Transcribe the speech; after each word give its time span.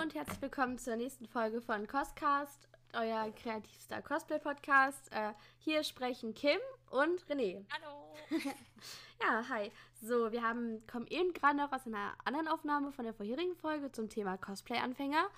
und 0.00 0.14
herzlich 0.14 0.42
willkommen 0.42 0.76
zur 0.76 0.96
nächsten 0.96 1.26
Folge 1.28 1.60
von 1.60 1.86
Coscast, 1.86 2.66
euer 2.94 3.30
kreativster 3.30 4.02
Cosplay-Podcast. 4.02 5.12
Äh, 5.12 5.32
hier 5.58 5.84
sprechen 5.84 6.34
Kim 6.34 6.58
und 6.90 7.24
René. 7.26 7.64
Hallo. 7.70 8.12
ja, 9.22 9.48
hi. 9.48 9.70
So, 10.02 10.32
wir 10.32 10.42
haben, 10.42 10.84
kommen 10.88 11.06
eben 11.06 11.32
gerade 11.32 11.58
noch 11.58 11.70
aus 11.72 11.86
einer 11.86 12.12
anderen 12.24 12.48
Aufnahme 12.48 12.90
von 12.90 13.04
der 13.04 13.14
vorherigen 13.14 13.54
Folge 13.54 13.92
zum 13.92 14.08
Thema 14.08 14.36
Cosplay-Anfänger. 14.36 15.28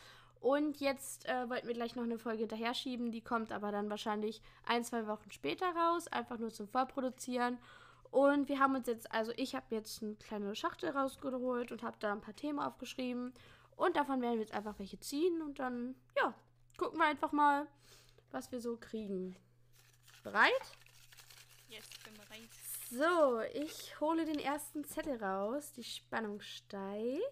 Und 0.40 0.80
jetzt 0.80 1.26
äh, 1.26 1.50
wollten 1.50 1.66
wir 1.66 1.74
gleich 1.74 1.94
noch 1.94 2.04
eine 2.04 2.18
Folge 2.18 2.40
hinterher 2.40 2.72
schieben, 2.72 3.12
die 3.12 3.22
kommt 3.22 3.52
aber 3.52 3.72
dann 3.72 3.90
wahrscheinlich 3.90 4.40
ein, 4.64 4.84
zwei 4.84 5.06
Wochen 5.06 5.30
später 5.30 5.66
raus, 5.76 6.08
einfach 6.08 6.38
nur 6.38 6.50
zum 6.50 6.66
Vorproduzieren. 6.66 7.58
Und 8.10 8.48
wir 8.48 8.58
haben 8.58 8.74
uns 8.74 8.86
jetzt, 8.86 9.12
also 9.12 9.32
ich 9.36 9.54
habe 9.54 9.66
jetzt 9.74 10.02
eine 10.02 10.14
kleine 10.14 10.54
Schachtel 10.54 10.90
rausgeholt 10.90 11.72
und 11.72 11.82
habe 11.82 11.96
da 12.00 12.12
ein 12.12 12.22
paar 12.22 12.36
Themen 12.36 12.58
aufgeschrieben. 12.58 13.34
Und 13.76 13.96
davon 13.96 14.22
werden 14.22 14.34
wir 14.34 14.40
jetzt 14.40 14.54
einfach 14.54 14.78
welche 14.78 14.98
ziehen 14.98 15.42
und 15.42 15.58
dann, 15.58 15.94
ja, 16.16 16.34
gucken 16.76 16.98
wir 16.98 17.06
einfach 17.06 17.32
mal, 17.32 17.66
was 18.30 18.50
wir 18.50 18.60
so 18.60 18.76
kriegen. 18.76 19.36
Bereit? 20.22 20.52
Yes, 21.68 21.84
ich 21.90 22.02
bin 22.02 22.14
bereit. 22.14 22.48
So, 22.90 23.40
ich 23.52 24.00
hole 24.00 24.24
den 24.24 24.38
ersten 24.38 24.84
Zettel 24.84 25.22
raus. 25.22 25.72
Die 25.72 25.84
Spannung 25.84 26.40
steigt. 26.40 27.22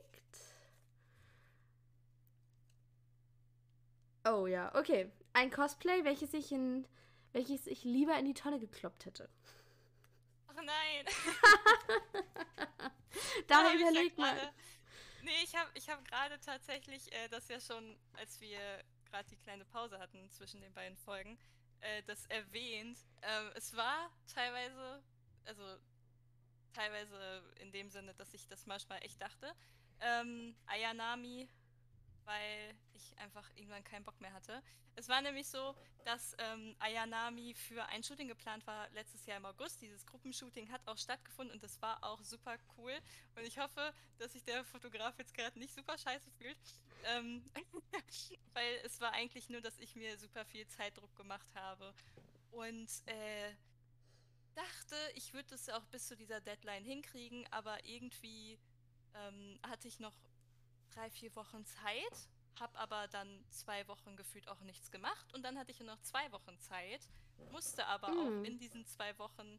Oh 4.26 4.46
ja, 4.46 4.74
okay. 4.74 5.10
Ein 5.32 5.50
Cosplay, 5.50 6.04
welches 6.04 6.32
ich 6.34 6.52
in 6.52 6.86
welches 7.34 7.66
ich 7.66 7.84
lieber 7.84 8.16
in 8.16 8.26
die 8.26 8.34
Tonne 8.34 8.60
gekloppt 8.60 9.06
hätte. 9.06 9.28
Ach 10.46 10.54
nein. 10.54 11.04
da 13.48 13.74
überlegt 13.74 14.16
ja 14.18 14.24
mal. 14.24 14.52
Nee, 15.24 15.42
ich 15.42 15.56
habe 15.56 15.70
ich 15.72 15.88
hab 15.88 16.04
gerade 16.04 16.38
tatsächlich 16.40 17.10
äh, 17.12 17.28
das 17.30 17.48
ja 17.48 17.58
schon, 17.58 17.96
als 18.12 18.42
wir 18.42 18.58
gerade 19.06 19.26
die 19.30 19.38
kleine 19.38 19.64
Pause 19.64 19.98
hatten 19.98 20.30
zwischen 20.30 20.60
den 20.60 20.74
beiden 20.74 20.98
Folgen, 20.98 21.38
äh, 21.80 22.02
das 22.02 22.26
erwähnt. 22.26 22.98
Ähm, 23.22 23.50
es 23.54 23.74
war 23.74 24.10
teilweise, 24.26 25.02
also 25.46 25.62
teilweise 26.74 27.42
in 27.58 27.72
dem 27.72 27.88
Sinne, 27.88 28.12
dass 28.14 28.34
ich 28.34 28.46
das 28.48 28.66
manchmal 28.66 29.02
echt 29.02 29.18
dachte. 29.18 29.50
Ähm, 30.00 30.54
Ayanami 30.66 31.48
weil 32.24 32.74
ich 32.94 33.16
einfach 33.18 33.48
irgendwann 33.54 33.84
keinen 33.84 34.04
Bock 34.04 34.20
mehr 34.20 34.32
hatte. 34.32 34.62
Es 34.96 35.08
war 35.08 35.20
nämlich 35.20 35.48
so, 35.48 35.74
dass 36.04 36.36
ähm, 36.38 36.76
Ayanami 36.78 37.54
für 37.54 37.84
ein 37.86 38.02
Shooting 38.02 38.28
geplant 38.28 38.66
war 38.66 38.88
letztes 38.90 39.26
Jahr 39.26 39.38
im 39.38 39.46
August. 39.46 39.82
Dieses 39.82 40.06
Gruppenshooting 40.06 40.70
hat 40.70 40.86
auch 40.86 40.98
stattgefunden 40.98 41.54
und 41.54 41.62
das 41.62 41.80
war 41.82 42.02
auch 42.04 42.22
super 42.22 42.56
cool. 42.76 42.92
Und 43.36 43.44
ich 43.44 43.58
hoffe, 43.58 43.92
dass 44.18 44.32
sich 44.32 44.44
der 44.44 44.64
Fotograf 44.64 45.18
jetzt 45.18 45.34
gerade 45.34 45.58
nicht 45.58 45.74
super 45.74 45.98
scheiße 45.98 46.30
fühlt. 46.38 46.58
Ähm, 47.04 47.44
weil 48.52 48.80
es 48.84 49.00
war 49.00 49.12
eigentlich 49.12 49.48
nur, 49.48 49.60
dass 49.60 49.78
ich 49.78 49.96
mir 49.96 50.16
super 50.18 50.44
viel 50.44 50.66
Zeitdruck 50.68 51.14
gemacht 51.16 51.48
habe. 51.54 51.92
Und 52.52 52.88
äh, 53.06 53.52
dachte, 54.54 54.96
ich 55.14 55.34
würde 55.34 55.54
es 55.54 55.68
auch 55.68 55.84
bis 55.86 56.06
zu 56.06 56.16
dieser 56.16 56.40
Deadline 56.40 56.84
hinkriegen, 56.84 57.46
aber 57.50 57.84
irgendwie 57.84 58.58
ähm, 59.14 59.58
hatte 59.62 59.88
ich 59.88 59.98
noch 59.98 60.14
drei, 60.94 61.10
vier 61.10 61.34
Wochen 61.36 61.64
Zeit, 61.64 62.28
habe 62.60 62.78
aber 62.78 63.08
dann 63.08 63.44
zwei 63.50 63.86
Wochen 63.88 64.16
gefühlt 64.16 64.48
auch 64.48 64.60
nichts 64.60 64.90
gemacht 64.90 65.32
und 65.34 65.42
dann 65.42 65.58
hatte 65.58 65.72
ich 65.72 65.80
noch 65.80 66.00
zwei 66.02 66.30
Wochen 66.32 66.58
Zeit, 66.58 67.08
musste 67.50 67.86
aber 67.86 68.08
mhm. 68.10 68.18
auch 68.18 68.44
in 68.44 68.58
diesen 68.58 68.86
zwei 68.86 69.16
Wochen 69.18 69.58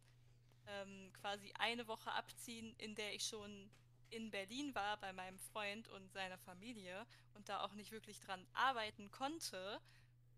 ähm, 0.67 1.11
quasi 1.13 1.53
eine 1.59 1.87
Woche 1.87 2.11
abziehen, 2.11 2.73
in 2.77 2.95
der 2.95 3.13
ich 3.13 3.25
schon 3.25 3.69
in 4.09 4.31
Berlin 4.31 4.73
war 4.75 4.97
bei 4.97 5.13
meinem 5.13 5.37
Freund 5.39 5.87
und 5.89 6.11
seiner 6.13 6.37
Familie 6.37 7.05
und 7.33 7.49
da 7.49 7.61
auch 7.61 7.73
nicht 7.73 7.91
wirklich 7.91 8.19
dran 8.19 8.45
arbeiten 8.53 9.11
konnte. 9.11 9.81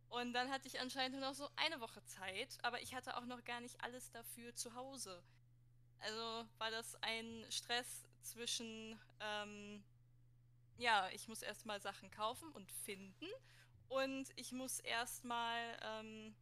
Und 0.09 0.33
dann 0.33 0.49
hatte 0.49 0.67
ich 0.67 0.79
anscheinend 0.79 1.19
nur 1.19 1.29
noch 1.29 1.35
so 1.35 1.49
eine 1.57 1.81
Woche 1.81 2.03
Zeit, 2.05 2.57
aber 2.63 2.81
ich 2.81 2.95
hatte 2.95 3.17
auch 3.17 3.25
noch 3.25 3.43
gar 3.43 3.59
nicht 3.59 3.79
alles 3.81 4.09
dafür 4.11 4.55
zu 4.55 4.73
Hause. 4.73 5.21
Also 5.99 6.47
war 6.57 6.71
das 6.71 6.95
ein 7.01 7.45
Stress 7.49 8.07
zwischen 8.21 8.99
ähm, 9.19 9.83
ja, 10.77 11.09
ich 11.13 11.27
muss 11.27 11.41
erstmal 11.41 11.81
Sachen 11.81 12.11
kaufen 12.11 12.49
und 12.51 12.71
finden. 12.71 13.27
Und 13.89 14.27
ich 14.35 14.51
muss 14.51 14.79
erstmal 14.79 15.77
ähm, 15.81 16.35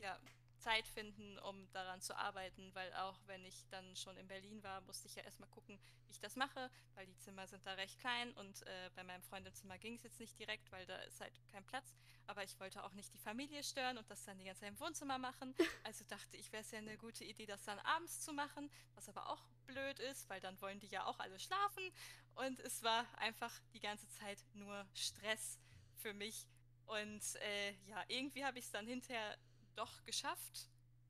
ja, 0.00 0.18
Zeit 0.64 0.86
finden, 0.88 1.38
um 1.40 1.70
daran 1.72 2.00
zu 2.00 2.16
arbeiten, 2.16 2.74
weil 2.74 2.90
auch 2.94 3.20
wenn 3.26 3.44
ich 3.44 3.66
dann 3.68 3.94
schon 3.96 4.16
in 4.16 4.26
Berlin 4.26 4.62
war, 4.62 4.80
musste 4.82 5.08
ich 5.08 5.14
ja 5.14 5.22
erstmal 5.22 5.50
gucken, 5.50 5.78
wie 6.06 6.12
ich 6.12 6.20
das 6.20 6.36
mache, 6.36 6.70
weil 6.94 7.06
die 7.06 7.18
Zimmer 7.18 7.46
sind 7.46 7.66
da 7.66 7.74
recht 7.74 7.98
klein 8.00 8.32
und 8.32 8.66
äh, 8.66 8.90
bei 8.94 9.04
meinem 9.04 9.22
Freundezimmer 9.22 9.76
ging 9.78 9.96
es 9.96 10.02
jetzt 10.04 10.20
nicht 10.20 10.38
direkt, 10.38 10.72
weil 10.72 10.86
da 10.86 10.96
ist 11.02 11.20
halt 11.20 11.38
kein 11.52 11.64
Platz. 11.66 11.94
Aber 12.26 12.42
ich 12.42 12.58
wollte 12.58 12.82
auch 12.82 12.94
nicht 12.94 13.12
die 13.12 13.18
Familie 13.18 13.62
stören 13.62 13.98
und 13.98 14.10
das 14.10 14.24
dann 14.24 14.38
die 14.38 14.44
ganze 14.44 14.62
Zeit 14.62 14.70
im 14.70 14.80
Wohnzimmer 14.80 15.18
machen. 15.18 15.54
Also 15.84 16.02
dachte 16.08 16.38
ich, 16.38 16.50
wäre 16.50 16.62
es 16.62 16.70
ja 16.70 16.78
eine 16.78 16.96
gute 16.96 17.24
Idee, 17.24 17.44
das 17.44 17.62
dann 17.64 17.78
abends 17.80 18.22
zu 18.22 18.32
machen, 18.32 18.70
was 18.94 19.08
aber 19.10 19.28
auch 19.28 19.42
blöd 19.66 19.98
ist, 19.98 20.30
weil 20.30 20.40
dann 20.40 20.58
wollen 20.62 20.80
die 20.80 20.86
ja 20.86 21.04
auch 21.04 21.18
alle 21.20 21.38
schlafen. 21.38 21.92
Und 22.36 22.58
es 22.60 22.82
war 22.82 23.06
einfach 23.18 23.52
die 23.74 23.80
ganze 23.80 24.08
Zeit 24.08 24.38
nur 24.54 24.86
Stress 24.94 25.58
für 25.96 26.14
mich. 26.14 26.46
Und 26.86 27.22
äh, 27.36 27.72
ja, 27.86 28.02
irgendwie 28.08 28.46
habe 28.46 28.58
ich 28.58 28.64
es 28.64 28.70
dann 28.70 28.86
hinterher 28.86 29.36
doch 29.76 30.04
geschafft, 30.04 30.68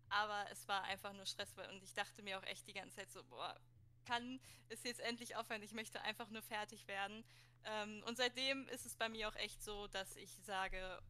aber 0.09 0.47
es 0.51 0.67
war 0.69 0.85
einfach 0.85 1.13
nur 1.13 1.27
Stress 1.27 1.53
und 1.71 1.83
ich 1.83 1.95
dachte 1.95 2.23
mir 2.23 2.39
auch 2.39 2.45
echt 2.45 2.67
die 2.67 2.73
ganze 2.73 2.97
Zeit 2.97 3.11
so, 3.11 3.23
boah, 3.25 3.59
kann 4.05 4.41
es 4.69 4.83
jetzt 4.85 5.01
endlich 5.01 5.37
aufhören, 5.37 5.63
ich 5.63 5.73
möchte 5.73 6.01
einfach 6.03 6.29
nur 6.31 6.43
fertig 6.43 6.87
werden. 6.87 7.25
Ähm, 7.65 8.03
und 8.07 8.17
seitdem 8.17 8.69
ist 8.69 8.87
es 8.87 8.95
bei 8.95 9.09
mir 9.09 9.29
auch 9.29 9.37
echt 9.37 9.63
so, 9.63 9.87
dass 9.89 10.17
ich 10.17 10.31
sage, 10.45 11.03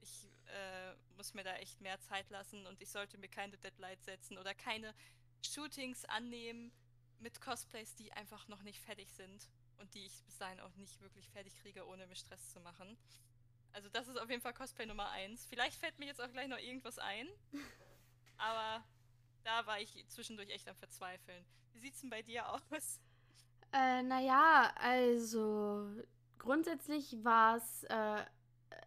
ich 0.00 0.28
äh, 0.46 0.94
muss 1.16 1.34
mir 1.34 1.44
da 1.44 1.56
echt 1.56 1.80
mehr 1.80 2.00
Zeit 2.00 2.30
lassen 2.30 2.66
und 2.66 2.80
ich 2.80 2.90
sollte 2.90 3.18
mir 3.18 3.28
keine 3.28 3.58
Deadlines 3.58 4.04
setzen 4.04 4.38
oder 4.38 4.54
keine 4.54 4.94
Shootings 5.42 6.04
annehmen 6.06 6.72
mit 7.18 7.40
Cosplays, 7.40 7.94
die 7.96 8.12
einfach 8.12 8.46
noch 8.48 8.62
nicht 8.62 8.80
fertig 8.80 9.12
sind 9.12 9.48
und 9.78 9.92
die 9.94 10.06
ich 10.06 10.24
bis 10.24 10.38
dahin 10.38 10.60
auch 10.60 10.74
nicht 10.76 11.00
wirklich 11.00 11.28
fertig 11.30 11.56
kriege, 11.56 11.86
ohne 11.86 12.06
mir 12.06 12.16
Stress 12.16 12.50
zu 12.50 12.60
machen. 12.60 12.96
Also 13.72 13.88
das 13.88 14.08
ist 14.08 14.20
auf 14.20 14.30
jeden 14.30 14.42
Fall 14.42 14.54
Cosplay 14.54 14.86
Nummer 14.86 15.10
1. 15.10 15.46
Vielleicht 15.46 15.78
fällt 15.78 15.98
mir 15.98 16.06
jetzt 16.06 16.20
auch 16.20 16.30
gleich 16.32 16.48
noch 16.48 16.58
irgendwas 16.58 16.98
ein. 16.98 17.28
Aber 18.38 18.84
da 19.44 19.66
war 19.66 19.80
ich 19.80 20.04
zwischendurch 20.08 20.50
echt 20.50 20.68
am 20.68 20.76
Verzweifeln. 20.76 21.44
Wie 21.72 21.80
sieht's 21.80 22.00
denn 22.00 22.10
bei 22.10 22.22
dir 22.22 22.48
aus? 22.48 23.00
Äh, 23.72 24.02
naja, 24.02 24.72
also 24.76 25.86
grundsätzlich 26.38 27.22
war 27.22 27.56
es, 27.56 27.84
äh, 27.84 28.24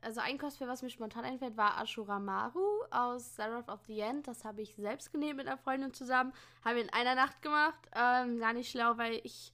also 0.01 0.21
ein 0.21 0.37
Cosplay, 0.37 0.67
was 0.67 0.81
mir 0.81 0.89
spontan 0.89 1.23
einfällt, 1.23 1.57
war 1.57 1.79
Ashura 1.79 2.19
Maru 2.19 2.83
aus 2.89 3.35
Seraph 3.35 3.67
of 3.67 3.81
the 3.85 3.99
End. 3.99 4.27
Das 4.27 4.43
habe 4.43 4.61
ich 4.61 4.75
selbst 4.75 5.11
genäht 5.11 5.35
mit 5.35 5.47
einer 5.47 5.57
Freundin 5.57 5.93
zusammen. 5.93 6.33
Haben 6.65 6.75
wir 6.75 6.83
in 6.83 6.93
einer 6.93 7.15
Nacht 7.15 7.41
gemacht. 7.41 7.79
Ähm, 7.93 8.39
gar 8.39 8.53
nicht 8.53 8.71
schlau, 8.71 8.97
weil 8.97 9.21
ich 9.23 9.53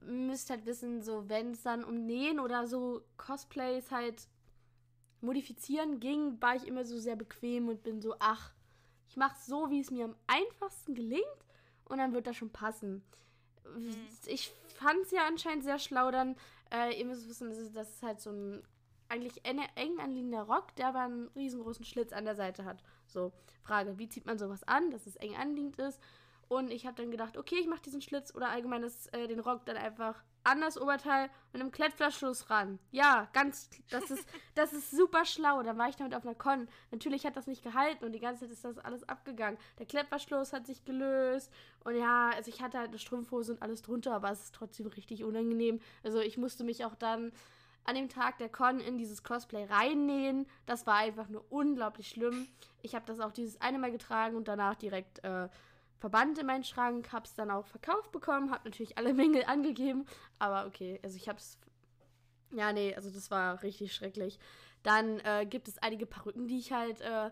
müsste 0.00 0.54
halt 0.54 0.66
wissen, 0.66 1.02
so 1.02 1.28
wenn 1.28 1.52
es 1.52 1.62
dann 1.62 1.84
um 1.84 2.06
Nähen 2.06 2.40
oder 2.40 2.66
so 2.66 3.02
Cosplays 3.16 3.90
halt 3.90 4.28
modifizieren 5.24 6.00
ging, 6.00 6.40
war 6.40 6.56
ich 6.56 6.66
immer 6.66 6.84
so 6.84 6.98
sehr 6.98 7.16
bequem 7.16 7.68
und 7.68 7.82
bin 7.82 8.00
so, 8.00 8.14
ach, 8.18 8.52
ich 9.08 9.16
mache 9.16 9.36
es 9.38 9.46
so, 9.46 9.70
wie 9.70 9.80
es 9.80 9.90
mir 9.90 10.04
am 10.04 10.16
einfachsten 10.26 10.94
gelingt 10.94 11.24
und 11.84 11.98
dann 11.98 12.12
wird 12.12 12.26
das 12.26 12.36
schon 12.36 12.50
passen. 12.50 13.02
Mhm. 13.76 13.96
Ich 14.26 14.52
fand 14.76 15.00
es 15.02 15.10
ja 15.10 15.26
anscheinend 15.26 15.64
sehr 15.64 15.78
schlau 15.78 16.10
dann. 16.10 16.36
Äh, 16.72 16.98
ihr 16.98 17.04
müsst 17.04 17.28
wissen, 17.28 17.48
das 17.48 17.58
ist, 17.58 17.76
das 17.76 17.90
ist 17.90 18.02
halt 18.02 18.20
so 18.20 18.30
ein 18.30 18.62
eigentlich 19.08 19.44
eng 19.44 20.00
anliegender 20.00 20.42
Rock, 20.42 20.74
der 20.76 20.88
aber 20.88 21.00
einen 21.00 21.28
riesengroßen 21.36 21.84
Schlitz 21.84 22.12
an 22.12 22.24
der 22.24 22.34
Seite 22.34 22.64
hat. 22.64 22.82
So, 23.06 23.32
Frage, 23.62 23.98
wie 23.98 24.08
zieht 24.08 24.26
man 24.26 24.38
sowas 24.38 24.64
an, 24.64 24.90
dass 24.90 25.06
es 25.06 25.16
eng 25.16 25.36
anliegend 25.36 25.78
ist? 25.78 26.00
Und 26.48 26.70
ich 26.70 26.86
habe 26.86 26.96
dann 27.00 27.10
gedacht, 27.10 27.36
okay, 27.36 27.56
ich 27.60 27.68
mache 27.68 27.82
diesen 27.82 28.02
Schlitz 28.02 28.34
oder 28.34 28.48
allgemein 28.48 28.82
das, 28.82 29.06
äh, 29.08 29.28
den 29.28 29.40
Rock 29.40 29.66
dann 29.66 29.76
einfach 29.76 30.22
an 30.44 30.60
das 30.60 30.80
Oberteil 30.80 31.30
mit 31.52 31.60
einem 31.60 31.72
Klettverschluss 31.72 32.50
ran. 32.50 32.78
Ja, 32.92 33.28
ganz, 33.32 33.70
das 33.90 34.10
ist, 34.10 34.28
das 34.54 34.72
ist 34.72 34.90
super 34.90 35.24
schlau. 35.24 35.62
Dann 35.62 35.78
war 35.78 35.88
ich 35.88 35.96
damit 35.96 36.14
auf 36.14 36.24
einer 36.24 36.34
Con. 36.34 36.68
Natürlich 36.90 37.26
hat 37.26 37.36
das 37.36 37.46
nicht 37.46 37.62
gehalten 37.62 38.04
und 38.04 38.12
die 38.12 38.20
ganze 38.20 38.42
Zeit 38.42 38.50
ist 38.50 38.64
das 38.64 38.78
alles 38.78 39.08
abgegangen. 39.08 39.58
Der 39.78 39.86
Klettverschluss 39.86 40.52
hat 40.52 40.66
sich 40.66 40.84
gelöst 40.84 41.50
und 41.82 41.96
ja, 41.96 42.30
also 42.30 42.50
ich 42.50 42.62
hatte 42.62 42.78
halt 42.78 42.88
eine 42.88 42.98
Strumpfhose 42.98 43.52
und 43.52 43.62
alles 43.62 43.82
drunter, 43.82 44.14
aber 44.14 44.30
es 44.30 44.44
ist 44.44 44.54
trotzdem 44.54 44.86
richtig 44.86 45.24
unangenehm. 45.24 45.80
Also 46.02 46.20
ich 46.20 46.36
musste 46.36 46.62
mich 46.62 46.84
auch 46.84 46.94
dann 46.94 47.32
an 47.84 47.94
dem 47.94 48.08
Tag 48.08 48.38
der 48.38 48.48
Con 48.48 48.80
in 48.80 48.98
dieses 48.98 49.22
Cosplay 49.22 49.64
reinnähen. 49.64 50.46
Das 50.66 50.86
war 50.86 50.96
einfach 50.96 51.28
nur 51.28 51.44
unglaublich 51.50 52.08
schlimm. 52.08 52.48
Ich 52.82 52.94
habe 52.94 53.04
das 53.06 53.20
auch 53.20 53.32
dieses 53.32 53.60
eine 53.60 53.78
Mal 53.78 53.92
getragen 53.92 54.36
und 54.36 54.48
danach 54.48 54.74
direkt 54.74 55.22
äh, 55.24 55.48
verbannt 56.04 56.36
in 56.36 56.44
meinen 56.44 56.64
Schrank, 56.64 57.14
hab's 57.14 57.34
dann 57.34 57.50
auch 57.50 57.64
verkauft 57.64 58.12
bekommen, 58.12 58.50
hab 58.50 58.66
natürlich 58.66 58.98
alle 58.98 59.14
Mängel 59.22 59.44
angegeben, 59.46 60.04
aber 60.38 60.66
okay, 60.66 61.00
also 61.02 61.16
ich 61.16 61.30
hab's. 61.30 61.58
Ja, 62.50 62.74
nee, 62.74 62.94
also 62.94 63.08
das 63.08 63.30
war 63.30 63.62
richtig 63.62 63.94
schrecklich. 63.94 64.38
Dann 64.82 65.18
äh, 65.20 65.46
gibt 65.46 65.66
es 65.66 65.78
einige 65.78 66.04
Perücken, 66.04 66.46
die 66.46 66.58
ich 66.58 66.72
halt 66.72 67.00
äh, 67.00 67.30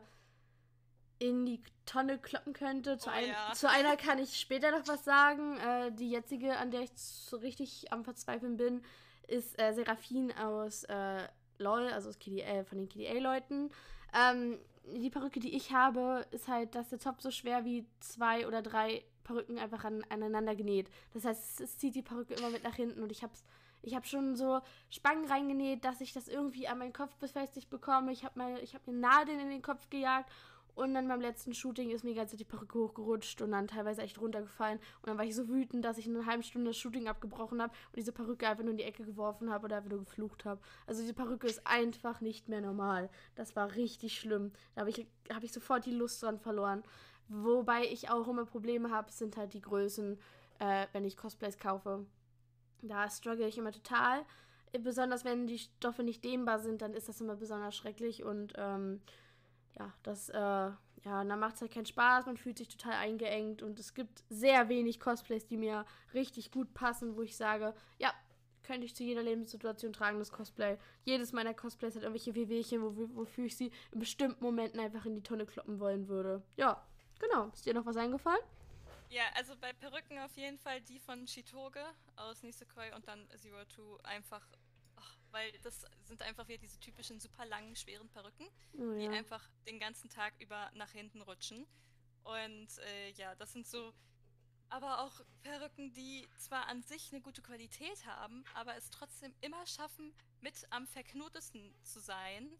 in 1.18 1.44
die 1.44 1.62
Tonne 1.84 2.16
kloppen 2.18 2.54
könnte. 2.54 2.96
Zu, 2.96 3.10
Oh 3.10 3.12
ein, 3.12 3.28
ja. 3.28 3.52
zu 3.52 3.68
einer 3.68 3.98
kann 3.98 4.18
ich 4.18 4.40
später 4.40 4.70
noch 4.70 4.88
was 4.88 5.04
sagen. 5.04 5.58
Äh, 5.58 5.92
die 5.92 6.10
jetzige, 6.10 6.56
an 6.56 6.70
der 6.70 6.80
ich 6.80 6.92
so 6.96 7.36
richtig 7.36 7.92
am 7.92 8.04
Verzweifeln 8.04 8.56
bin, 8.56 8.82
ist 9.28 9.60
äh, 9.60 9.74
Seraphin 9.74 10.32
aus 10.32 10.84
äh, 10.84 11.28
LOL, 11.58 11.88
also 11.88 12.08
aus 12.08 12.18
KDA, 12.18 12.64
von 12.64 12.78
den 12.78 12.88
KDA-Leuten. 12.88 13.70
Ähm, 14.14 14.58
die 14.84 15.10
Perücke, 15.10 15.40
die 15.40 15.54
ich 15.54 15.72
habe, 15.72 16.26
ist 16.30 16.48
halt, 16.48 16.74
dass 16.74 16.88
der 16.88 16.98
Topf 16.98 17.20
so 17.20 17.30
schwer 17.30 17.64
wie 17.64 17.86
zwei 18.00 18.46
oder 18.46 18.62
drei 18.62 19.04
Perücken 19.24 19.58
einfach 19.58 19.84
an, 19.84 20.04
aneinander 20.08 20.56
genäht. 20.56 20.90
Das 21.14 21.24
heißt, 21.24 21.42
es, 21.42 21.60
es 21.60 21.78
zieht 21.78 21.94
die 21.94 22.02
Perücke 22.02 22.34
immer 22.34 22.50
mit 22.50 22.64
nach 22.64 22.74
hinten 22.74 23.02
und 23.02 23.12
ich 23.12 23.22
hab's 23.22 23.44
ich 23.82 23.94
habe 23.94 24.06
schon 24.06 24.36
so 24.36 24.60
Spangen 24.90 25.26
reingenäht, 25.26 25.84
dass 25.84 26.00
ich 26.00 26.12
das 26.12 26.28
irgendwie 26.28 26.68
an 26.68 26.78
meinen 26.78 26.92
Kopf 26.92 27.16
befestigt 27.16 27.68
bekomme. 27.68 28.12
Ich 28.12 28.24
habe 28.24 28.40
hab 28.40 28.86
mir 28.86 28.92
Nadeln 28.92 29.40
in 29.40 29.50
den 29.50 29.62
Kopf 29.62 29.90
gejagt. 29.90 30.30
Und 30.74 30.94
dann 30.94 31.06
beim 31.06 31.20
letzten 31.20 31.52
Shooting 31.52 31.90
ist 31.90 32.02
mir 32.02 32.10
die 32.10 32.16
ganze 32.16 32.32
Zeit 32.32 32.40
die 32.40 32.44
Perücke 32.44 32.78
hochgerutscht 32.78 33.42
und 33.42 33.52
dann 33.52 33.68
teilweise 33.68 34.02
echt 34.02 34.18
runtergefallen. 34.18 34.78
Und 34.78 35.08
dann 35.08 35.18
war 35.18 35.24
ich 35.24 35.34
so 35.34 35.48
wütend, 35.48 35.84
dass 35.84 35.98
ich 35.98 36.06
in 36.06 36.16
einer 36.16 36.26
halben 36.26 36.42
Stunde 36.42 36.70
das 36.70 36.78
Shooting 36.78 37.08
abgebrochen 37.08 37.60
habe 37.60 37.72
und 37.72 37.96
diese 37.96 38.12
Perücke 38.12 38.48
einfach 38.48 38.62
nur 38.62 38.70
in 38.70 38.78
die 38.78 38.84
Ecke 38.84 39.04
geworfen 39.04 39.50
habe 39.50 39.66
oder 39.66 39.76
einfach 39.76 39.90
nur 39.90 40.00
geflucht 40.00 40.44
habe. 40.46 40.60
Also 40.86 41.02
diese 41.02 41.12
Perücke 41.12 41.46
ist 41.46 41.66
einfach 41.66 42.22
nicht 42.22 42.48
mehr 42.48 42.62
normal. 42.62 43.10
Das 43.34 43.54
war 43.54 43.74
richtig 43.74 44.18
schlimm. 44.18 44.52
Da 44.74 44.80
habe 44.80 44.90
ich, 44.90 45.06
hab 45.30 45.42
ich 45.42 45.52
sofort 45.52 45.84
die 45.84 45.92
Lust 45.92 46.22
dran 46.22 46.38
verloren. 46.38 46.82
Wobei 47.28 47.84
ich 47.84 48.10
auch 48.10 48.26
immer 48.28 48.46
Probleme 48.46 48.90
habe, 48.90 49.12
sind 49.12 49.36
halt 49.36 49.52
die 49.52 49.60
Größen, 49.60 50.18
äh, 50.58 50.86
wenn 50.92 51.04
ich 51.04 51.16
Cosplays 51.16 51.58
kaufe. 51.58 52.06
Da 52.82 53.08
struggle 53.10 53.46
ich 53.46 53.58
immer 53.58 53.72
total. 53.72 54.24
Besonders 54.80 55.24
wenn 55.24 55.46
die 55.46 55.58
Stoffe 55.58 56.02
nicht 56.02 56.24
dehnbar 56.24 56.58
sind, 56.58 56.80
dann 56.80 56.94
ist 56.94 57.08
das 57.08 57.20
immer 57.20 57.36
besonders 57.36 57.76
schrecklich 57.76 58.24
und 58.24 58.54
ähm, 58.56 59.02
ja, 59.78 59.92
das, 60.02 60.28
äh, 60.28 60.36
ja, 60.38 61.24
dann 61.24 61.40
macht 61.40 61.56
es 61.56 61.60
halt 61.62 61.72
keinen 61.72 61.86
Spaß, 61.86 62.26
man 62.26 62.36
fühlt 62.36 62.58
sich 62.58 62.68
total 62.68 62.94
eingeengt 62.94 63.62
und 63.62 63.78
es 63.78 63.94
gibt 63.94 64.22
sehr 64.28 64.68
wenig 64.68 65.00
Cosplays, 65.00 65.46
die 65.46 65.56
mir 65.56 65.84
richtig 66.14 66.50
gut 66.50 66.72
passen, 66.74 67.16
wo 67.16 67.22
ich 67.22 67.36
sage, 67.36 67.74
ja, 67.98 68.12
könnte 68.62 68.86
ich 68.86 68.94
zu 68.94 69.02
jeder 69.02 69.22
Lebenssituation 69.22 69.92
tragen, 69.92 70.18
das 70.18 70.30
Cosplay. 70.30 70.78
Jedes 71.04 71.32
meiner 71.32 71.54
Cosplays 71.54 71.96
hat 71.96 72.02
irgendwelche 72.02 72.34
Wehwehchen, 72.34 72.82
wo, 72.82 73.08
wofür 73.16 73.46
ich 73.46 73.56
sie 73.56 73.72
in 73.90 73.98
bestimmten 73.98 74.42
Momenten 74.42 74.80
einfach 74.80 75.04
in 75.04 75.14
die 75.14 75.22
Tonne 75.22 75.46
kloppen 75.46 75.80
wollen 75.80 76.08
würde. 76.08 76.42
Ja, 76.56 76.80
genau. 77.18 77.48
Ist 77.52 77.66
dir 77.66 77.74
noch 77.74 77.86
was 77.86 77.96
eingefallen? 77.96 78.42
Ja, 79.10 79.24
also 79.34 79.54
bei 79.60 79.72
Perücken 79.74 80.18
auf 80.20 80.34
jeden 80.36 80.58
Fall 80.58 80.80
die 80.80 80.98
von 80.98 81.26
Chitoge 81.26 81.84
aus 82.16 82.42
Nisekoi 82.42 82.94
und 82.94 83.06
dann 83.06 83.28
Zero 83.36 83.64
Two 83.66 83.98
einfach, 84.04 84.40
ach, 84.40 84.71
weil 85.32 85.50
das 85.62 85.84
sind 86.04 86.22
einfach 86.22 86.46
wieder 86.48 86.58
diese 86.58 86.78
typischen 86.78 87.18
super 87.20 87.44
langen, 87.46 87.74
schweren 87.76 88.08
Perücken, 88.08 88.46
Oh, 88.74 88.94
die 88.94 89.04
ja. 89.04 89.10
einfach 89.10 89.48
den 89.66 89.78
ganzen 89.80 90.08
Tag 90.08 90.34
über 90.40 90.70
nach 90.74 90.90
hinten 90.92 91.20
rutschen. 91.22 91.66
Und 92.22 92.78
äh, 92.78 93.10
ja, 93.12 93.34
das 93.34 93.52
sind 93.52 93.66
so, 93.66 93.92
aber 94.68 95.00
auch 95.00 95.20
Perücken, 95.42 95.92
die 95.92 96.28
zwar 96.38 96.66
an 96.68 96.82
sich 96.82 97.12
eine 97.12 97.20
gute 97.20 97.42
Qualität 97.42 98.06
haben, 98.06 98.44
aber 98.54 98.76
es 98.76 98.90
trotzdem 98.90 99.34
immer 99.40 99.66
schaffen, 99.66 100.14
mit 100.40 100.54
am 100.70 100.86
verknotesten 100.86 101.74
zu 101.82 102.00
sein. 102.00 102.56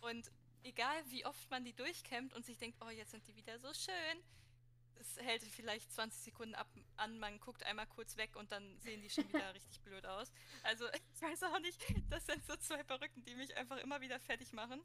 Und 0.00 0.30
egal 0.62 1.02
wie 1.10 1.24
oft 1.24 1.50
man 1.50 1.64
die 1.64 1.72
durchkämmt 1.74 2.34
und 2.34 2.44
sich 2.44 2.58
denkt, 2.58 2.78
oh, 2.84 2.90
jetzt 2.90 3.12
sind 3.12 3.26
die 3.26 3.36
wieder 3.36 3.58
so 3.58 3.72
schön, 3.72 4.22
es 5.00 5.16
hält 5.18 5.42
vielleicht 5.42 5.92
20 5.92 6.22
Sekunden 6.22 6.54
ab, 6.54 6.68
an, 6.96 7.18
man 7.18 7.38
guckt 7.40 7.62
einmal 7.64 7.86
kurz 7.86 8.16
weg 8.16 8.36
und 8.36 8.52
dann 8.52 8.78
sehen 8.80 9.02
die 9.02 9.10
schon 9.10 9.28
wieder 9.28 9.52
richtig 9.54 9.80
blöd 9.82 10.06
aus. 10.06 10.32
Also 10.62 10.84
ich 11.14 11.22
weiß 11.22 11.42
auch 11.44 11.58
nicht, 11.60 11.80
das 12.10 12.26
sind 12.26 12.44
so 12.46 12.56
zwei 12.56 12.82
Perücken, 12.82 13.24
die 13.24 13.34
mich 13.34 13.56
einfach 13.56 13.78
immer 13.78 14.00
wieder 14.00 14.20
fertig 14.20 14.52
machen. 14.52 14.82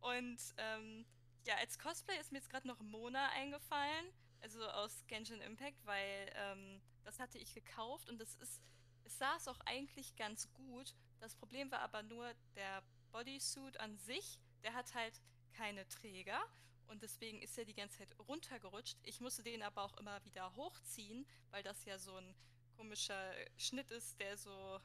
Und 0.00 0.38
ähm, 0.58 1.06
ja, 1.44 1.56
als 1.56 1.78
Cosplay 1.78 2.18
ist 2.20 2.32
mir 2.32 2.38
jetzt 2.38 2.50
gerade 2.50 2.66
noch 2.66 2.80
Mona 2.80 3.30
eingefallen, 3.30 4.12
also 4.40 4.64
aus 4.68 5.04
Genshin 5.06 5.40
Impact, 5.40 5.84
weil 5.86 6.30
ähm, 6.34 6.80
das 7.04 7.18
hatte 7.18 7.38
ich 7.38 7.54
gekauft 7.54 8.08
und 8.08 8.18
das 8.18 8.34
ist, 8.36 8.60
es 9.04 9.18
saß 9.18 9.48
auch 9.48 9.60
eigentlich 9.60 10.16
ganz 10.16 10.52
gut. 10.52 10.94
Das 11.20 11.34
Problem 11.34 11.70
war 11.70 11.80
aber 11.80 12.02
nur 12.02 12.32
der 12.54 12.82
Bodysuit 13.12 13.78
an 13.80 13.96
sich, 13.98 14.40
der 14.62 14.74
hat 14.74 14.94
halt 14.94 15.20
keine 15.52 15.88
Träger 15.88 16.40
und 16.88 17.02
deswegen 17.02 17.42
ist 17.42 17.56
er 17.58 17.64
die 17.64 17.74
ganze 17.74 17.98
Zeit 17.98 18.16
runtergerutscht. 18.18 18.98
Ich 19.02 19.20
musste 19.20 19.42
den 19.42 19.62
aber 19.62 19.82
auch 19.82 19.96
immer 19.98 20.24
wieder 20.24 20.54
hochziehen, 20.56 21.26
weil 21.50 21.62
das 21.62 21.84
ja 21.84 21.98
so 21.98 22.14
ein 22.16 22.34
komischer 22.76 23.32
Schnitt 23.56 23.90
ist, 23.90 24.20
der 24.20 24.36
so, 24.36 24.80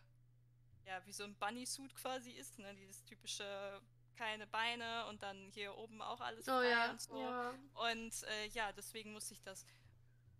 ja, 0.85 1.05
wie 1.05 1.13
so 1.13 1.23
ein 1.23 1.35
Bunny-Suit 1.35 1.93
quasi 1.95 2.31
ist, 2.31 2.59
ne? 2.59 2.73
Dieses 2.75 3.03
typische 3.03 3.81
keine 4.15 4.45
Beine 4.47 5.07
und 5.07 5.23
dann 5.23 5.49
hier 5.51 5.75
oben 5.77 6.01
auch 6.01 6.21
alles 6.21 6.47
Oh 6.47 6.61
ja, 6.61 6.91
und 6.91 7.01
so. 7.01 7.19
ja. 7.19 7.53
Und 7.89 8.23
äh, 8.23 8.47
ja, 8.49 8.71
deswegen 8.71 9.13
musste 9.13 9.33
ich 9.33 9.41
das 9.41 9.65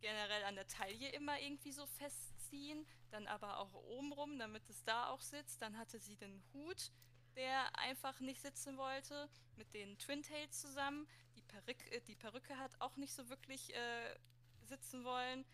generell 0.02 0.44
an 0.44 0.56
der 0.56 0.68
Taille 0.68 1.10
immer 1.10 1.40
irgendwie 1.40 1.72
so 1.72 1.86
festziehen, 1.86 2.86
dann 3.12 3.28
aber 3.28 3.58
auch 3.58 3.74
obenrum, 3.74 4.38
damit 4.38 4.70
es 4.70 4.84
da 4.84 5.10
auch 5.10 5.22
sitzt. 5.22 5.62
Dann 5.62 5.78
hatte 5.78 6.00
sie 6.00 6.16
den 6.16 6.44
Hut, 6.54 6.92
der 7.36 7.78
einfach 7.80 8.20
nicht 8.20 8.42
sitzen 8.42 8.78
wollte, 8.78 9.30
mit 9.56 9.74
den 9.74 9.98
Twin 9.98 10.24
Tails 10.24 10.62
zusammen. 10.62 11.08
Die 11.36 11.42
Perücke, 11.42 11.92
äh, 11.92 12.02
die 12.02 12.16
Perücke 12.16 12.58
hat 12.58 12.80
auch 12.80 12.98
nicht 12.98 13.14
so 13.14 13.30
wirklich 13.30 13.74
äh, 13.74 14.16
sitzen 14.64 15.04
wollen. 15.04 15.46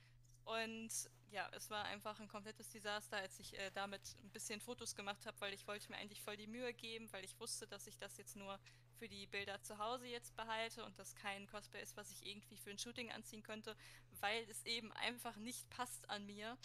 Und 0.45 0.91
ja, 1.31 1.49
es 1.51 1.69
war 1.69 1.83
einfach 1.85 2.19
ein 2.19 2.27
komplettes 2.27 2.69
Desaster, 2.69 3.17
als 3.17 3.37
ich 3.39 3.57
äh, 3.59 3.69
damit 3.73 4.15
ein 4.23 4.29
bisschen 4.31 4.61
Fotos 4.61 4.95
gemacht 4.95 5.25
habe, 5.25 5.39
weil 5.41 5.53
ich 5.53 5.67
wollte 5.67 5.91
mir 5.91 5.97
eigentlich 5.97 6.21
voll 6.21 6.37
die 6.37 6.47
Mühe 6.47 6.73
geben, 6.73 7.11
weil 7.11 7.25
ich 7.25 7.37
wusste, 7.39 7.67
dass 7.67 7.87
ich 7.87 7.97
das 7.97 8.17
jetzt 8.17 8.35
nur 8.35 8.57
für 8.97 9.09
die 9.09 9.27
Bilder 9.27 9.61
zu 9.61 9.77
Hause 9.77 10.07
jetzt 10.07 10.35
behalte 10.35 10.85
und 10.85 10.97
das 10.97 11.15
kein 11.15 11.45
Cosplay 11.47 11.81
ist, 11.81 11.97
was 11.97 12.11
ich 12.11 12.25
irgendwie 12.25 12.57
für 12.57 12.71
ein 12.71 12.79
Shooting 12.79 13.11
anziehen 13.11 13.43
könnte, 13.43 13.75
weil 14.21 14.43
es 14.49 14.65
eben 14.65 14.91
einfach 14.93 15.35
nicht 15.35 15.69
passt 15.69 16.09
an 16.09 16.25
mir. 16.25 16.57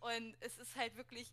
Und 0.00 0.36
es 0.40 0.58
ist 0.58 0.74
halt 0.74 0.96
wirklich 0.96 1.32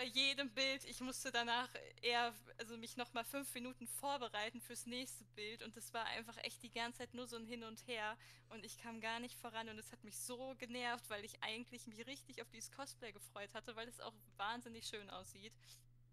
bei 0.00 0.06
jedem 0.06 0.48
Bild, 0.54 0.82
ich 0.86 1.02
musste 1.02 1.30
danach 1.30 1.68
eher, 2.00 2.32
also 2.56 2.78
mich 2.78 2.96
nochmal 2.96 3.22
fünf 3.22 3.52
Minuten 3.52 3.86
vorbereiten 3.86 4.58
fürs 4.62 4.86
nächste 4.86 5.26
Bild 5.36 5.62
und 5.62 5.76
es 5.76 5.92
war 5.92 6.06
einfach 6.06 6.38
echt 6.38 6.62
die 6.62 6.72
ganze 6.72 7.00
Zeit 7.00 7.12
nur 7.12 7.26
so 7.26 7.36
ein 7.36 7.44
Hin 7.44 7.64
und 7.64 7.86
Her 7.86 8.16
und 8.48 8.64
ich 8.64 8.78
kam 8.78 9.02
gar 9.02 9.20
nicht 9.20 9.38
voran 9.38 9.68
und 9.68 9.78
es 9.78 9.92
hat 9.92 10.02
mich 10.02 10.16
so 10.16 10.54
genervt, 10.56 11.04
weil 11.10 11.22
ich 11.22 11.42
eigentlich 11.42 11.86
mich 11.86 12.06
richtig 12.06 12.40
auf 12.40 12.48
dieses 12.48 12.72
Cosplay 12.72 13.12
gefreut 13.12 13.52
hatte, 13.52 13.76
weil 13.76 13.88
es 13.88 14.00
auch 14.00 14.14
wahnsinnig 14.38 14.86
schön 14.86 15.10
aussieht. 15.10 15.52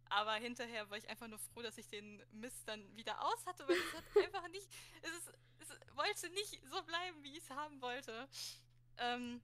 Aber 0.09 0.33
hinterher 0.33 0.89
war 0.89 0.97
ich 0.97 1.07
einfach 1.07 1.29
nur 1.29 1.39
froh, 1.39 1.61
dass 1.61 1.77
ich 1.77 1.87
den 1.87 2.21
Mist 2.33 2.67
dann 2.67 2.93
wieder 2.97 3.23
aus 3.23 3.45
hatte, 3.45 3.65
weil 3.69 3.77
es 3.77 3.93
hat 3.93 4.03
einfach 4.25 4.49
nicht, 4.49 4.67
es, 5.01 5.11
ist, 5.11 5.31
es 5.59 5.95
wollte 5.95 6.29
nicht 6.31 6.59
so 6.69 6.83
bleiben, 6.83 7.23
wie 7.23 7.37
ich 7.37 7.43
es 7.45 7.49
haben 7.51 7.81
wollte. 7.81 8.27
Ähm, 8.97 9.41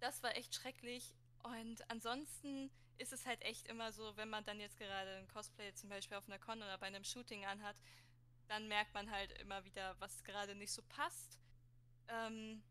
das 0.00 0.20
war 0.24 0.36
echt 0.36 0.52
schrecklich. 0.52 1.14
Und 1.44 1.88
ansonsten 1.88 2.70
ist 3.02 3.12
es 3.12 3.26
halt 3.26 3.42
echt 3.42 3.66
immer 3.66 3.92
so, 3.92 4.16
wenn 4.16 4.30
man 4.30 4.44
dann 4.44 4.60
jetzt 4.60 4.78
gerade 4.78 5.16
ein 5.16 5.28
Cosplay 5.28 5.74
zum 5.74 5.90
Beispiel 5.90 6.16
auf 6.16 6.26
einer 6.28 6.38
Con 6.38 6.58
oder 6.62 6.78
bei 6.78 6.86
einem 6.86 7.04
Shooting 7.04 7.44
anhat, 7.44 7.76
dann 8.48 8.68
merkt 8.68 8.94
man 8.94 9.10
halt 9.10 9.32
immer 9.40 9.64
wieder, 9.64 9.96
was 9.98 10.22
gerade 10.24 10.54
nicht 10.54 10.72
so 10.72 10.82
passt. 10.88 11.38
Ähm, 12.08 12.62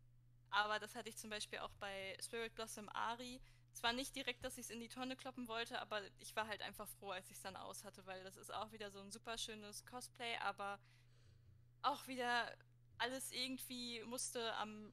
aber 0.50 0.78
das 0.78 0.94
hatte 0.94 1.08
ich 1.08 1.16
zum 1.16 1.30
Beispiel 1.30 1.58
auch 1.60 1.72
bei 1.78 2.16
Spirit 2.22 2.54
Blossom 2.54 2.88
Ari. 2.90 3.40
Zwar 3.72 3.92
nicht 3.92 4.14
direkt, 4.14 4.44
dass 4.44 4.58
ich 4.58 4.66
es 4.66 4.70
in 4.70 4.80
die 4.80 4.88
Tonne 4.88 5.16
kloppen 5.16 5.48
wollte, 5.48 5.80
aber 5.80 6.02
ich 6.18 6.36
war 6.36 6.46
halt 6.46 6.60
einfach 6.62 6.88
froh, 6.88 7.10
als 7.10 7.30
ich 7.30 7.36
es 7.36 7.42
dann 7.42 7.56
aus 7.56 7.84
hatte, 7.84 8.04
weil 8.06 8.22
das 8.22 8.36
ist 8.36 8.52
auch 8.52 8.70
wieder 8.72 8.90
so 8.90 9.00
ein 9.00 9.10
super 9.10 9.38
schönes 9.38 9.84
Cosplay, 9.86 10.36
aber 10.42 10.78
auch 11.80 12.06
wieder 12.06 12.54
alles 12.98 13.32
irgendwie 13.32 14.02
musste 14.04 14.54
am 14.56 14.92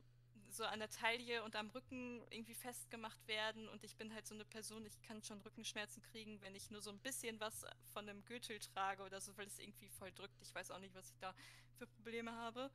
so 0.51 0.65
an 0.65 0.79
der 0.79 0.89
Taille 0.89 1.43
und 1.43 1.55
am 1.55 1.69
Rücken 1.69 2.21
irgendwie 2.29 2.53
festgemacht 2.53 3.27
werden 3.27 3.67
und 3.69 3.83
ich 3.83 3.95
bin 3.95 4.13
halt 4.13 4.27
so 4.27 4.35
eine 4.35 4.45
Person, 4.45 4.85
ich 4.85 5.01
kann 5.01 5.23
schon 5.23 5.41
Rückenschmerzen 5.41 6.01
kriegen, 6.03 6.41
wenn 6.41 6.55
ich 6.55 6.71
nur 6.71 6.81
so 6.81 6.89
ein 6.89 6.99
bisschen 6.99 7.39
was 7.39 7.65
von 7.93 8.07
einem 8.07 8.23
Gürtel 8.25 8.59
trage 8.59 9.03
oder 9.03 9.21
so, 9.21 9.35
weil 9.37 9.47
es 9.47 9.59
irgendwie 9.59 9.89
voll 9.89 10.11
drückt. 10.11 10.41
Ich 10.41 10.53
weiß 10.53 10.71
auch 10.71 10.79
nicht, 10.79 10.95
was 10.95 11.11
ich 11.11 11.19
da 11.19 11.33
für 11.77 11.87
Probleme 11.87 12.31
habe. 12.31 12.71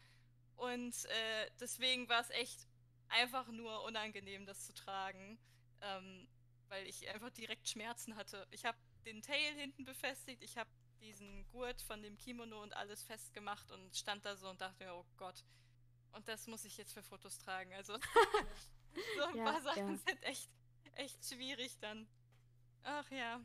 Und 0.56 0.94
äh, 1.06 1.50
deswegen 1.60 2.08
war 2.08 2.20
es 2.20 2.30
echt 2.30 2.66
einfach 3.08 3.48
nur 3.48 3.82
unangenehm, 3.84 4.46
das 4.46 4.66
zu 4.66 4.74
tragen, 4.74 5.38
ähm, 5.80 6.28
weil 6.68 6.86
ich 6.86 7.08
einfach 7.12 7.30
direkt 7.30 7.68
Schmerzen 7.68 8.16
hatte. 8.16 8.46
Ich 8.50 8.64
habe 8.64 8.78
den 9.04 9.22
Tail 9.22 9.54
hinten 9.56 9.84
befestigt, 9.84 10.42
ich 10.42 10.56
habe 10.56 10.70
diesen 11.00 11.46
Gurt 11.48 11.82
von 11.82 12.02
dem 12.02 12.16
Kimono 12.16 12.62
und 12.62 12.74
alles 12.74 13.02
festgemacht 13.02 13.70
und 13.70 13.94
stand 13.94 14.24
da 14.24 14.36
so 14.36 14.48
und 14.48 14.60
dachte 14.60 14.84
mir, 14.84 14.94
oh 14.94 15.04
Gott. 15.16 15.44
Und 16.14 16.28
das 16.28 16.46
muss 16.46 16.64
ich 16.64 16.76
jetzt 16.76 16.92
für 16.94 17.02
Fotos 17.02 17.38
tragen. 17.38 17.72
Also 17.74 17.94
so 19.16 19.22
ein 19.24 19.36
Ja, 19.36 19.44
paar 19.44 19.60
Sachen 19.62 19.88
ja. 19.90 19.96
sind 19.96 20.22
echt, 20.22 20.50
echt 20.94 21.24
schwierig 21.24 21.78
dann. 21.80 22.06
Ach 22.84 23.10
ja. 23.10 23.40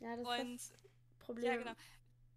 Ja, 0.00 0.16
das 0.16 0.26
Und 0.26 0.54
ist 0.54 0.72
das 0.72 0.80
Problem. 1.18 1.44
ja, 1.44 1.56
genau. 1.56 1.72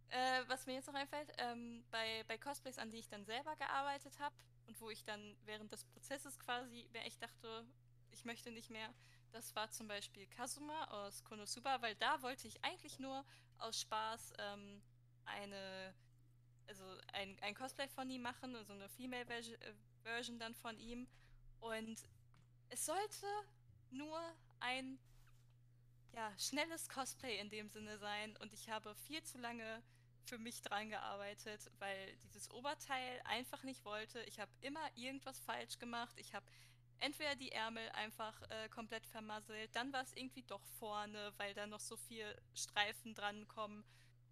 Äh, 0.10 0.44
was 0.48 0.66
mir 0.66 0.74
jetzt 0.76 0.88
noch 0.88 0.94
einfällt, 0.94 1.32
ähm, 1.38 1.84
bei, 1.92 2.24
bei 2.28 2.38
Cosplays, 2.38 2.78
an 2.78 2.92
die 2.92 2.98
ich 3.00 3.10
dann 3.10 3.26
selber 3.26 3.56
gearbeitet 3.56 4.20
habe 4.20 4.36
und 4.68 4.80
wo 4.80 4.90
ich 4.90 5.04
dann 5.04 5.36
während 5.46 5.72
des 5.72 5.84
Prozesses 5.86 6.40
quasi 6.40 6.88
mir 6.94 7.02
echt 7.02 7.22
dachte, 7.22 7.66
ich 8.12 8.24
möchte 8.26 8.52
nicht 8.52 8.70
mehr, 8.70 8.94
das 9.32 9.56
war 9.56 9.70
zum 9.72 9.88
Beispiel 9.88 10.28
Kazuma 10.28 10.86
aus 10.86 11.24
Konosuba, 11.24 11.82
weil 11.82 11.96
da 11.96 12.22
wollte 12.22 12.48
ich 12.48 12.64
eigentlich 12.64 13.00
nur 13.00 13.26
aus 13.58 13.82
Spaß 13.82 14.34
ähm, 14.40 14.82
eine 15.26 15.94
also 16.68 16.84
ein, 17.14 17.38
ein 17.42 17.56
Cosplay 17.56 17.88
von 17.88 18.10
ihm 18.10 18.22
machen, 18.22 18.54
so 18.54 18.60
also 18.60 18.74
eine 18.74 18.90
Female 18.90 19.26
äh, 19.30 19.74
Version 20.04 20.40
dann 20.40 20.56
von 20.56 20.78
ihm. 20.80 21.08
Und 21.60 22.04
es 22.70 22.86
sollte 22.86 23.28
nur 23.92 24.20
ein 24.60 25.00
ja, 26.14 26.32
schnelles 26.38 26.90
Cosplay 26.90 27.40
in 27.40 27.50
dem 27.50 27.70
Sinne 27.70 27.98
sein. 27.98 28.36
Und 28.38 28.54
ich 28.54 28.70
habe 28.70 28.96
viel 28.96 29.24
zu 29.24 29.38
lange 29.38 29.84
für 30.26 30.38
mich 30.38 30.62
dran 30.62 30.90
gearbeitet, 30.90 31.70
weil 31.80 32.16
dieses 32.24 32.50
Oberteil 32.52 33.22
einfach 33.26 33.64
nicht 33.64 33.86
wollte. 33.86 34.22
Ich 34.24 34.40
habe 34.40 34.52
immer 34.62 34.86
irgendwas 34.96 35.40
falsch 35.40 35.78
gemacht. 35.78 36.16
Ich 36.18 36.34
habe 36.34 36.46
entweder 37.00 37.36
die 37.36 37.52
Ärmel 37.52 37.88
einfach 37.90 38.42
äh, 38.50 38.70
komplett 38.70 39.06
vermasselt, 39.06 39.76
dann 39.76 39.92
war 39.94 40.04
es 40.04 40.14
irgendwie 40.14 40.44
doch 40.44 40.64
vorne, 40.80 41.34
weil 41.38 41.54
da 41.54 41.68
noch 41.68 41.80
so 41.80 41.98
viel 41.98 42.36
Streifen 42.54 43.14
dran 43.14 43.48
kommen, 43.48 43.84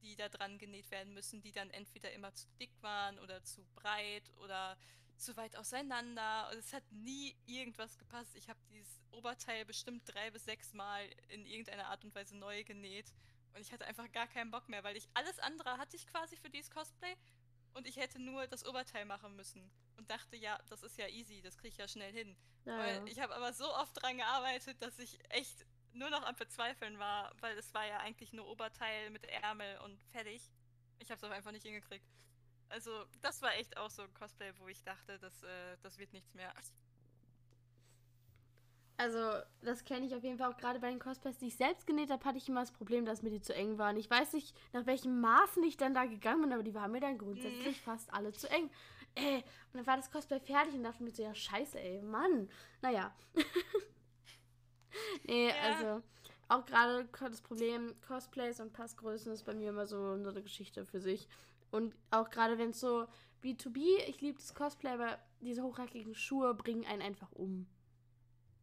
die 0.04 0.16
da 0.16 0.30
dran 0.30 0.58
genäht 0.58 0.92
werden 0.92 1.14
müssen, 1.14 1.42
die 1.42 1.52
dann 1.52 1.70
entweder 1.72 2.12
immer 2.12 2.34
zu 2.36 2.48
dick 2.60 2.72
waren 2.82 3.18
oder 3.20 3.44
zu 3.44 3.66
breit 3.74 4.32
oder 4.38 4.78
zu 5.18 5.36
weit 5.38 5.56
auseinander. 5.56 6.50
Und 6.52 6.58
es 6.58 6.74
hat 6.74 6.84
nie 6.92 7.36
irgendwas 7.46 7.98
gepasst. 7.98 8.36
Ich 8.36 8.50
habe 8.50 8.60
dieses 8.72 9.00
Oberteil 9.12 9.66
bestimmt 9.66 10.04
drei 10.06 10.30
bis 10.32 10.46
sechs 10.46 10.74
Mal 10.74 11.10
in 11.30 11.46
irgendeiner 11.46 11.88
Art 11.88 12.04
und 12.04 12.14
Weise 12.14 12.38
neu 12.38 12.64
genäht. 12.64 13.14
Und 13.54 13.62
ich 13.62 13.72
hatte 13.72 13.86
einfach 13.86 14.12
gar 14.12 14.28
keinen 14.28 14.52
Bock 14.52 14.68
mehr, 14.70 14.84
weil 14.84 14.98
ich 14.98 15.08
alles 15.14 15.40
andere 15.40 15.78
hatte 15.78 15.96
ich 15.96 16.08
quasi 16.08 16.36
für 16.36 16.50
dieses 16.50 16.72
Cosplay. 16.72 17.16
Und 17.74 17.88
ich 17.88 17.98
hätte 17.98 18.20
nur 18.20 18.46
das 18.48 18.66
Oberteil 18.66 19.06
machen 19.06 19.36
müssen. 19.36 19.72
Und 19.98 20.10
dachte, 20.10 20.36
ja, 20.36 20.60
das 20.70 20.84
ist 20.84 20.98
ja 20.98 21.08
easy, 21.08 21.42
das 21.42 21.58
kriege 21.58 21.70
ich 21.70 21.78
ja 21.78 21.88
schnell 21.88 22.12
hin. 22.12 22.36
Ja, 22.66 22.88
ja. 22.88 23.06
Ich 23.06 23.20
habe 23.20 23.36
aber 23.36 23.54
so 23.54 23.74
oft 23.76 24.02
dran 24.02 24.18
gearbeitet, 24.18 24.82
dass 24.82 24.98
ich 25.00 25.20
echt 25.30 25.66
nur 25.94 26.10
noch 26.10 26.24
am 26.24 26.36
Verzweifeln 26.36 27.00
war, 27.00 27.34
weil 27.40 27.58
es 27.58 27.74
war 27.74 27.86
ja 27.86 27.98
eigentlich 28.00 28.34
nur 28.34 28.48
Oberteil 28.48 29.10
mit 29.10 29.26
Ärmel 29.26 29.80
und 29.80 30.02
fertig. 30.12 30.52
Ich 31.00 31.10
habe 31.10 31.18
es 31.18 31.24
aber 31.24 31.36
einfach 31.36 31.52
nicht 31.52 31.66
hingekriegt. 31.66 32.06
Also, 32.70 33.06
das 33.22 33.42
war 33.42 33.54
echt 33.56 33.78
auch 33.78 33.90
so 33.90 34.02
ein 34.02 34.14
Cosplay, 34.14 34.52
wo 34.58 34.68
ich 34.68 34.84
dachte, 34.84 35.20
das, 35.20 35.44
äh, 35.44 35.78
das 35.84 35.98
wird 36.00 36.12
nichts 36.14 36.34
mehr. 36.34 36.52
Also, 38.98 39.42
das 39.62 39.84
kenne 39.84 40.06
ich 40.06 40.16
auf 40.16 40.24
jeden 40.24 40.38
Fall 40.38 40.52
auch 40.52 40.58
gerade 40.58 40.80
bei 40.80 40.90
den 40.90 41.00
Cosplays, 41.00 41.38
die 41.38 41.48
ich 41.48 41.56
selbst 41.56 41.86
genäht 41.86 42.10
habe, 42.10 42.24
hatte 42.24 42.38
ich 42.38 42.48
immer 42.48 42.62
das 42.62 42.72
Problem, 42.72 43.06
dass 43.06 43.22
mir 43.22 43.32
die 43.32 43.42
zu 43.42 43.54
eng 43.54 43.78
waren. 43.78 43.98
Ich 43.98 44.10
weiß 44.10 44.34
nicht, 44.34 44.56
nach 44.72 44.86
welchem 44.86 45.20
Maßen 45.20 45.64
ich 45.64 45.78
dann 45.78 45.94
da 45.94 46.06
gegangen 46.06 46.44
bin, 46.44 46.54
aber 46.54 46.64
die 46.64 46.74
waren 46.74 46.92
mir 46.92 47.00
dann 47.00 47.18
grundsätzlich 47.18 47.78
mhm. 47.80 47.84
fast 47.84 48.14
alle 48.14 48.32
zu 48.34 48.50
eng. 48.50 48.70
Ey, 49.16 49.38
und 49.38 49.44
dann 49.74 49.88
war 49.88 49.98
das 49.98 50.10
Cosplay 50.10 50.40
fertig 50.40 50.74
und 50.74 50.84
dachte 50.84 51.04
mir 51.04 51.12
so, 51.12 51.22
ja, 51.22 51.36
scheiße, 51.36 51.80
ey, 51.80 52.02
Mann. 52.02 52.50
Naja. 52.82 53.14
nee, 55.28 55.50
ja. 55.50 55.56
also, 55.64 56.04
auch 56.50 56.66
gerade 56.66 57.08
das 57.20 57.42
Problem 57.42 57.96
Cosplays 58.08 58.60
und 58.60 58.74
Passgrößen 58.74 59.32
ist 59.32 59.44
bei 59.44 59.54
mir 59.54 59.70
immer 59.70 59.88
so 59.88 60.12
eine 60.12 60.42
Geschichte 60.42 60.86
für 60.86 61.00
sich. 61.00 61.28
Und 61.72 61.96
auch 62.12 62.30
gerade 62.30 62.58
wenn 62.60 62.70
es 62.70 62.80
so 62.80 63.08
B2B, 63.44 63.80
ich 64.08 64.22
liebe 64.22 64.38
das 64.38 64.54
Cosplay, 64.54 64.92
aber 64.92 65.18
diese 65.42 65.64
hochhackigen 65.64 66.14
Schuhe 66.14 66.54
bringen 66.54 66.86
einen 66.86 67.02
einfach 67.02 67.32
um. 67.32 67.68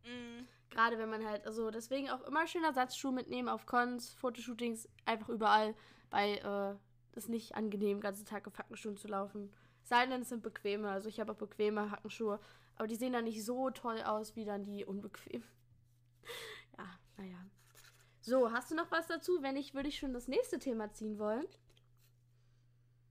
Mhm. 0.04 0.46
Gerade 0.70 0.98
wenn 0.98 1.10
man 1.10 1.26
halt, 1.26 1.44
also 1.46 1.70
deswegen 1.70 2.10
auch 2.10 2.22
immer 2.22 2.46
schön 2.46 2.62
Ersatzschuhe 2.62 3.12
mitnehmen 3.12 3.48
auf 3.48 3.66
Cons, 3.66 4.12
Fotoshootings, 4.12 4.88
einfach 5.04 5.28
überall, 5.28 5.74
weil 6.10 6.36
äh, 6.38 6.76
es 7.18 7.28
nicht 7.28 7.56
angenehm, 7.56 7.98
den 7.98 8.00
ganzen 8.00 8.24
Tag 8.24 8.46
auf 8.46 8.56
Hackenschuhen 8.56 8.96
zu 8.96 9.08
laufen. 9.08 9.52
Sei 9.82 10.06
denn, 10.06 10.22
es 10.22 10.28
sind 10.28 10.42
bequeme, 10.42 10.88
also 10.88 11.08
ich 11.08 11.18
habe 11.18 11.32
auch 11.32 11.36
bequeme 11.36 11.90
Hackenschuhe, 11.90 12.38
aber 12.76 12.86
die 12.86 12.94
sehen 12.94 13.12
dann 13.12 13.24
nicht 13.24 13.44
so 13.44 13.70
toll 13.70 14.00
aus 14.02 14.36
wie 14.36 14.44
dann 14.44 14.64
die 14.64 14.84
unbequem. 14.84 15.42
ja, 16.78 16.98
naja. 17.16 17.38
So, 18.20 18.52
hast 18.52 18.70
du 18.70 18.74
noch 18.74 18.90
was 18.90 19.06
dazu? 19.06 19.42
Wenn 19.42 19.54
nicht, 19.54 19.74
würde 19.74 19.88
ich 19.88 19.98
schon 19.98 20.12
das 20.12 20.28
nächste 20.28 20.58
Thema 20.58 20.92
ziehen 20.92 21.18
wollen. 21.18 21.46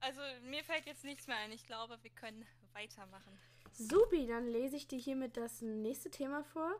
Also, 0.01 0.21
mir 0.43 0.63
fällt 0.63 0.85
jetzt 0.85 1.03
nichts 1.03 1.27
mehr 1.27 1.37
ein. 1.37 1.51
Ich 1.51 1.65
glaube, 1.65 1.97
wir 2.01 2.11
können 2.11 2.45
weitermachen. 2.73 3.37
Supi, 3.73 4.27
dann 4.27 4.47
lese 4.47 4.75
ich 4.75 4.87
dir 4.87 4.99
hiermit 4.99 5.37
das 5.37 5.61
nächste 5.61 6.09
Thema 6.09 6.43
vor. 6.43 6.79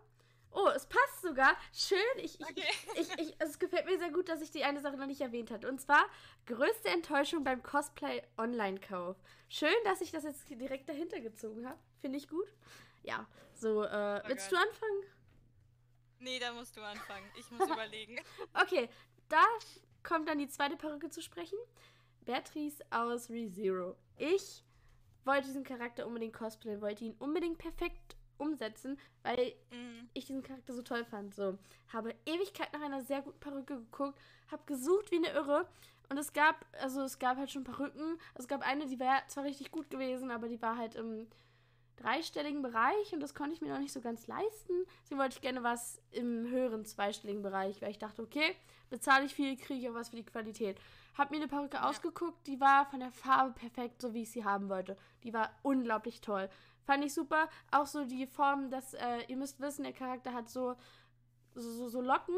Oh, 0.52 0.70
es 0.76 0.88
passt 0.88 1.22
sogar. 1.22 1.56
Schön. 1.74 1.98
Ich, 2.18 2.40
okay. 2.42 2.64
ich, 2.96 3.20
ich, 3.20 3.36
es 3.40 3.60
gefällt 3.60 3.86
mir 3.86 4.00
sehr 4.00 4.12
gut, 4.12 4.30
dass 4.30 4.42
ich 4.42 4.52
die 4.52 4.64
eine 4.64 4.82
Sache 4.82 4.98
noch 4.98 5.06
nicht 5.06 5.22
erwähnt 5.22 5.52
habe. 5.52 5.68
Und 5.68 5.80
zwar 5.80 6.06
größte 6.48 6.90
Enttäuschung 6.90 7.44
beim 7.44 7.62
Cosplay 7.62 8.24
Online-Kauf. 8.38 9.16
Schön, 9.48 9.76
dass 9.84 10.02
ich 10.02 10.12
das 10.12 10.24
jetzt 10.24 10.50
direkt 10.50 10.90
dahinter 10.90 11.20
gezogen 11.20 11.68
habe. 11.68 11.78
Finde 12.02 12.18
ich 12.18 12.28
gut. 12.28 12.48
Ja, 13.04 13.28
so, 13.54 13.84
äh, 13.84 14.22
oh 14.24 14.28
willst 14.28 14.50
Gott. 14.50 14.60
du 14.60 14.68
anfangen? 14.68 15.04
Nee, 16.20 16.40
da 16.40 16.54
musst 16.54 16.76
du 16.76 16.82
anfangen. 16.82 17.26
Ich 17.38 17.50
muss 17.52 17.70
überlegen. 17.70 18.20
Okay, 18.54 18.90
da 19.30 19.44
kommt 20.04 20.28
dann 20.28 20.40
die 20.40 20.50
zweite 20.50 20.76
Perücke 20.76 21.10
zu 21.10 21.22
sprechen. 21.22 21.58
Beatrice 22.26 22.84
aus 22.92 23.30
ReZero. 23.30 23.96
Ich 24.18 24.64
wollte 25.26 25.48
diesen 25.48 25.64
Charakter 25.64 26.06
unbedingt 26.06 26.34
cosplayen, 26.34 26.82
wollte 26.82 27.06
ihn 27.06 27.16
unbedingt 27.20 27.58
perfekt 27.58 28.16
umsetzen, 28.38 28.98
weil 29.24 29.54
mhm. 29.72 30.10
ich 30.14 30.26
diesen 30.26 30.44
Charakter 30.44 30.74
so 30.74 30.82
toll 30.82 31.06
fand. 31.06 31.36
So, 31.36 31.58
habe 31.92 32.16
Ewigkeit 32.26 32.72
nach 32.74 32.82
einer 32.82 33.02
sehr 33.02 33.22
guten 33.22 33.40
Perücke 33.40 33.76
geguckt, 33.76 34.20
habe 34.52 34.64
gesucht 34.66 35.12
wie 35.12 35.18
eine 35.18 35.30
Irre 35.30 35.68
und 36.10 36.18
es 36.18 36.34
gab, 36.34 36.66
also 36.82 37.02
es 37.02 37.20
gab 37.20 37.38
halt 37.38 37.52
schon 37.52 37.64
Perücken. 37.64 38.18
Also 38.34 38.44
es 38.44 38.48
gab 38.48 38.62
eine, 38.62 38.88
die 38.88 39.00
wäre 39.00 39.22
zwar 39.28 39.44
richtig 39.44 39.72
gut 39.72 39.90
gewesen, 39.90 40.32
aber 40.32 40.48
die 40.48 40.62
war 40.62 40.78
halt 40.78 40.96
im 40.96 41.28
dreistelligen 42.02 42.62
Bereich 42.62 43.14
und 43.14 43.20
das 43.20 43.36
konnte 43.36 43.54
ich 43.54 43.62
mir 43.62 43.70
noch 43.70 43.80
nicht 43.80 43.94
so 43.94 44.02
ganz 44.02 44.28
leisten. 44.28 44.74
Deswegen 45.04 45.20
wollte 45.20 45.36
ich 45.36 45.42
gerne 45.42 45.64
was 45.64 46.02
im 46.12 46.50
höheren 46.50 46.86
zweistelligen 46.86 47.42
Bereich, 47.42 47.82
weil 47.82 47.92
ich 47.92 48.00
dachte, 48.00 48.22
okay, 48.22 48.56
bezahle 48.90 49.26
ich 49.26 49.34
viel, 49.36 49.56
kriege 49.58 49.80
ich 49.80 49.90
auch 49.90 49.96
was 49.96 50.10
für 50.10 50.16
die 50.16 50.26
Qualität. 50.26 50.78
Hab 51.18 51.32
mir 51.32 51.38
eine 51.38 51.48
Perücke 51.48 51.78
ja. 51.78 51.90
ausgeguckt, 51.90 52.48
die 52.48 52.60
war 52.60 52.86
von 52.86 53.00
der 53.00 53.12
Farbe 53.12 53.52
perfekt, 53.52 54.02
so 54.02 54.14
wie 54.14 54.24
ich 54.24 54.32
sie 54.32 54.46
haben 54.46 54.70
wollte. 54.70 54.98
Die 55.24 55.34
war 55.34 55.52
unglaublich 55.64 56.22
toll. 56.22 56.50
Fand 56.86 57.04
ich 57.04 57.14
super. 57.14 57.50
Auch 57.72 57.86
so 57.86 58.06
die 58.06 58.26
Form, 58.26 58.70
dass, 58.70 58.94
äh, 58.94 59.24
ihr 59.28 59.38
müsst 59.38 59.60
wissen, 59.60 59.84
der 59.84 59.94
Charakter 59.94 60.34
hat 60.34 60.50
so, 60.50 60.76
so, 61.54 61.88
so 61.90 62.02
Locken, 62.02 62.38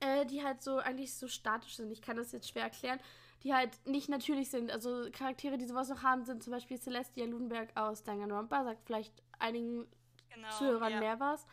äh, 0.00 0.26
die 0.26 0.44
halt 0.44 0.62
so 0.62 0.78
eigentlich 0.78 1.14
so 1.14 1.28
statisch 1.28 1.76
sind. 1.76 1.90
Ich 1.90 2.02
kann 2.02 2.16
das 2.16 2.32
jetzt 2.32 2.48
schwer 2.48 2.64
erklären. 2.64 3.00
Die 3.44 3.54
halt 3.54 3.70
nicht 3.86 4.08
natürlich 4.08 4.50
sind. 4.50 4.70
Also 4.70 5.08
Charaktere, 5.12 5.58
die 5.58 5.66
sowas 5.66 5.88
noch 5.88 6.02
haben, 6.02 6.24
sind 6.24 6.42
zum 6.42 6.52
Beispiel 6.52 6.80
Celestia 6.80 7.24
Ludenberg 7.26 7.76
aus 7.76 8.02
Danganronpa. 8.02 8.64
Sagt 8.64 8.84
vielleicht 8.84 9.22
einigen 9.38 9.86
genau, 10.34 10.50
Zuhörern 10.50 10.92
ja. 10.92 11.00
mehr 11.00 11.20
was. 11.20 11.46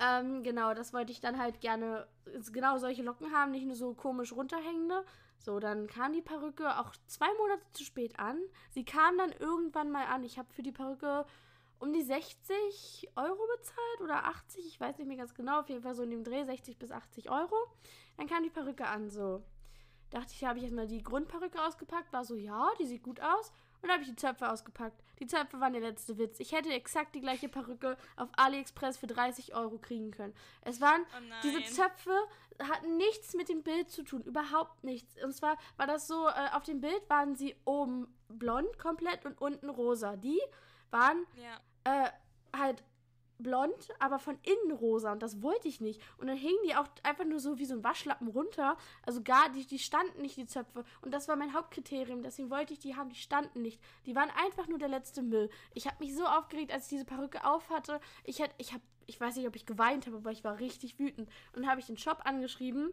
Ähm, 0.00 0.42
genau, 0.42 0.74
das 0.74 0.92
wollte 0.92 1.12
ich 1.12 1.20
dann 1.20 1.38
halt 1.38 1.60
gerne 1.60 2.06
genau 2.52 2.78
solche 2.78 3.02
Locken 3.02 3.32
haben, 3.32 3.50
nicht 3.50 3.66
nur 3.66 3.74
so 3.74 3.94
komisch 3.94 4.32
runterhängende. 4.32 5.04
So, 5.38 5.58
dann 5.60 5.86
kam 5.86 6.12
die 6.12 6.22
Perücke 6.22 6.78
auch 6.78 6.92
zwei 7.06 7.32
Monate 7.38 7.62
zu 7.72 7.84
spät 7.84 8.18
an. 8.18 8.38
Sie 8.70 8.84
kam 8.84 9.18
dann 9.18 9.32
irgendwann 9.32 9.90
mal 9.90 10.06
an. 10.06 10.24
Ich 10.24 10.38
habe 10.38 10.52
für 10.52 10.62
die 10.62 10.72
Perücke 10.72 11.26
um 11.78 11.92
die 11.92 12.02
60 12.02 13.08
Euro 13.16 13.38
bezahlt 13.56 14.00
oder 14.02 14.24
80, 14.24 14.66
ich 14.66 14.80
weiß 14.80 14.98
nicht 14.98 15.06
mehr 15.06 15.16
ganz 15.16 15.34
genau, 15.34 15.60
auf 15.60 15.68
jeden 15.68 15.82
Fall 15.82 15.94
so 15.94 16.02
in 16.02 16.10
dem 16.10 16.24
Dreh 16.24 16.44
60 16.44 16.76
bis 16.76 16.90
80 16.90 17.30
Euro. 17.30 17.54
Dann 18.16 18.26
kam 18.26 18.42
die 18.42 18.50
Perücke 18.50 18.86
an, 18.86 19.10
so. 19.10 19.42
Dachte 20.10 20.32
ich, 20.32 20.44
habe 20.44 20.58
ich 20.58 20.64
erstmal 20.64 20.86
die 20.86 21.02
Grundperücke 21.02 21.62
ausgepackt, 21.62 22.12
war 22.12 22.24
so, 22.24 22.34
ja, 22.34 22.70
die 22.78 22.86
sieht 22.86 23.02
gut 23.02 23.20
aus. 23.20 23.52
Und 23.80 23.88
dann 23.88 23.92
habe 23.92 24.02
ich 24.02 24.08
die 24.08 24.16
Zöpfe 24.16 24.50
ausgepackt. 24.50 25.00
Die 25.20 25.26
Zöpfe 25.26 25.60
waren 25.60 25.72
der 25.72 25.82
letzte 25.82 26.18
Witz. 26.18 26.40
Ich 26.40 26.52
hätte 26.52 26.70
exakt 26.70 27.14
die 27.14 27.20
gleiche 27.20 27.48
Perücke 27.48 27.96
auf 28.16 28.28
AliExpress 28.36 28.98
für 28.98 29.06
30 29.06 29.54
Euro 29.54 29.78
kriegen 29.78 30.10
können. 30.10 30.34
Es 30.62 30.80
waren, 30.80 31.02
oh 31.02 31.34
diese 31.44 31.62
Zöpfe 31.64 32.16
hatten 32.60 32.96
nichts 32.96 33.34
mit 33.34 33.48
dem 33.48 33.62
Bild 33.62 33.88
zu 33.88 34.02
tun. 34.02 34.22
Überhaupt 34.22 34.82
nichts. 34.82 35.22
Und 35.22 35.32
zwar 35.32 35.56
war 35.76 35.86
das 35.86 36.08
so, 36.08 36.26
äh, 36.26 36.50
auf 36.54 36.64
dem 36.64 36.80
Bild 36.80 37.08
waren 37.08 37.36
sie 37.36 37.54
oben 37.64 38.08
blond 38.28 38.78
komplett 38.78 39.24
und 39.24 39.40
unten 39.40 39.70
rosa. 39.70 40.16
Die 40.16 40.40
waren 40.90 41.24
ja. 41.36 42.04
äh, 42.06 42.10
halt 42.56 42.82
blond, 43.38 43.88
aber 43.98 44.18
von 44.18 44.38
innen 44.42 44.76
rosa 44.76 45.12
und 45.12 45.22
das 45.22 45.42
wollte 45.42 45.68
ich 45.68 45.80
nicht. 45.80 46.00
Und 46.18 46.26
dann 46.26 46.36
hingen 46.36 46.58
die 46.66 46.74
auch 46.74 46.88
einfach 47.02 47.24
nur 47.24 47.40
so 47.40 47.58
wie 47.58 47.64
so 47.64 47.74
ein 47.74 47.84
Waschlappen 47.84 48.28
runter. 48.28 48.76
Also 49.04 49.22
gar, 49.22 49.50
die, 49.50 49.66
die 49.66 49.78
standen 49.78 50.22
nicht, 50.22 50.36
die 50.36 50.46
Zöpfe. 50.46 50.84
Und 51.02 51.12
das 51.12 51.28
war 51.28 51.36
mein 51.36 51.54
Hauptkriterium. 51.54 52.22
Deswegen 52.22 52.50
wollte 52.50 52.72
ich 52.72 52.78
die 52.78 52.96
haben, 52.96 53.10
die 53.10 53.16
standen 53.16 53.62
nicht. 53.62 53.80
Die 54.06 54.14
waren 54.14 54.30
einfach 54.30 54.66
nur 54.66 54.78
der 54.78 54.88
letzte 54.88 55.22
Müll. 55.22 55.50
Ich 55.74 55.86
habe 55.86 55.96
mich 56.00 56.14
so 56.14 56.24
aufgeregt, 56.24 56.72
als 56.72 56.84
ich 56.84 56.90
diese 56.90 57.04
Perücke 57.04 57.44
auf 57.44 57.70
hatte. 57.70 58.00
Ich 58.24 58.40
hätte, 58.40 58.54
ich 58.58 58.72
habe, 58.72 58.82
ich 59.06 59.20
weiß 59.20 59.36
nicht, 59.36 59.46
ob 59.46 59.56
ich 59.56 59.66
geweint 59.66 60.06
habe, 60.06 60.16
aber 60.18 60.32
ich 60.32 60.44
war 60.44 60.58
richtig 60.58 60.98
wütend. 60.98 61.28
Und 61.52 61.62
dann 61.62 61.70
habe 61.70 61.80
ich 61.80 61.86
den 61.86 61.98
Shop 61.98 62.20
angeschrieben 62.24 62.92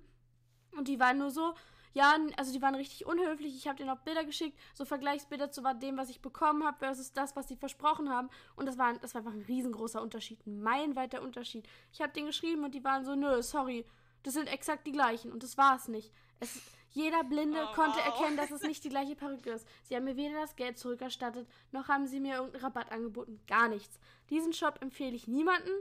und 0.77 0.87
die 0.87 0.99
waren 0.99 1.17
nur 1.17 1.31
so, 1.31 1.53
ja, 1.95 2.13
also 2.35 2.51
die 2.51 2.61
waren 2.61 2.75
richtig 2.75 3.05
unhöflich. 3.05 3.55
Ich 3.55 3.67
habe 3.69 3.77
denen 3.77 3.89
auch 3.89 4.01
Bilder 4.01 4.25
geschickt, 4.25 4.59
so 4.73 4.83
Vergleichsbilder 4.83 5.49
zu 5.49 5.61
dem, 5.81 5.95
was 5.95 6.09
ich 6.09 6.21
bekommen 6.21 6.65
habe, 6.65 6.77
versus 6.77 7.13
das, 7.13 7.37
was 7.37 7.47
sie 7.47 7.55
versprochen 7.55 8.09
haben. 8.09 8.29
Und 8.57 8.65
das 8.65 8.77
war, 8.77 8.93
das 8.95 9.15
war 9.15 9.21
einfach 9.21 9.31
ein 9.31 9.45
riesengroßer 9.47 10.01
Unterschied, 10.01 10.45
ein 10.45 10.61
meilenweiter 10.61 11.21
Unterschied. 11.21 11.65
Ich 11.93 12.01
habe 12.01 12.11
denen 12.11 12.27
geschrieben 12.27 12.65
und 12.65 12.75
die 12.75 12.83
waren 12.83 13.05
so, 13.05 13.15
nö, 13.15 13.41
sorry, 13.41 13.85
das 14.23 14.33
sind 14.33 14.49
exakt 14.49 14.85
die 14.85 14.91
gleichen. 14.91 15.31
Und 15.31 15.41
das 15.41 15.57
war 15.57 15.77
es 15.77 15.87
nicht. 15.87 16.11
Es, 16.41 16.59
jeder 16.89 17.23
Blinde 17.23 17.65
oh, 17.65 17.73
konnte 17.73 17.99
wow. 17.99 18.07
erkennen, 18.07 18.35
dass 18.35 18.51
es 18.51 18.61
nicht 18.67 18.83
die 18.83 18.89
gleiche 18.89 19.15
Perücke 19.15 19.51
ist. 19.51 19.65
Sie 19.83 19.95
haben 19.95 20.03
mir 20.03 20.17
weder 20.17 20.41
das 20.41 20.57
Geld 20.57 20.77
zurückerstattet, 20.77 21.47
noch 21.71 21.87
haben 21.87 22.07
sie 22.07 22.19
mir 22.19 22.35
irgendeinen 22.35 22.65
Rabatt 22.65 22.91
angeboten. 22.91 23.39
Gar 23.47 23.69
nichts. 23.69 24.01
Diesen 24.29 24.51
Shop 24.51 24.81
empfehle 24.81 25.15
ich 25.15 25.29
niemanden. 25.29 25.71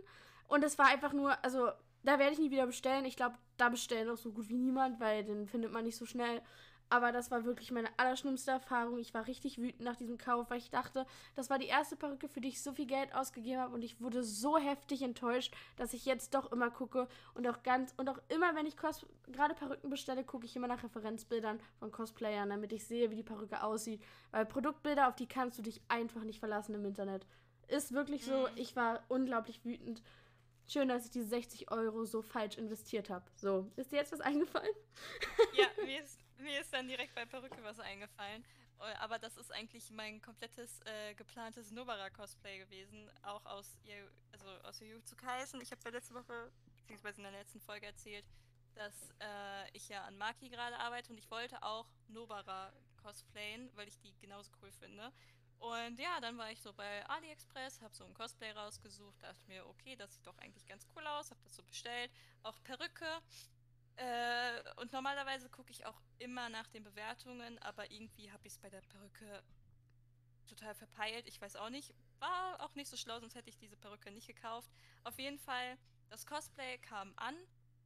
Und 0.47 0.62
es 0.62 0.78
war 0.78 0.87
einfach 0.87 1.12
nur, 1.12 1.44
also 1.44 1.73
da 2.04 2.21
werde 2.21 2.35
ich 2.35 2.38
nie 2.38 2.52
wieder 2.52 2.66
bestellen. 2.66 3.04
Ich 3.04 3.16
glaube, 3.16 3.37
da 3.56 3.68
bestellen 3.68 4.11
auch 4.11 4.16
so 4.16 4.32
gut 4.32 4.49
wie 4.49 4.58
niemand, 4.58 5.00
weil 5.00 5.25
den 5.25 5.46
findet 5.46 5.73
man 5.73 5.84
nicht 5.84 5.96
so 5.96 6.06
schnell. 6.06 6.42
Aber 6.90 7.12
das 7.12 7.30
war 7.30 7.44
wirklich 7.44 7.70
meine 7.73 7.88
allerschlimmste 7.96 8.50
Erfahrung. 8.50 8.99
Ich 8.99 9.14
war 9.14 9.26
richtig 9.26 9.58
wütend 9.58 9.80
nach 9.80 9.96
diesem 9.96 10.18
Kauf, 10.18 10.50
weil 10.50 10.58
ich 10.58 10.70
dachte, 10.70 11.06
das 11.34 11.49
war 11.49 11.58
die 11.58 11.66
erste 11.66 11.96
Perücke, 11.96 12.28
für 12.28 12.42
die 12.42 12.49
ich 12.49 12.62
so 12.62 12.73
viel 12.73 12.87
Geld 12.87 13.14
ausgegeben 13.14 13.58
habe. 13.58 13.75
Und 13.75 13.82
ich 13.82 14.00
wurde 14.00 14.23
so 14.23 14.58
heftig 14.58 15.02
enttäuscht, 15.02 15.54
dass 15.76 15.94
ich 15.94 16.04
jetzt 16.04 16.34
doch 16.34 16.52
immer 16.52 16.70
gucke 16.70 17.08
und 17.32 17.49
auch 17.49 17.62
ganz 17.62 17.94
und 17.96 18.08
auch 18.11 18.20
immer, 18.28 18.54
wenn 18.54 18.66
ich 18.66 18.76
gerade 18.76 19.54
Perücken 19.54 19.88
bestelle, 19.88 20.25
gucke 20.25 20.44
ich 20.44 20.54
immer 20.56 20.68
nach 20.68 20.84
Referenzbildern 20.84 21.58
von 21.78 21.90
Cosplayern, 21.90 22.50
damit 22.50 22.73
ich 22.73 22.87
sehe, 22.87 23.11
wie 23.11 23.16
die 23.16 23.23
Perücke 23.23 23.62
aussieht. 23.62 24.02
Weil 24.30 24.44
Produktbilder, 24.44 25.08
auf 25.08 25.16
die 25.16 25.26
kannst 25.26 25.58
du 25.58 25.62
dich 25.62 25.80
einfach 25.88 26.23
nicht 26.23 26.38
verlassen 26.38 26.75
im 26.75 26.84
Internet. 26.84 27.26
Ist 27.66 27.92
wirklich 27.92 28.26
so. 28.26 28.40
Mhm. 28.40 28.56
Ich 28.56 28.76
war 28.76 29.02
unglaublich 29.08 29.64
wütend. 29.64 30.02
Schön, 30.66 30.88
dass 30.88 31.04
ich 31.04 31.11
diese 31.11 31.26
60 31.26 31.71
Euro 31.71 32.04
so 32.04 32.23
falsch 32.23 32.56
investiert 32.56 33.11
habe. 33.11 33.25
So, 33.37 33.71
ist 33.76 33.92
dir 33.92 33.97
jetzt 33.97 34.12
was 34.12 34.21
eingefallen? 34.21 34.75
Ja, 35.54 35.66
mir 35.85 36.02
ist, 36.02 36.18
mir 36.38 36.61
ist 36.61 36.73
dann 36.73 36.88
direkt 36.88 37.14
bei 37.14 37.26
Perücke 37.26 37.62
was 37.62 37.78
eingefallen. 37.80 38.44
Äh, 38.80 38.94
aber 38.99 39.18
das 39.18 39.37
ist 39.37 39.52
eigentlich 39.52 39.90
mein 39.90 40.21
komplettes 40.21 40.80
äh, 40.87 41.14
geplantes 41.14 41.71
Nobara-Cosplay 41.71 42.59
gewesen. 42.59 43.11
Auch 43.23 43.44
aus 43.47 43.76
also 44.33 44.47
aus 44.66 44.80
Jujutsu 44.80 45.16
Kaisen. 45.16 45.61
Ich 45.61 45.71
habe 45.71 45.80
ja 45.85 45.90
letzte 45.90 46.14
Woche, 46.14 46.50
beziehungsweise 46.76 47.18
in 47.18 47.25
der 47.25 47.33
letzten 47.33 47.61
Folge 47.61 47.87
erzählt, 47.87 48.25
dass 48.75 49.11
äh, 49.21 49.71
ich 49.73 49.88
ja 49.88 50.02
an 50.04 50.18
Maki 50.18 50.49
gerade 50.49 50.76
arbeite 50.78 51.12
und 51.12 51.18
ich 51.18 51.30
wollte 51.30 51.62
auch 51.62 51.87
Nobara 52.09 52.73
cosplayen, 53.02 53.71
weil 53.76 53.87
ich 53.88 53.99
die 54.00 54.14
genauso 54.21 54.50
cool 54.62 54.73
finde. 54.73 55.12
Und 55.58 55.99
ja, 55.99 56.20
dann 56.20 56.37
war 56.37 56.50
ich 56.50 56.61
so 56.61 56.73
bei 56.73 57.06
AliExpress, 57.08 57.80
habe 57.80 57.94
so 57.94 58.04
ein 58.04 58.14
Cosplay 58.14 58.50
rausgesucht, 58.52 59.23
dachte 59.23 59.46
mir, 59.46 59.66
okay, 59.66 59.96
das 59.96 60.14
sieht 60.14 60.26
doch 60.26 60.37
eigentlich 60.38 60.66
ganz 60.66 60.87
cool 60.94 61.06
aus, 61.06 61.30
habe 61.30 61.40
das 61.44 61.56
so 61.56 61.62
bestellt. 61.62 62.11
Auch 62.42 62.62
Perücke. 62.62 63.06
Äh, 63.96 64.62
und 64.80 64.92
normalerweise 64.92 65.49
gucke 65.49 65.70
ich 65.70 65.87
auch 65.87 66.00
immer 66.18 66.49
nach 66.49 66.66
den 66.68 66.82
Bewertungen, 66.82 67.58
aber 67.61 67.90
irgendwie 67.90 68.30
habe 68.30 68.46
ich 68.46 68.54
es 68.54 68.58
bei 68.58 68.68
der 68.68 68.82
Perücke 68.82 69.42
total 70.46 70.75
verpeilt. 70.75 71.26
Ich 71.26 71.40
weiß 71.40 71.56
auch 71.56 71.70
nicht. 71.70 71.94
War 72.18 72.61
auch 72.61 72.75
nicht 72.75 72.90
so 72.90 72.96
schlau, 72.96 73.20
sonst 73.20 73.34
hätte 73.34 73.50
ich 73.50 73.56
diese 73.56 73.76
Perücke 73.76 74.11
nicht 74.11 74.26
gekauft. 74.26 74.70
Auf 75.04 75.18
jeden 75.18 75.38
Fall, 75.38 75.78
das 76.11 76.26
Cosplay 76.26 76.78
kam 76.78 77.12
an, 77.16 77.37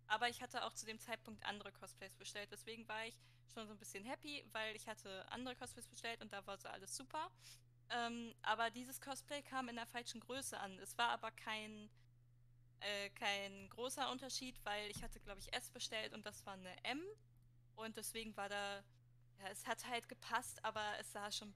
aber 0.07 0.29
ich 0.29 0.43
hatte 0.43 0.65
auch 0.65 0.73
zu 0.75 0.87
dem 0.87 0.99
Zeitpunkt 0.99 1.45
andere 1.45 1.73
Cosplays 1.73 2.15
bestellt. 2.17 2.51
Deswegen 2.53 2.89
war 2.89 3.07
ich 3.07 3.17
schon 3.53 3.67
so 3.67 3.73
ein 3.73 3.79
bisschen 3.79 4.05
happy, 4.05 4.45
weil 4.53 4.75
ich 4.77 4.87
hatte 4.89 5.31
andere 5.31 5.57
Cosplays 5.57 5.89
bestellt 5.89 6.21
und 6.23 6.33
da 6.33 6.47
war 6.47 6.59
so 6.59 6.69
alles 6.69 6.97
super. 6.97 7.31
Ähm, 7.91 8.35
aber 8.43 8.71
dieses 8.71 9.01
Cosplay 9.01 9.43
kam 9.43 9.69
in 9.69 9.77
der 9.77 9.87
falschen 9.87 10.21
Größe 10.21 10.59
an. 10.59 10.79
Es 10.79 10.97
war 10.99 11.09
aber 11.11 11.31
kein, 11.31 11.89
äh, 12.81 13.11
kein 13.11 13.69
großer 13.71 14.11
Unterschied, 14.11 14.63
weil 14.65 14.91
ich 14.91 15.03
hatte, 15.03 15.21
glaube 15.21 15.41
ich, 15.41 15.53
S 15.53 15.71
bestellt 15.71 16.13
und 16.15 16.27
das 16.27 16.45
war 16.45 16.55
eine 16.55 16.85
M. 16.85 17.03
Und 17.77 17.97
deswegen 17.97 18.37
war 18.37 18.49
da, 18.49 18.85
ja, 19.39 19.49
es 19.51 19.67
hat 19.67 19.87
halt 19.87 20.09
gepasst, 20.09 20.63
aber 20.65 20.83
es 20.99 21.13
sah 21.13 21.31
schon, 21.31 21.55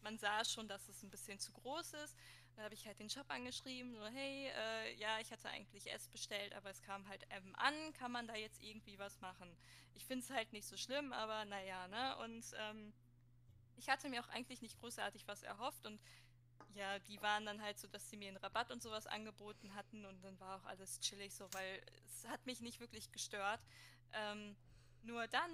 man 0.00 0.18
sah 0.18 0.44
schon, 0.44 0.68
dass 0.68 0.88
es 0.88 1.02
ein 1.02 1.10
bisschen 1.10 1.38
zu 1.38 1.52
groß 1.52 1.94
ist. 1.94 2.16
Da 2.56 2.62
habe 2.62 2.74
ich 2.74 2.86
halt 2.86 3.00
den 3.00 3.10
Shop 3.10 3.28
angeschrieben, 3.28 3.94
so, 3.94 4.04
hey, 4.06 4.48
äh, 4.48 4.94
ja, 4.94 5.18
ich 5.20 5.32
hatte 5.32 5.48
eigentlich 5.48 5.92
S 5.92 6.08
bestellt, 6.08 6.54
aber 6.54 6.70
es 6.70 6.82
kam 6.82 7.08
halt 7.08 7.26
M 7.30 7.54
an, 7.56 7.92
kann 7.94 8.12
man 8.12 8.28
da 8.28 8.36
jetzt 8.36 8.62
irgendwie 8.62 8.98
was 8.98 9.20
machen? 9.20 9.56
Ich 9.94 10.04
finde 10.04 10.24
es 10.24 10.30
halt 10.30 10.52
nicht 10.52 10.66
so 10.66 10.76
schlimm, 10.76 11.12
aber 11.12 11.44
naja, 11.46 11.88
ne? 11.88 12.16
Und 12.18 12.44
ähm, 12.58 12.92
ich 13.76 13.88
hatte 13.88 14.08
mir 14.08 14.22
auch 14.22 14.28
eigentlich 14.28 14.62
nicht 14.62 14.78
großartig 14.78 15.26
was 15.26 15.42
erhofft 15.42 15.84
und 15.86 16.00
ja, 16.74 16.98
die 17.00 17.20
waren 17.22 17.46
dann 17.46 17.62
halt 17.62 17.78
so, 17.78 17.86
dass 17.88 18.08
sie 18.08 18.16
mir 18.16 18.28
einen 18.28 18.36
Rabatt 18.36 18.70
und 18.70 18.82
sowas 18.82 19.06
angeboten 19.06 19.74
hatten 19.74 20.04
und 20.04 20.22
dann 20.22 20.38
war 20.40 20.56
auch 20.56 20.64
alles 20.66 20.98
chillig 21.00 21.34
so, 21.34 21.46
weil 21.52 21.82
es 22.06 22.28
hat 22.28 22.44
mich 22.46 22.60
nicht 22.60 22.80
wirklich 22.80 23.12
gestört. 23.12 23.60
Ähm, 24.12 24.56
nur 25.02 25.26
dann 25.28 25.50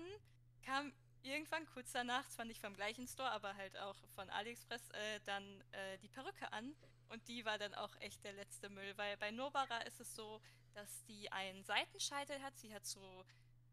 kam 0.63 0.93
irgendwann 1.23 1.67
kurz 1.67 1.93
danach, 1.93 2.29
zwar 2.29 2.45
nicht 2.45 2.61
vom 2.61 2.75
gleichen 2.75 3.07
Store, 3.07 3.31
aber 3.31 3.57
halt 3.57 3.77
auch 3.79 3.97
von 4.15 4.29
AliExpress, 4.31 4.91
äh, 4.91 5.21
dann 5.25 5.45
äh, 5.73 5.99
die 5.99 6.09
Perücke 6.09 6.53
an 6.53 6.75
und 7.09 7.27
die 7.29 7.45
war 7.45 7.59
dann 7.59 7.75
auch 7.75 7.95
echt 8.01 8.25
der 8.25 8.33
letzte 8.33 8.69
Müll, 8.69 8.93
weil 8.97 9.17
bei 9.17 9.31
Nobara 9.31 9.79
ist 9.83 10.01
es 10.01 10.15
so, 10.15 10.41
dass 10.75 11.05
die 11.05 11.31
einen 11.33 11.65
Seitenscheitel 11.65 12.41
hat, 12.43 12.59
sie 12.59 12.75
hat 12.75 12.87
so 12.87 13.25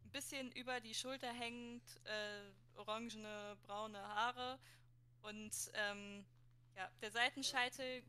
ein 0.04 0.12
bisschen 0.12 0.52
über 0.54 0.80
die 0.80 0.94
Schulter 0.94 1.32
hängend 1.32 1.84
äh, 2.06 2.52
orangene, 2.76 3.58
braune 3.64 4.00
Haare. 4.00 4.60
Und 5.22 5.52
ähm, 5.74 6.26
ja, 6.76 6.90
der 7.02 7.12
Seitenscheitel, 7.12 8.04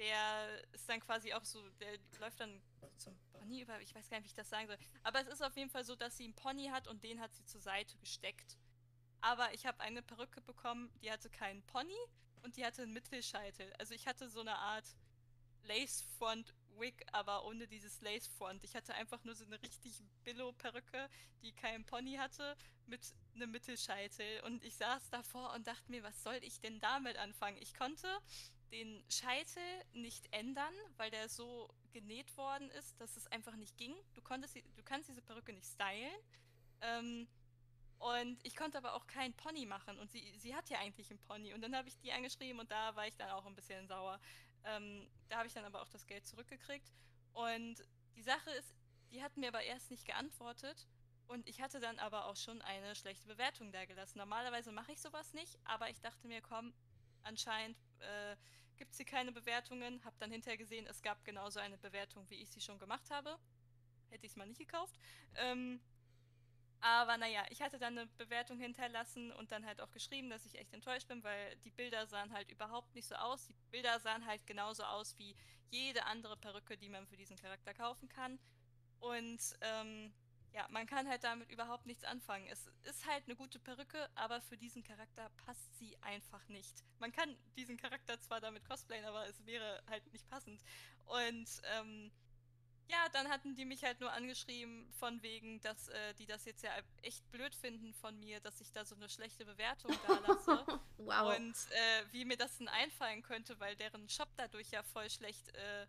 der 0.00 0.64
ist 0.72 0.88
dann 0.88 1.00
quasi 1.00 1.32
auch 1.34 1.44
so, 1.44 1.62
der 1.78 1.98
läuft 2.18 2.40
dann 2.40 2.60
zum 2.96 3.14
Pony 3.32 3.60
über, 3.60 3.78
ich 3.82 3.94
weiß 3.94 4.08
gar 4.08 4.16
nicht, 4.16 4.24
wie 4.24 4.30
ich 4.30 4.34
das 4.34 4.48
sagen 4.48 4.66
soll. 4.66 4.78
Aber 5.02 5.20
es 5.20 5.28
ist 5.28 5.42
auf 5.42 5.54
jeden 5.56 5.68
Fall 5.68 5.84
so, 5.84 5.94
dass 5.94 6.16
sie 6.16 6.24
einen 6.24 6.34
Pony 6.34 6.68
hat 6.68 6.88
und 6.88 7.04
den 7.04 7.20
hat 7.20 7.34
sie 7.34 7.44
zur 7.44 7.60
Seite 7.60 7.98
gesteckt. 7.98 8.56
Aber 9.20 9.52
ich 9.52 9.66
habe 9.66 9.80
eine 9.80 10.02
Perücke 10.02 10.40
bekommen, 10.40 10.90
die 11.02 11.12
hatte 11.12 11.28
keinen 11.28 11.62
Pony 11.64 11.98
und 12.42 12.56
die 12.56 12.64
hatte 12.64 12.82
einen 12.82 12.94
Mittelscheitel. 12.94 13.70
Also 13.78 13.94
ich 13.94 14.06
hatte 14.06 14.30
so 14.30 14.40
eine 14.40 14.56
Art 14.56 14.86
Lace 15.64 16.02
Front 16.16 16.54
Wig, 16.78 17.04
aber 17.12 17.44
ohne 17.44 17.68
dieses 17.68 18.00
Lace 18.00 18.26
Front. 18.26 18.64
Ich 18.64 18.74
hatte 18.74 18.94
einfach 18.94 19.22
nur 19.24 19.34
so 19.34 19.44
eine 19.44 19.60
richtig 19.60 20.02
Billo-Perücke, 20.24 21.10
die 21.42 21.52
keinen 21.52 21.84
Pony 21.84 22.14
hatte, 22.14 22.56
mit 22.86 23.02
einem 23.34 23.50
Mittelscheitel. 23.50 24.40
Und 24.44 24.64
ich 24.64 24.76
saß 24.76 25.10
davor 25.10 25.52
und 25.52 25.66
dachte 25.66 25.90
mir, 25.90 26.02
was 26.02 26.22
soll 26.22 26.38
ich 26.40 26.58
denn 26.60 26.80
damit 26.80 27.18
anfangen? 27.18 27.58
Ich 27.60 27.74
konnte 27.74 28.08
den 28.70 29.04
Scheitel 29.08 29.62
nicht 29.92 30.32
ändern, 30.32 30.74
weil 30.96 31.10
der 31.10 31.28
so 31.28 31.68
genäht 31.92 32.36
worden 32.36 32.70
ist, 32.70 33.00
dass 33.00 33.16
es 33.16 33.26
einfach 33.28 33.56
nicht 33.56 33.76
ging. 33.76 33.94
Du, 34.14 34.22
konntest, 34.22 34.56
du 34.56 34.82
kannst 34.84 35.08
diese 35.08 35.22
Perücke 35.22 35.52
nicht 35.52 35.66
stylen. 35.66 36.14
Ähm, 36.80 37.28
und 37.98 38.38
ich 38.44 38.56
konnte 38.56 38.78
aber 38.78 38.94
auch 38.94 39.06
keinen 39.06 39.34
Pony 39.34 39.66
machen. 39.66 39.98
Und 39.98 40.10
sie, 40.10 40.34
sie 40.38 40.54
hat 40.54 40.70
ja 40.70 40.78
eigentlich 40.78 41.10
einen 41.10 41.20
Pony. 41.20 41.52
Und 41.52 41.60
dann 41.60 41.76
habe 41.76 41.88
ich 41.88 41.98
die 41.98 42.12
angeschrieben 42.12 42.60
und 42.60 42.70
da 42.70 42.96
war 42.96 43.06
ich 43.06 43.16
dann 43.16 43.30
auch 43.30 43.44
ein 43.44 43.54
bisschen 43.54 43.86
sauer. 43.88 44.18
Ähm, 44.64 45.08
da 45.28 45.38
habe 45.38 45.48
ich 45.48 45.52
dann 45.52 45.64
aber 45.64 45.82
auch 45.82 45.88
das 45.88 46.06
Geld 46.06 46.26
zurückgekriegt. 46.26 46.92
Und 47.32 47.84
die 48.16 48.22
Sache 48.22 48.50
ist, 48.52 48.74
die 49.10 49.22
hatten 49.22 49.40
mir 49.40 49.48
aber 49.48 49.62
erst 49.62 49.90
nicht 49.90 50.06
geantwortet. 50.06 50.86
Und 51.26 51.46
ich 51.46 51.60
hatte 51.60 51.78
dann 51.78 51.98
aber 51.98 52.26
auch 52.26 52.36
schon 52.36 52.60
eine 52.62 52.96
schlechte 52.96 53.28
Bewertung 53.28 53.70
da 53.70 53.84
gelassen. 53.84 54.18
Normalerweise 54.18 54.72
mache 54.72 54.92
ich 54.92 55.00
sowas 55.00 55.32
nicht, 55.32 55.58
aber 55.64 55.90
ich 55.90 56.00
dachte 56.00 56.26
mir, 56.26 56.40
komm, 56.40 56.72
anscheinend 57.22 57.76
äh, 58.00 58.36
gibt 58.76 58.92
es 58.92 58.96
hier 58.96 59.06
keine 59.06 59.32
Bewertungen. 59.32 60.04
Hab 60.04 60.18
dann 60.18 60.30
hinterher 60.30 60.58
gesehen, 60.58 60.86
es 60.86 61.02
gab 61.02 61.24
genauso 61.24 61.60
eine 61.60 61.78
Bewertung, 61.78 62.28
wie 62.28 62.36
ich 62.36 62.50
sie 62.50 62.60
schon 62.60 62.78
gemacht 62.78 63.10
habe. 63.10 63.38
Hätte 64.08 64.26
ich 64.26 64.32
es 64.32 64.36
mal 64.36 64.46
nicht 64.46 64.58
gekauft. 64.58 64.94
Ähm, 65.36 65.80
aber 66.80 67.18
naja, 67.18 67.44
ich 67.50 67.60
hatte 67.60 67.78
dann 67.78 67.98
eine 67.98 68.06
Bewertung 68.16 68.58
hinterlassen 68.58 69.32
und 69.32 69.52
dann 69.52 69.66
halt 69.66 69.80
auch 69.82 69.90
geschrieben, 69.90 70.30
dass 70.30 70.46
ich 70.46 70.58
echt 70.58 70.72
enttäuscht 70.72 71.08
bin, 71.08 71.22
weil 71.22 71.56
die 71.56 71.70
Bilder 71.70 72.06
sahen 72.06 72.32
halt 72.32 72.50
überhaupt 72.50 72.94
nicht 72.94 73.06
so 73.06 73.14
aus. 73.16 73.46
Die 73.46 73.54
Bilder 73.70 74.00
sahen 74.00 74.24
halt 74.24 74.46
genauso 74.46 74.84
aus 74.84 75.18
wie 75.18 75.36
jede 75.68 76.06
andere 76.06 76.38
Perücke, 76.38 76.78
die 76.78 76.88
man 76.88 77.06
für 77.06 77.18
diesen 77.18 77.36
Charakter 77.36 77.74
kaufen 77.74 78.08
kann. 78.08 78.38
Und 78.98 79.40
ähm, 79.60 80.12
ja, 80.52 80.66
man 80.70 80.86
kann 80.86 81.08
halt 81.08 81.22
damit 81.24 81.50
überhaupt 81.50 81.86
nichts 81.86 82.04
anfangen. 82.04 82.46
Es 82.48 82.66
ist 82.82 83.06
halt 83.06 83.24
eine 83.26 83.36
gute 83.36 83.58
Perücke, 83.58 84.08
aber 84.14 84.40
für 84.40 84.56
diesen 84.56 84.82
Charakter 84.82 85.30
passt 85.44 85.78
sie 85.78 85.96
einfach 86.02 86.46
nicht. 86.48 86.84
Man 86.98 87.12
kann 87.12 87.36
diesen 87.56 87.76
Charakter 87.76 88.20
zwar 88.20 88.40
damit 88.40 88.64
cosplayen, 88.64 89.04
aber 89.04 89.26
es 89.26 89.46
wäre 89.46 89.82
halt 89.88 90.12
nicht 90.12 90.28
passend. 90.28 90.60
Und 91.06 91.48
ähm, 91.76 92.10
ja, 92.90 93.08
dann 93.12 93.28
hatten 93.28 93.54
die 93.54 93.64
mich 93.64 93.84
halt 93.84 94.00
nur 94.00 94.12
angeschrieben, 94.12 94.92
von 94.98 95.22
wegen, 95.22 95.60
dass 95.60 95.88
äh, 95.88 96.14
die 96.14 96.26
das 96.26 96.44
jetzt 96.44 96.64
ja 96.64 96.72
echt 97.02 97.30
blöd 97.30 97.54
finden 97.54 97.94
von 97.94 98.18
mir, 98.18 98.40
dass 98.40 98.60
ich 98.60 98.72
da 98.72 98.84
so 98.84 98.96
eine 98.96 99.08
schlechte 99.08 99.44
Bewertung 99.44 99.96
da 100.08 100.18
lasse. 100.26 100.66
wow. 100.96 101.36
Und 101.36 101.54
äh, 101.54 102.04
wie 102.10 102.24
mir 102.24 102.36
das 102.36 102.58
denn 102.58 102.68
einfallen 102.68 103.22
könnte, 103.22 103.60
weil 103.60 103.76
deren 103.76 104.08
Shop 104.08 104.28
dadurch 104.36 104.70
ja 104.72 104.82
voll 104.82 105.08
schlecht 105.08 105.54
äh, 105.54 105.86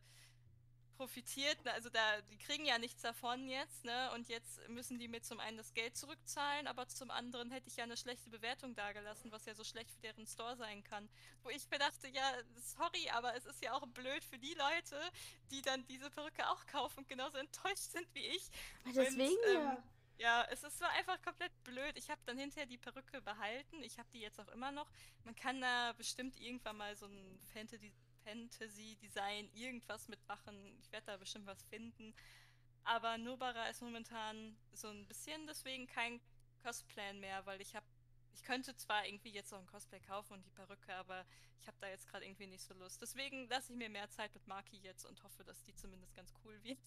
profitiert. 1.02 1.66
Ne? 1.66 1.74
Also 1.74 1.90
da, 1.90 2.22
die 2.30 2.38
kriegen 2.38 2.64
ja 2.64 2.78
nichts 2.78 3.02
davon 3.02 3.50
jetzt, 3.50 3.84
ne? 3.84 4.12
Und 4.14 4.30
jetzt 4.30 4.68
müssen 4.70 5.00
die 5.00 5.08
mir 5.08 5.24
zum 5.24 5.40
einen 5.40 5.58
das 5.58 5.74
Geld 5.74 5.98
zurückzahlen, 5.98 6.68
aber 6.68 6.88
zum 6.88 7.10
anderen 7.10 7.50
hätte 7.50 7.70
ich 7.70 7.78
ja 7.78 7.86
eine 7.86 7.98
schlechte 7.98 8.30
Bewertung 8.30 8.76
dagelassen, 8.76 9.32
was 9.32 9.46
ja 9.46 9.56
so 9.56 9.64
schlecht 9.64 9.90
für 9.90 10.02
deren 10.02 10.28
Store 10.28 10.56
sein 10.58 10.84
kann. 10.84 11.10
Wo 11.42 11.50
ich 11.50 11.68
mir 11.72 11.80
dachte, 11.80 12.08
ja, 12.10 12.34
sorry, 12.78 13.10
aber 13.10 13.36
es 13.36 13.46
ist 13.48 13.64
ja 13.64 13.74
auch 13.74 13.88
blöd 13.88 14.24
für 14.24 14.38
die 14.38 14.54
Leute, 14.54 15.02
die 15.50 15.64
dann 15.64 15.84
diese 15.88 16.12
Perücke 16.12 16.48
auch 16.50 16.68
kaufen 16.68 17.00
und 17.00 17.08
genauso 17.08 17.40
enttäuscht 17.40 17.92
sind 17.92 18.08
wie 18.14 18.28
ich. 18.28 18.52
Deswegen 18.86 19.22
und, 19.22 19.56
ähm, 19.56 19.56
ja. 19.56 19.84
Ja, 20.20 20.46
es 20.52 20.64
ist 20.64 20.78
so 20.78 20.86
einfach 20.86 21.20
komplett 21.24 21.52
blöd. 21.64 21.94
Ich 21.96 22.12
habe 22.12 22.22
dann 22.28 22.38
hinterher 22.38 22.68
die 22.68 22.78
Perücke 22.78 23.24
behalten. 23.24 23.82
Ich 23.82 23.98
habe 23.98 24.08
die 24.14 24.20
jetzt 24.20 24.40
auch 24.40 24.50
immer 24.50 24.72
noch. 24.72 24.86
Man 25.24 25.36
kann 25.36 25.60
da 25.62 25.94
bestimmt 25.94 26.40
irgendwann 26.40 26.78
mal 26.78 26.96
so 26.96 27.08
ein 27.08 27.40
Fantasy 27.56 27.92
Fantasy-Design 28.24 29.50
irgendwas 29.54 30.08
mitmachen. 30.08 30.56
Ich 30.80 30.92
werde 30.92 31.08
da 31.08 31.18
bestimmt 31.18 31.46
was 31.46 31.64
finden. 31.64 32.14
Aber 32.84 33.18
Nobara 33.18 33.68
ist 33.68 33.82
momentan 33.82 34.58
so 34.74 34.88
ein 34.88 35.06
bisschen 35.08 35.46
deswegen 35.48 35.88
kein 35.88 36.20
Cosplay 36.64 37.14
mehr, 37.14 37.46
weil 37.46 37.62
ich 37.62 37.76
habe, 37.76 37.86
ich 38.34 38.44
könnte 38.44 38.76
zwar 38.76 39.06
irgendwie 39.06 39.32
jetzt 39.32 39.52
noch 39.52 39.60
ein 39.60 39.68
Cosplay 39.68 40.00
kaufen 40.00 40.34
und 40.34 40.46
die 40.46 40.52
Perücke, 40.52 40.94
aber 40.96 41.26
ich 41.60 41.68
habe 41.68 41.78
da 41.80 41.88
jetzt 41.90 42.08
gerade 42.08 42.26
irgendwie 42.26 42.48
nicht 42.48 42.64
so 42.64 42.74
Lust. 42.74 43.02
Deswegen 43.02 43.48
lasse 43.50 43.72
ich 43.72 43.78
mir 43.78 43.90
mehr 43.90 44.10
Zeit 44.10 44.34
mit 44.34 44.48
Maki 44.48 44.78
jetzt 44.78 45.06
und 45.06 45.24
hoffe, 45.24 45.44
dass 45.44 45.62
die 45.64 45.76
zumindest 45.76 46.16
ganz 46.16 46.34
cool 46.44 46.62
wird. 46.64 46.80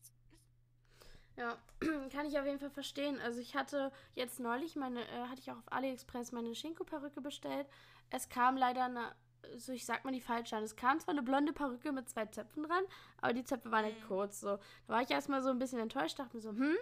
Ja, 1.36 1.58
kann 2.12 2.26
ich 2.26 2.38
auf 2.38 2.46
jeden 2.46 2.60
Fall 2.60 2.70
verstehen. 2.70 3.20
Also 3.20 3.40
ich 3.40 3.56
hatte 3.56 3.92
jetzt 4.14 4.40
neulich 4.40 4.76
meine, 4.76 5.06
äh, 5.08 5.28
hatte 5.28 5.40
ich 5.40 5.50
auch 5.50 5.58
auf 5.58 5.72
AliExpress 5.72 6.32
meine 6.32 6.54
Shinko-Perücke 6.54 7.20
bestellt. 7.20 7.68
Es 8.10 8.28
kam 8.28 8.56
leider 8.56 8.84
eine, 8.84 9.14
so 9.56 9.72
ich 9.72 9.84
sag 9.84 10.04
mal 10.04 10.12
die 10.12 10.20
falsche 10.20 10.56
an. 10.56 10.62
Es 10.62 10.76
kam 10.76 11.00
zwar 11.00 11.12
eine 11.12 11.22
blonde 11.22 11.52
Perücke 11.52 11.92
mit 11.92 12.08
zwei 12.08 12.26
Zöpfen 12.26 12.64
dran, 12.64 12.84
aber 13.20 13.32
die 13.32 13.44
Zöpfe 13.44 13.70
waren 13.70 13.84
nicht 13.84 14.02
mhm. 14.02 14.08
kurz. 14.08 14.40
So. 14.40 14.58
Da 14.86 14.94
war 14.94 15.02
ich 15.02 15.10
erstmal 15.10 15.42
so 15.42 15.50
ein 15.50 15.58
bisschen 15.58 15.78
enttäuscht, 15.78 16.18
dachte 16.18 16.36
mir 16.36 16.42
so, 16.42 16.50
hm, 16.50 16.76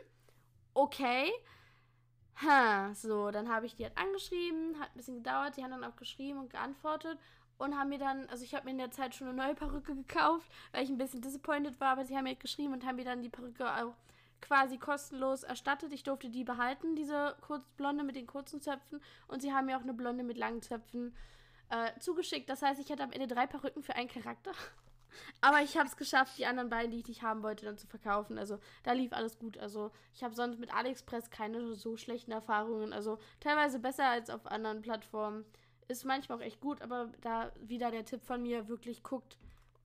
okay. 0.75 1.31
Ha, 2.42 2.94
so, 2.94 3.31
dann 3.31 3.48
habe 3.48 3.66
ich 3.66 3.75
die 3.75 3.85
halt 3.85 3.96
angeschrieben, 3.98 4.79
hat 4.81 4.90
ein 4.90 4.96
bisschen 4.96 5.16
gedauert, 5.16 5.57
die 5.57 5.62
haben 5.62 5.70
dann 5.70 5.85
auch 5.85 5.96
geschrieben 5.96 6.38
und 6.38 6.51
geantwortet 6.51 7.18
und 7.59 7.79
haben 7.79 7.90
mir 7.90 7.98
dann, 7.98 8.27
also 8.31 8.42
ich 8.42 8.55
habe 8.55 8.64
mir 8.64 8.70
in 8.72 8.79
der 8.79 8.90
Zeit 8.90 9.14
schon 9.14 9.29
eine 9.29 9.37
neue 9.37 9.55
Perücke 9.55 9.94
gekauft, 9.94 10.51
weil 10.72 10.83
ich 10.83 10.90
ein 10.90 10.98
bisschen 10.98 11.20
disappointed 11.20 11.79
war, 11.79 11.92
aber 11.92 12.05
sie 12.05 12.16
haben 12.16 12.25
mir 12.25 12.35
geschrieben 12.35 12.72
und 12.72 12.87
haben 12.87 12.96
mir 12.96 13.05
dann 13.05 13.22
die 13.22 13.29
Perücke 13.29 13.70
auch 13.70 13.94
quasi 14.40 14.79
kostenlos 14.79 15.44
erstattet. 15.44 15.92
Ich 15.92 16.03
durfte 16.03 16.29
die 16.29 16.42
behalten, 16.42 16.96
diese 16.96 17.37
kurzblonde 17.42 18.03
mit 18.03 18.16
den 18.16 18.27
kurzen 18.27 18.61
Zöpfen. 18.61 19.01
Und 19.29 19.40
sie 19.40 19.53
haben 19.53 19.66
mir 19.66 19.77
auch 19.77 19.83
eine 19.83 19.94
blonde 19.94 20.25
mit 20.25 20.37
langen 20.37 20.62
Zöpfen 20.62 21.09
äh, 21.09 21.41
zugeschickt. 21.98 22.48
Das 22.48 22.62
heißt, 22.62 22.81
ich 22.81 22.90
hatte 22.90 23.03
am 23.03 23.12
Ende 23.12 23.27
drei 23.27 23.46
Perücken 23.46 23.83
für 23.83 23.94
einen 23.94 24.09
Charakter. 24.09 24.53
Aber 25.40 25.61
ich 25.62 25.77
habe 25.77 25.88
es 25.88 25.96
geschafft, 25.96 26.38
die 26.38 26.46
anderen 26.46 26.70
beiden, 26.70 26.90
die 26.90 26.98
ich 26.98 27.09
nicht 27.09 27.22
haben 27.22 27.42
wollte, 27.42 27.64
dann 27.66 27.79
zu 27.79 27.87
verkaufen. 27.87 28.38
Also 28.38 28.59
da 28.83 28.92
lief 28.92 29.12
alles 29.12 29.38
gut. 29.38 29.59
Also 29.59 29.90
ich 30.14 30.22
habe 30.22 30.35
sonst 30.35 30.59
mit 30.59 30.75
AliExpress 30.75 31.31
keine 31.31 31.75
so 31.75 31.96
schlechten 31.96 32.33
Erfahrungen. 32.33 32.92
Also 32.92 33.18
teilweise 33.40 33.79
besser 33.79 34.07
als 34.07 34.31
auf 34.31 34.46
anderen 34.46 34.83
Plattformen. 34.83 35.44
Ist 35.88 36.05
manchmal 36.05 36.38
auch 36.38 36.42
echt 36.42 36.61
gut, 36.61 36.81
aber 36.81 37.11
da 37.20 37.53
wieder 37.61 37.90
der 37.90 38.05
Tipp 38.05 38.22
von 38.22 38.42
mir, 38.42 38.68
wirklich 38.68 39.03
guckt, 39.03 39.37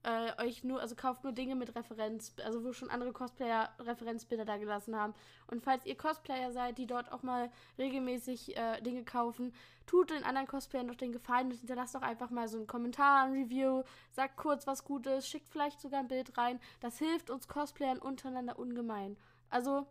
äh, 0.08 0.32
euch 0.42 0.64
nur, 0.64 0.80
also 0.80 0.94
kauft 0.94 1.22
nur 1.22 1.34
Dinge 1.34 1.54
mit 1.54 1.74
Referenz, 1.76 2.34
also 2.42 2.64
wo 2.64 2.72
schon 2.72 2.88
andere 2.88 3.12
Cosplayer 3.12 3.68
Referenzbilder 3.78 4.46
da 4.46 4.56
gelassen 4.56 4.96
haben. 4.96 5.12
Und 5.48 5.62
falls 5.62 5.84
ihr 5.84 5.98
Cosplayer 5.98 6.50
seid, 6.50 6.78
die 6.78 6.86
dort 6.86 7.12
auch 7.12 7.22
mal 7.22 7.50
regelmäßig 7.76 8.56
äh, 8.56 8.80
Dinge 8.80 9.04
kaufen, 9.04 9.52
tut 9.84 10.08
den 10.08 10.24
anderen 10.24 10.46
Cosplayern 10.46 10.88
doch 10.88 10.94
den 10.94 11.12
Gefallen 11.12 11.50
und 11.50 11.58
hinterlasst 11.58 11.94
doch 11.94 12.00
einfach 12.00 12.30
mal 12.30 12.48
so 12.48 12.56
einen 12.56 12.66
Kommentar, 12.66 13.24
ein 13.24 13.32
Review, 13.32 13.82
sagt 14.10 14.38
kurz 14.38 14.66
was 14.66 14.84
Gutes, 14.84 15.28
schickt 15.28 15.48
vielleicht 15.48 15.78
sogar 15.78 16.00
ein 16.00 16.08
Bild 16.08 16.38
rein. 16.38 16.58
Das 16.80 16.98
hilft 16.98 17.28
uns 17.28 17.46
Cosplayern 17.46 17.98
untereinander 17.98 18.58
ungemein. 18.58 19.18
Also, 19.50 19.86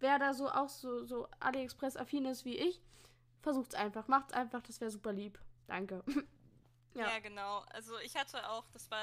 wer 0.00 0.18
da 0.18 0.34
so 0.34 0.48
auch 0.48 0.68
so, 0.68 1.04
so 1.04 1.28
AliExpress-affin 1.38 2.24
ist 2.24 2.44
wie 2.44 2.56
ich, 2.56 2.82
versucht's 3.42 3.76
einfach, 3.76 4.08
macht's 4.08 4.32
einfach, 4.32 4.62
das 4.62 4.80
wäre 4.80 4.90
super 4.90 5.12
lieb. 5.12 5.38
Danke. 5.68 6.02
Ja. 6.94 7.08
ja. 7.08 7.18
genau. 7.20 7.60
Also 7.70 7.98
ich 8.00 8.16
hatte 8.16 8.48
auch, 8.50 8.64
das 8.72 8.90
war 8.90 9.02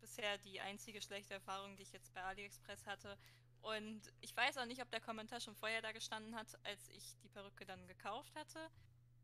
bisher 0.00 0.38
die 0.38 0.60
einzige 0.60 1.00
schlechte 1.00 1.34
Erfahrung, 1.34 1.76
die 1.76 1.82
ich 1.82 1.92
jetzt 1.92 2.12
bei 2.14 2.22
AliExpress 2.22 2.86
hatte. 2.86 3.16
Und 3.60 4.00
ich 4.20 4.36
weiß 4.36 4.58
auch 4.58 4.66
nicht, 4.66 4.82
ob 4.82 4.90
der 4.90 5.00
Kommentar 5.00 5.40
schon 5.40 5.56
vorher 5.56 5.82
da 5.82 5.92
gestanden 5.92 6.34
hat, 6.34 6.58
als 6.64 6.88
ich 6.90 7.16
die 7.22 7.28
Perücke 7.28 7.66
dann 7.66 7.86
gekauft 7.86 8.34
hatte. 8.36 8.70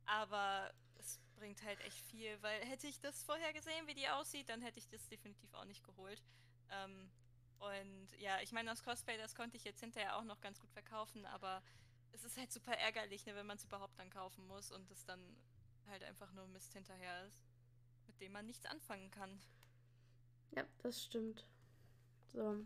Aber 0.06 0.72
es 0.96 1.20
bringt 1.36 1.62
halt 1.62 1.80
echt 1.80 2.00
viel, 2.06 2.40
weil 2.42 2.60
hätte 2.64 2.86
ich 2.86 3.00
das 3.00 3.22
vorher 3.22 3.52
gesehen, 3.52 3.86
wie 3.86 3.94
die 3.94 4.08
aussieht, 4.08 4.48
dann 4.48 4.60
hätte 4.60 4.78
ich 4.78 4.88
das 4.88 5.08
definitiv 5.08 5.54
auch 5.54 5.64
nicht 5.64 5.84
geholt. 5.84 6.22
Ähm, 6.70 7.10
und 7.58 8.08
ja, 8.18 8.40
ich 8.40 8.52
meine, 8.52 8.70
das 8.70 8.82
Cosplay, 8.82 9.16
das 9.16 9.34
konnte 9.34 9.56
ich 9.56 9.64
jetzt 9.64 9.80
hinterher 9.80 10.16
auch 10.16 10.24
noch 10.24 10.40
ganz 10.40 10.60
gut 10.60 10.72
verkaufen, 10.72 11.24
aber 11.26 11.62
es 12.12 12.24
ist 12.24 12.36
halt 12.36 12.52
super 12.52 12.76
ärgerlich, 12.76 13.24
ne, 13.26 13.34
wenn 13.34 13.46
man 13.46 13.56
es 13.56 13.64
überhaupt 13.64 13.98
dann 13.98 14.10
kaufen 14.10 14.46
muss 14.46 14.70
und 14.70 14.90
es 14.90 15.04
dann 15.04 15.20
halt 15.86 16.02
einfach 16.02 16.32
nur 16.32 16.46
Mist 16.48 16.72
hinterher 16.74 17.24
ist 17.26 17.44
mit 18.06 18.20
dem 18.20 18.32
man 18.32 18.46
nichts 18.46 18.66
anfangen 18.66 19.10
kann. 19.10 19.40
Ja, 20.56 20.64
das 20.82 21.04
stimmt. 21.04 21.44
So. 22.32 22.58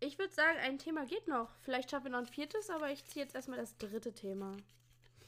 Ich 0.00 0.18
würde 0.18 0.32
sagen, 0.32 0.58
ein 0.58 0.78
Thema 0.78 1.04
geht 1.06 1.26
noch. 1.26 1.50
Vielleicht 1.62 1.90
schaffen 1.90 2.04
wir 2.04 2.12
noch 2.12 2.18
ein 2.18 2.26
viertes, 2.26 2.70
aber 2.70 2.90
ich 2.90 3.04
ziehe 3.04 3.24
jetzt 3.24 3.34
erstmal 3.34 3.58
das 3.58 3.76
dritte 3.78 4.12
Thema. 4.12 4.56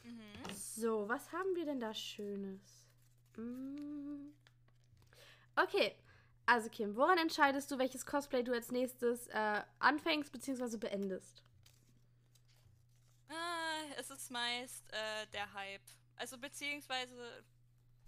Mhm. 0.04 0.54
So, 0.54 1.09
was 1.09 1.33
haben 1.33 1.54
wir 1.56 1.64
denn 1.64 1.80
da 1.80 1.92
Schönes? 1.92 2.87
Mm. 3.37 4.30
Okay, 5.56 5.94
also 6.46 6.68
Kim, 6.68 6.96
woran 6.96 7.18
entscheidest 7.18 7.70
du, 7.70 7.78
welches 7.78 8.06
Cosplay 8.06 8.42
du 8.42 8.52
als 8.52 8.70
nächstes 8.70 9.26
äh, 9.28 9.62
anfängst 9.78 10.33
bzw. 10.33 10.76
beendest? 10.76 11.42
Ah, 13.28 13.83
es 13.96 14.11
ist 14.11 14.30
meist 14.30 14.85
äh, 14.92 15.26
der 15.33 15.52
Hype. 15.52 15.83
Also 16.16 16.38
beziehungsweise 16.38 17.44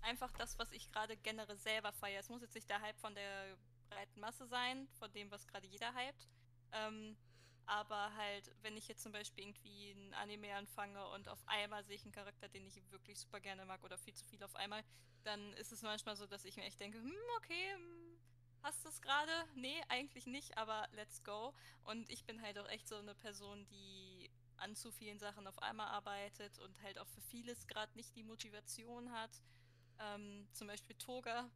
einfach 0.03 0.33
das, 0.33 0.59
was 0.59 0.71
ich 0.73 0.91
gerade 0.91 1.17
generell 1.17 1.57
selber 1.57 1.93
feiere. 1.93 2.21
Es 2.21 2.29
muss 2.29 2.43
jetzt 2.43 2.55
nicht 2.55 2.69
der 2.69 2.81
Hype 2.81 2.99
von 2.99 3.15
der 3.15 3.57
breiten 3.89 4.21
Masse 4.21 4.47
sein, 4.47 4.89
von 4.99 5.13
dem, 5.13 5.31
was 5.31 5.47
gerade 5.47 5.67
jeder 5.67 5.95
hypt. 5.95 6.29
Ähm, 6.73 7.17
aber 7.67 8.15
halt, 8.17 8.51
wenn 8.63 8.77
ich 8.77 8.89
jetzt 8.89 9.03
zum 9.03 9.13
Beispiel 9.13 9.45
irgendwie 9.45 9.93
ein 9.93 10.15
Anime 10.15 10.55
anfange 10.55 11.07
und 11.11 11.29
auf 11.29 11.43
einmal 11.47 11.85
sehe 11.85 11.97
ich 11.97 12.03
einen 12.03 12.13
Charakter, 12.13 12.49
den 12.49 12.67
ich 12.67 12.81
wirklich 12.91 13.19
super 13.19 13.41
gerne 13.41 13.65
mag 13.65 13.83
oder 13.85 13.99
viel 13.99 14.15
zu 14.15 14.25
viel 14.25 14.43
auf 14.43 14.57
einmal, 14.57 14.83
dann 15.23 15.53
ist 15.55 15.73
es 15.73 15.83
manchmal 15.83 16.17
so, 16.17 16.27
dass 16.27 16.45
ich 16.45 16.57
mir 16.57 16.65
echt 16.65 16.81
denke, 16.81 16.99
hm, 16.99 17.15
okay, 17.37 17.73
hm, 17.75 18.19
hast 18.63 18.85
du 18.85 18.89
es 18.89 19.01
gerade? 19.01 19.33
Nee, 19.55 19.81
eigentlich 19.89 20.27
nicht, 20.27 20.57
aber 20.59 20.89
let's 20.93 21.23
go. 21.23 21.55
Und 21.85 22.11
ich 22.11 22.25
bin 22.25 22.43
halt 22.43 22.59
auch 22.59 22.69
echt 22.69 22.89
so 22.89 22.97
eine 22.97 23.15
Person, 23.15 23.67
die 23.69 24.31
an 24.57 24.75
zu 24.77 24.91
vielen 24.91 25.19
Sachen 25.19 25.47
auf 25.47 25.61
einmal 25.61 25.89
arbeitet 25.89 26.59
und 26.59 26.81
halt 26.83 26.99
auch 26.99 27.09
für 27.09 27.21
vieles 27.21 27.67
gerade 27.67 27.93
nicht 27.97 28.15
die 28.17 28.23
Motivation 28.23 29.11
hat. 29.13 29.31
Ähm, 30.03 30.49
zum 30.53 30.67
Beispiel 30.67 30.97
Toga, 30.97 31.49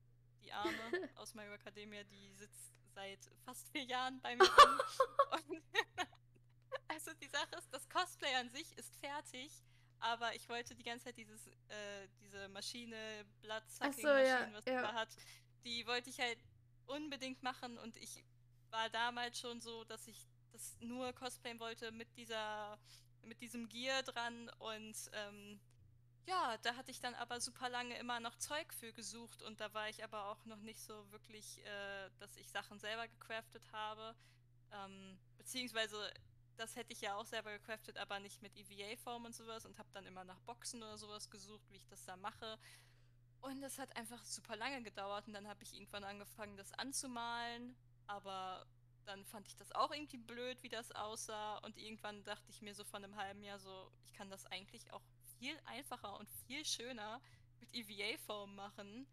die 0.42 0.52
Arme 0.52 0.70
aus 1.16 1.34
My 1.34 1.42
Hero 1.42 1.54
Academia, 1.54 2.04
die 2.04 2.32
sitzt 2.34 2.72
seit 2.94 3.18
fast 3.44 3.68
vier 3.70 3.84
Jahren 3.84 4.20
bei 4.20 4.36
mir 4.36 4.44
also 6.88 7.12
die 7.20 7.28
Sache 7.28 7.56
ist, 7.58 7.72
das 7.72 7.88
Cosplay 7.88 8.34
an 8.36 8.48
sich 8.50 8.76
ist 8.78 8.96
fertig, 8.96 9.50
aber 9.98 10.34
ich 10.34 10.48
wollte 10.48 10.74
die 10.74 10.82
ganze 10.82 11.06
Zeit 11.06 11.16
dieses, 11.16 11.46
äh, 11.46 12.08
diese 12.20 12.48
Maschine, 12.48 13.24
Bloodsucking-Maschine, 13.42 14.02
so, 14.02 14.08
ja, 14.08 14.48
was 14.52 14.64
ja. 14.64 14.82
da 14.82 14.94
hat, 14.94 15.08
die 15.64 15.86
wollte 15.86 16.10
ich 16.10 16.20
halt 16.20 16.38
unbedingt 16.86 17.42
machen 17.42 17.78
und 17.78 17.96
ich 17.96 18.24
war 18.70 18.88
damals 18.90 19.38
schon 19.38 19.60
so, 19.60 19.84
dass 19.84 20.06
ich 20.06 20.28
das 20.52 20.76
nur 20.80 21.12
cosplayen 21.12 21.60
wollte 21.60 21.92
mit 21.92 22.16
dieser, 22.16 22.78
mit 23.22 23.40
diesem 23.40 23.68
Gear 23.68 24.02
dran 24.02 24.50
und 24.58 24.96
ähm, 25.12 25.60
ja, 26.26 26.56
da 26.58 26.74
hatte 26.76 26.90
ich 26.90 27.00
dann 27.00 27.14
aber 27.14 27.40
super 27.40 27.68
lange 27.68 27.96
immer 27.98 28.18
noch 28.20 28.36
Zeug 28.36 28.72
für 28.74 28.92
gesucht 28.92 29.42
und 29.42 29.60
da 29.60 29.72
war 29.74 29.88
ich 29.88 30.02
aber 30.02 30.26
auch 30.26 30.44
noch 30.44 30.60
nicht 30.60 30.80
so 30.80 31.10
wirklich, 31.12 31.64
äh, 31.64 32.10
dass 32.18 32.36
ich 32.36 32.50
Sachen 32.50 32.78
selber 32.80 33.06
gecraftet 33.06 33.62
habe. 33.72 34.14
Ähm, 34.72 35.18
beziehungsweise, 35.38 36.12
das 36.56 36.74
hätte 36.74 36.92
ich 36.92 37.00
ja 37.00 37.14
auch 37.16 37.26
selber 37.26 37.52
gecraftet, 37.52 37.96
aber 37.98 38.18
nicht 38.18 38.42
mit 38.42 38.56
EVA-Form 38.56 39.24
und 39.24 39.34
sowas 39.34 39.64
und 39.66 39.78
habe 39.78 39.88
dann 39.92 40.06
immer 40.06 40.24
nach 40.24 40.40
Boxen 40.40 40.82
oder 40.82 40.98
sowas 40.98 41.30
gesucht, 41.30 41.70
wie 41.70 41.76
ich 41.76 41.86
das 41.86 42.04
da 42.04 42.16
mache. 42.16 42.58
Und 43.40 43.60
das 43.60 43.78
hat 43.78 43.94
einfach 43.96 44.24
super 44.24 44.56
lange 44.56 44.82
gedauert 44.82 45.28
und 45.28 45.34
dann 45.34 45.46
habe 45.46 45.62
ich 45.62 45.74
irgendwann 45.74 46.02
angefangen, 46.02 46.56
das 46.56 46.72
anzumalen, 46.72 47.76
aber 48.08 48.66
dann 49.04 49.24
fand 49.24 49.46
ich 49.46 49.54
das 49.54 49.70
auch 49.72 49.92
irgendwie 49.92 50.16
blöd, 50.16 50.60
wie 50.62 50.68
das 50.68 50.90
aussah 50.90 51.58
und 51.58 51.78
irgendwann 51.78 52.24
dachte 52.24 52.50
ich 52.50 52.62
mir 52.62 52.74
so 52.74 52.82
von 52.82 53.04
einem 53.04 53.14
halben 53.14 53.44
Jahr 53.44 53.60
so, 53.60 53.92
ich 54.04 54.12
kann 54.14 54.30
das 54.30 54.46
eigentlich 54.46 54.92
auch 54.92 55.02
viel 55.38 55.58
einfacher 55.64 56.18
und 56.18 56.28
viel 56.46 56.64
schöner 56.64 57.20
mit 57.60 57.72
EVA-Form 57.72 58.54
machen. 58.54 59.06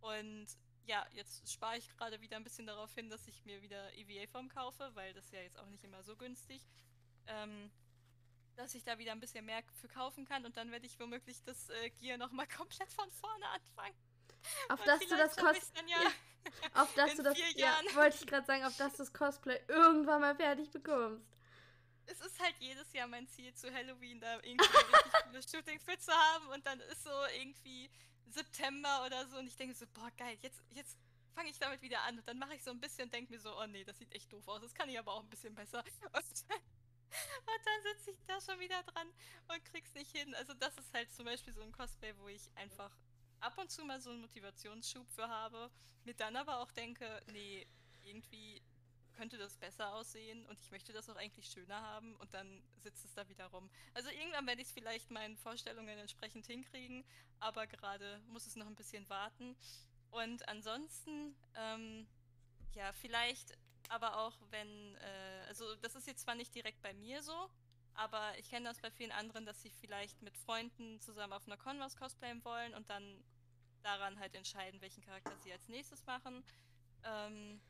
Und 0.00 0.46
ja, 0.84 1.06
jetzt 1.12 1.50
spare 1.50 1.78
ich 1.78 1.88
gerade 1.96 2.20
wieder 2.20 2.36
ein 2.36 2.44
bisschen 2.44 2.66
darauf 2.66 2.92
hin, 2.94 3.08
dass 3.10 3.26
ich 3.28 3.44
mir 3.44 3.62
wieder 3.62 3.92
EVA-Form 3.94 4.48
kaufe, 4.48 4.90
weil 4.94 5.12
das 5.14 5.30
ja 5.30 5.40
jetzt 5.40 5.58
auch 5.58 5.66
nicht 5.66 5.84
immer 5.84 6.02
so 6.02 6.16
günstig. 6.16 6.62
Ähm, 7.26 7.70
dass 8.56 8.74
ich 8.74 8.84
da 8.84 8.98
wieder 8.98 9.12
ein 9.12 9.20
bisschen 9.20 9.46
mehr 9.46 9.62
für 9.80 9.88
kaufen 9.88 10.26
kann 10.26 10.44
und 10.44 10.56
dann 10.56 10.70
werde 10.70 10.84
ich 10.84 10.98
womöglich 11.00 11.42
das 11.44 11.70
äh, 11.70 11.90
Gear 11.90 12.18
nochmal 12.18 12.46
komplett 12.56 12.92
von 12.92 13.10
vorne 13.10 13.48
anfangen. 13.48 13.94
Auf 14.68 14.82
dass 14.84 15.00
du 15.08 15.16
das 15.16 15.36
Cosplay. 15.36 15.82
Ja, 15.86 16.82
auf 16.82 16.92
dass 16.94 17.14
du 17.14 17.22
das. 17.22 17.38
Ja, 17.54 17.80
wollte 17.94 18.16
ich 18.20 18.26
gerade 18.26 18.46
sagen, 18.46 18.64
auf 18.64 18.76
dass 18.76 18.92
du 18.92 18.98
das 18.98 19.12
Cosplay 19.12 19.60
irgendwann 19.68 20.20
mal 20.20 20.34
fertig 20.34 20.70
bekommst 20.70 21.31
es 22.06 22.20
ist 22.20 22.40
halt 22.40 22.54
jedes 22.58 22.92
Jahr 22.92 23.06
mein 23.06 23.28
Ziel, 23.28 23.54
zu 23.54 23.72
Halloween 23.72 24.20
da 24.20 24.36
irgendwie 24.42 24.66
ein 24.66 24.94
richtig 24.94 25.12
cooles 25.24 25.50
Shooting 25.50 25.80
fit 25.80 26.02
zu 26.02 26.12
haben 26.12 26.48
und 26.48 26.66
dann 26.66 26.80
ist 26.80 27.04
so 27.04 27.10
irgendwie 27.38 27.90
September 28.26 29.04
oder 29.06 29.26
so 29.28 29.38
und 29.38 29.46
ich 29.46 29.56
denke 29.56 29.74
so, 29.74 29.86
boah, 29.94 30.10
geil, 30.16 30.38
jetzt, 30.42 30.62
jetzt 30.70 30.96
fange 31.34 31.50
ich 31.50 31.58
damit 31.58 31.82
wieder 31.82 32.02
an 32.02 32.18
und 32.18 32.28
dann 32.28 32.38
mache 32.38 32.54
ich 32.54 32.62
so 32.62 32.70
ein 32.70 32.80
bisschen 32.80 33.04
und 33.04 33.14
denke 33.14 33.32
mir 33.32 33.40
so, 33.40 33.58
oh 33.58 33.66
nee, 33.66 33.84
das 33.84 33.98
sieht 33.98 34.12
echt 34.12 34.32
doof 34.32 34.46
aus, 34.48 34.60
das 34.60 34.74
kann 34.74 34.88
ich 34.88 34.98
aber 34.98 35.12
auch 35.12 35.22
ein 35.22 35.30
bisschen 35.30 35.54
besser. 35.54 35.84
Und, 36.12 37.24
und 37.44 37.66
dann 37.66 37.82
sitze 37.82 38.10
ich 38.12 38.24
da 38.26 38.40
schon 38.40 38.58
wieder 38.58 38.82
dran 38.84 39.06
und 39.48 39.64
krieg's 39.66 39.92
nicht 39.92 40.16
hin. 40.16 40.34
Also 40.36 40.54
das 40.54 40.74
ist 40.78 40.94
halt 40.94 41.12
zum 41.12 41.26
Beispiel 41.26 41.52
so 41.52 41.60
ein 41.60 41.70
Cosplay, 41.70 42.14
wo 42.16 42.28
ich 42.28 42.50
einfach 42.54 42.90
ab 43.40 43.58
und 43.58 43.70
zu 43.70 43.84
mal 43.84 44.00
so 44.00 44.08
einen 44.08 44.22
Motivationsschub 44.22 45.06
für 45.10 45.28
habe, 45.28 45.70
mir 46.04 46.14
dann 46.14 46.36
aber 46.36 46.60
auch 46.60 46.72
denke, 46.72 47.20
nee, 47.30 47.66
irgendwie 48.02 48.62
könnte 49.12 49.38
das 49.38 49.56
besser 49.56 49.94
aussehen 49.94 50.44
und 50.46 50.60
ich 50.60 50.70
möchte 50.70 50.92
das 50.92 51.08
auch 51.08 51.16
eigentlich 51.16 51.46
schöner 51.46 51.80
haben 51.80 52.16
und 52.16 52.32
dann 52.34 52.62
sitzt 52.82 53.04
es 53.04 53.14
da 53.14 53.28
wieder 53.28 53.46
rum. 53.46 53.70
Also 53.94 54.10
irgendwann 54.10 54.46
werde 54.46 54.62
ich 54.62 54.68
es 54.68 54.72
vielleicht 54.72 55.10
meinen 55.10 55.36
Vorstellungen 55.36 55.98
entsprechend 55.98 56.46
hinkriegen, 56.46 57.04
aber 57.40 57.66
gerade 57.66 58.20
muss 58.28 58.46
es 58.46 58.56
noch 58.56 58.66
ein 58.66 58.76
bisschen 58.76 59.08
warten. 59.08 59.56
Und 60.10 60.46
ansonsten, 60.48 61.34
ähm, 61.56 62.06
ja, 62.74 62.92
vielleicht 62.92 63.56
aber 63.88 64.18
auch 64.18 64.34
wenn, 64.50 64.96
äh, 64.96 65.44
also 65.48 65.74
das 65.76 65.94
ist 65.94 66.06
jetzt 66.06 66.22
zwar 66.22 66.34
nicht 66.34 66.54
direkt 66.54 66.80
bei 66.82 66.94
mir 66.94 67.22
so, 67.22 67.50
aber 67.94 68.38
ich 68.38 68.48
kenne 68.48 68.68
das 68.68 68.80
bei 68.80 68.90
vielen 68.90 69.12
anderen, 69.12 69.44
dass 69.44 69.60
sie 69.60 69.70
vielleicht 69.70 70.22
mit 70.22 70.36
Freunden 70.36 71.00
zusammen 71.00 71.32
auf 71.32 71.46
einer 71.46 71.56
Con 71.56 71.78
was 71.80 71.96
cosplayen 71.96 72.44
wollen 72.44 72.74
und 72.74 72.88
dann 72.88 73.22
daran 73.82 74.18
halt 74.18 74.34
entscheiden, 74.34 74.80
welchen 74.80 75.02
Charakter 75.02 75.36
sie 75.38 75.52
als 75.52 75.68
nächstes 75.68 76.06
machen. 76.06 76.42
Ähm, 77.04 77.60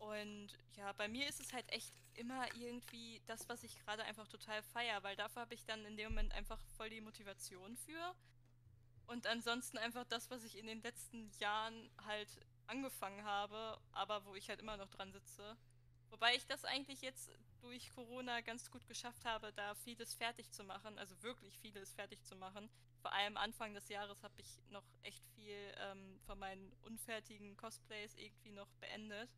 und 0.00 0.48
ja, 0.76 0.92
bei 0.94 1.08
mir 1.08 1.28
ist 1.28 1.40
es 1.40 1.52
halt 1.52 1.70
echt 1.70 1.92
immer 2.14 2.46
irgendwie 2.56 3.20
das, 3.26 3.48
was 3.50 3.62
ich 3.62 3.78
gerade 3.80 4.02
einfach 4.04 4.26
total 4.28 4.62
feier, 4.62 5.02
weil 5.02 5.14
dafür 5.14 5.42
habe 5.42 5.54
ich 5.54 5.66
dann 5.66 5.84
in 5.84 5.96
dem 5.98 6.08
Moment 6.08 6.32
einfach 6.32 6.58
voll 6.76 6.88
die 6.88 7.02
Motivation 7.02 7.76
für. 7.76 8.14
Und 9.06 9.26
ansonsten 9.26 9.76
einfach 9.76 10.04
das, 10.06 10.30
was 10.30 10.42
ich 10.42 10.56
in 10.56 10.66
den 10.66 10.80
letzten 10.82 11.30
Jahren 11.38 11.90
halt 12.06 12.28
angefangen 12.66 13.24
habe, 13.24 13.78
aber 13.92 14.24
wo 14.24 14.34
ich 14.34 14.48
halt 14.48 14.60
immer 14.60 14.78
noch 14.78 14.88
dran 14.88 15.12
sitze. 15.12 15.56
Wobei 16.08 16.34
ich 16.34 16.46
das 16.46 16.64
eigentlich 16.64 17.02
jetzt 17.02 17.30
durch 17.60 17.90
Corona 17.90 18.40
ganz 18.40 18.70
gut 18.70 18.86
geschafft 18.86 19.24
habe, 19.26 19.52
da 19.52 19.74
vieles 19.74 20.14
fertig 20.14 20.50
zu 20.50 20.64
machen, 20.64 20.98
also 20.98 21.20
wirklich 21.22 21.58
vieles 21.58 21.92
fertig 21.92 22.24
zu 22.24 22.36
machen. 22.36 22.70
Vor 23.02 23.12
allem 23.12 23.36
Anfang 23.36 23.74
des 23.74 23.88
Jahres 23.90 24.22
habe 24.22 24.40
ich 24.40 24.62
noch 24.70 24.84
echt 25.02 25.26
viel 25.34 25.74
ähm, 25.76 26.18
von 26.24 26.38
meinen 26.38 26.72
unfertigen 26.82 27.54
Cosplays 27.58 28.14
irgendwie 28.16 28.52
noch 28.52 28.72
beendet. 28.80 29.28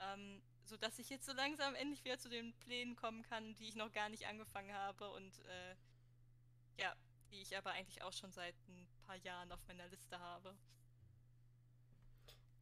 Ähm, 0.00 0.42
so 0.64 0.76
dass 0.76 0.98
ich 0.98 1.10
jetzt 1.10 1.26
so 1.26 1.32
langsam 1.32 1.74
endlich 1.74 2.04
wieder 2.04 2.18
zu 2.18 2.28
den 2.28 2.54
Plänen 2.54 2.96
kommen 2.96 3.22
kann, 3.22 3.54
die 3.56 3.68
ich 3.68 3.76
noch 3.76 3.92
gar 3.92 4.08
nicht 4.08 4.26
angefangen 4.26 4.72
habe 4.72 5.10
und 5.10 5.40
äh, 5.40 6.82
ja, 6.82 6.94
die 7.30 7.42
ich 7.42 7.56
aber 7.56 7.72
eigentlich 7.72 8.02
auch 8.02 8.12
schon 8.12 8.32
seit 8.32 8.54
ein 8.68 8.88
paar 9.06 9.16
Jahren 9.16 9.52
auf 9.52 9.60
meiner 9.68 9.86
Liste 9.88 10.18
habe. 10.18 10.56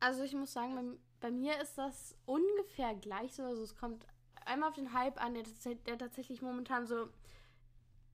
Also 0.00 0.24
ich 0.24 0.34
muss 0.34 0.52
sagen, 0.52 0.74
bei, 0.74 1.28
bei 1.28 1.30
mir 1.30 1.60
ist 1.60 1.78
das 1.78 2.16
ungefähr 2.26 2.94
gleich 2.96 3.34
so. 3.34 3.44
Also 3.44 3.62
es 3.62 3.76
kommt 3.76 4.04
einmal 4.44 4.70
auf 4.70 4.74
den 4.74 4.92
Hype 4.92 5.22
an, 5.22 5.34
der, 5.34 5.44
der 5.86 5.98
tatsächlich 5.98 6.42
momentan 6.42 6.86
so 6.86 7.08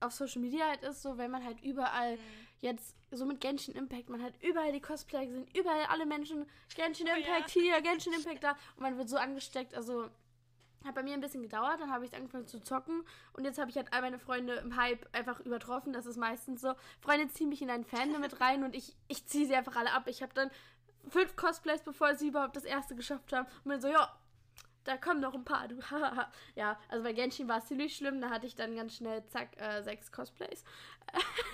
auf 0.00 0.12
Social 0.12 0.42
Media 0.42 0.66
halt 0.68 0.82
ist, 0.82 1.02
so 1.02 1.16
wenn 1.16 1.30
man 1.30 1.44
halt 1.44 1.60
überall 1.62 2.16
mhm. 2.16 2.47
Jetzt 2.60 2.96
so 3.10 3.24
mit 3.24 3.40
Genshin 3.40 3.74
Impact, 3.74 4.08
man 4.08 4.22
hat 4.22 4.34
überall 4.42 4.72
die 4.72 4.80
Cosplayer 4.80 5.26
gesehen, 5.26 5.46
überall 5.54 5.84
alle 5.88 6.06
Menschen, 6.06 6.46
Genshin 6.74 7.08
oh, 7.10 7.16
Impact 7.16 7.54
ja. 7.54 7.62
hier, 7.62 7.80
Genshin 7.80 8.12
Impact 8.16 8.44
da. 8.44 8.50
Und 8.76 8.82
man 8.82 8.98
wird 8.98 9.08
so 9.08 9.16
angesteckt, 9.16 9.74
also 9.74 10.08
hat 10.84 10.94
bei 10.94 11.02
mir 11.02 11.14
ein 11.14 11.20
bisschen 11.20 11.42
gedauert, 11.42 11.80
dann 11.80 11.90
habe 11.90 12.04
ich 12.04 12.14
angefangen 12.14 12.46
zu 12.46 12.60
zocken. 12.60 13.02
Und 13.32 13.44
jetzt 13.44 13.58
habe 13.58 13.70
ich 13.70 13.76
halt 13.76 13.92
all 13.92 14.02
meine 14.02 14.18
Freunde 14.18 14.54
im 14.54 14.76
Hype 14.76 15.08
einfach 15.12 15.40
übertroffen, 15.40 15.92
das 15.92 16.06
ist 16.06 16.16
meistens 16.16 16.60
so, 16.60 16.74
Freunde 17.00 17.28
ziehen 17.28 17.48
mich 17.48 17.62
in 17.62 17.70
ein 17.70 17.84
Fandom 17.84 18.20
mit 18.20 18.40
rein 18.40 18.64
und 18.64 18.74
ich, 18.74 18.94
ich 19.08 19.26
ziehe 19.26 19.46
sie 19.46 19.54
einfach 19.54 19.76
alle 19.76 19.92
ab, 19.92 20.04
ich 20.06 20.22
habe 20.22 20.34
dann 20.34 20.50
fünf 21.08 21.36
Cosplays, 21.36 21.82
bevor 21.82 22.14
sie 22.14 22.28
überhaupt 22.28 22.56
das 22.56 22.64
erste 22.64 22.94
geschafft 22.94 23.32
haben. 23.32 23.48
Und 23.64 23.70
bin 23.70 23.80
so, 23.80 23.88
ja, 23.88 24.12
da 24.88 24.96
kommen 24.96 25.20
noch 25.20 25.34
ein 25.34 25.44
paar. 25.44 25.68
Du, 25.68 25.76
ja, 26.54 26.78
also 26.88 27.04
bei 27.04 27.12
Genshin 27.12 27.46
war 27.46 27.58
es 27.58 27.66
ziemlich 27.66 27.94
schlimm. 27.94 28.20
Da 28.20 28.30
hatte 28.30 28.46
ich 28.46 28.54
dann 28.54 28.74
ganz 28.74 28.96
schnell, 28.96 29.22
zack, 29.26 29.60
äh, 29.60 29.82
sechs 29.82 30.10
Cosplays. 30.10 30.64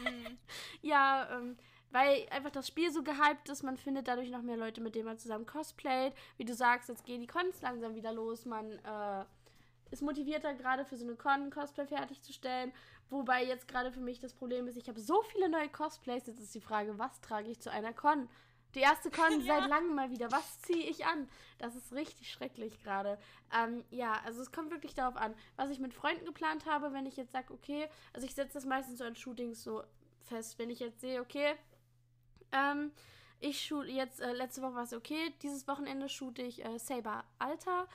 Mhm. 0.04 0.38
ja, 0.82 1.28
ähm, 1.32 1.56
weil 1.90 2.26
einfach 2.30 2.50
das 2.50 2.68
Spiel 2.68 2.92
so 2.92 3.02
gehypt 3.02 3.48
ist. 3.48 3.64
Man 3.64 3.76
findet 3.76 4.06
dadurch 4.06 4.30
noch 4.30 4.42
mehr 4.42 4.56
Leute, 4.56 4.80
mit 4.80 4.94
denen 4.94 5.06
man 5.06 5.18
zusammen 5.18 5.46
cosplayt. 5.46 6.14
Wie 6.36 6.44
du 6.44 6.54
sagst, 6.54 6.88
jetzt 6.88 7.04
gehen 7.04 7.20
die 7.20 7.26
Cons 7.26 7.60
langsam 7.60 7.96
wieder 7.96 8.12
los. 8.12 8.44
Man 8.44 8.70
äh, 8.84 9.24
ist 9.90 10.02
motivierter, 10.02 10.54
gerade 10.54 10.84
für 10.84 10.96
so 10.96 11.04
eine 11.04 11.16
Con 11.16 11.50
Cosplay 11.50 11.86
fertigzustellen. 11.86 12.72
Wobei 13.10 13.44
jetzt 13.44 13.66
gerade 13.66 13.90
für 13.90 14.00
mich 14.00 14.20
das 14.20 14.32
Problem 14.32 14.68
ist, 14.68 14.76
ich 14.76 14.88
habe 14.88 15.00
so 15.00 15.22
viele 15.22 15.48
neue 15.48 15.68
Cosplays. 15.68 16.26
Jetzt 16.26 16.40
ist 16.40 16.54
die 16.54 16.60
Frage, 16.60 16.98
was 16.98 17.20
trage 17.20 17.50
ich 17.50 17.60
zu 17.60 17.70
einer 17.70 17.92
Con? 17.92 18.28
Die 18.74 18.80
erste 18.80 19.10
Con 19.10 19.40
ja. 19.44 19.60
seit 19.60 19.68
langem 19.68 19.94
mal 19.94 20.10
wieder. 20.10 20.30
Was 20.32 20.60
ziehe 20.62 20.88
ich 20.88 21.06
an? 21.06 21.28
Das 21.58 21.74
ist 21.74 21.92
richtig 21.92 22.30
schrecklich 22.30 22.80
gerade. 22.82 23.18
Ähm, 23.52 23.84
ja, 23.90 24.20
also 24.24 24.42
es 24.42 24.52
kommt 24.52 24.70
wirklich 24.70 24.94
darauf 24.94 25.16
an, 25.16 25.34
was 25.56 25.70
ich 25.70 25.78
mit 25.78 25.94
Freunden 25.94 26.24
geplant 26.24 26.66
habe, 26.66 26.92
wenn 26.92 27.06
ich 27.06 27.16
jetzt 27.16 27.32
sage, 27.32 27.52
okay, 27.52 27.88
also 28.12 28.26
ich 28.26 28.34
setze 28.34 28.54
das 28.54 28.64
meistens 28.64 28.98
so 28.98 29.04
an 29.04 29.16
Shootings 29.16 29.62
so 29.62 29.82
fest, 30.24 30.58
wenn 30.58 30.70
ich 30.70 30.80
jetzt 30.80 31.00
sehe, 31.00 31.20
okay, 31.20 31.54
ähm, 32.52 32.92
ich 33.40 33.60
shoot 33.60 33.86
jetzt, 33.86 34.20
äh, 34.20 34.32
letzte 34.32 34.62
Woche 34.62 34.74
war 34.74 34.84
es 34.84 34.94
okay, 34.94 35.32
dieses 35.42 35.68
Wochenende 35.68 36.08
shoote 36.08 36.42
ich 36.42 36.64
äh, 36.64 36.78
Saber 36.78 37.24
Alter 37.38 37.86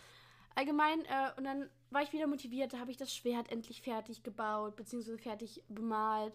allgemein 0.56 1.06
äh, 1.06 1.32
und 1.38 1.44
dann 1.44 1.70
war 1.90 2.04
ich 2.04 2.14
wieder 2.14 2.28
motiviert, 2.28 2.74
da 2.74 2.80
habe 2.80 2.92
ich 2.92 2.98
das 2.98 3.16
Schwert 3.16 3.52
endlich 3.52 3.82
fertig 3.82 4.24
gebaut, 4.24 4.76
beziehungsweise 4.76 5.18
fertig 5.18 5.64
bemalt. 5.70 6.34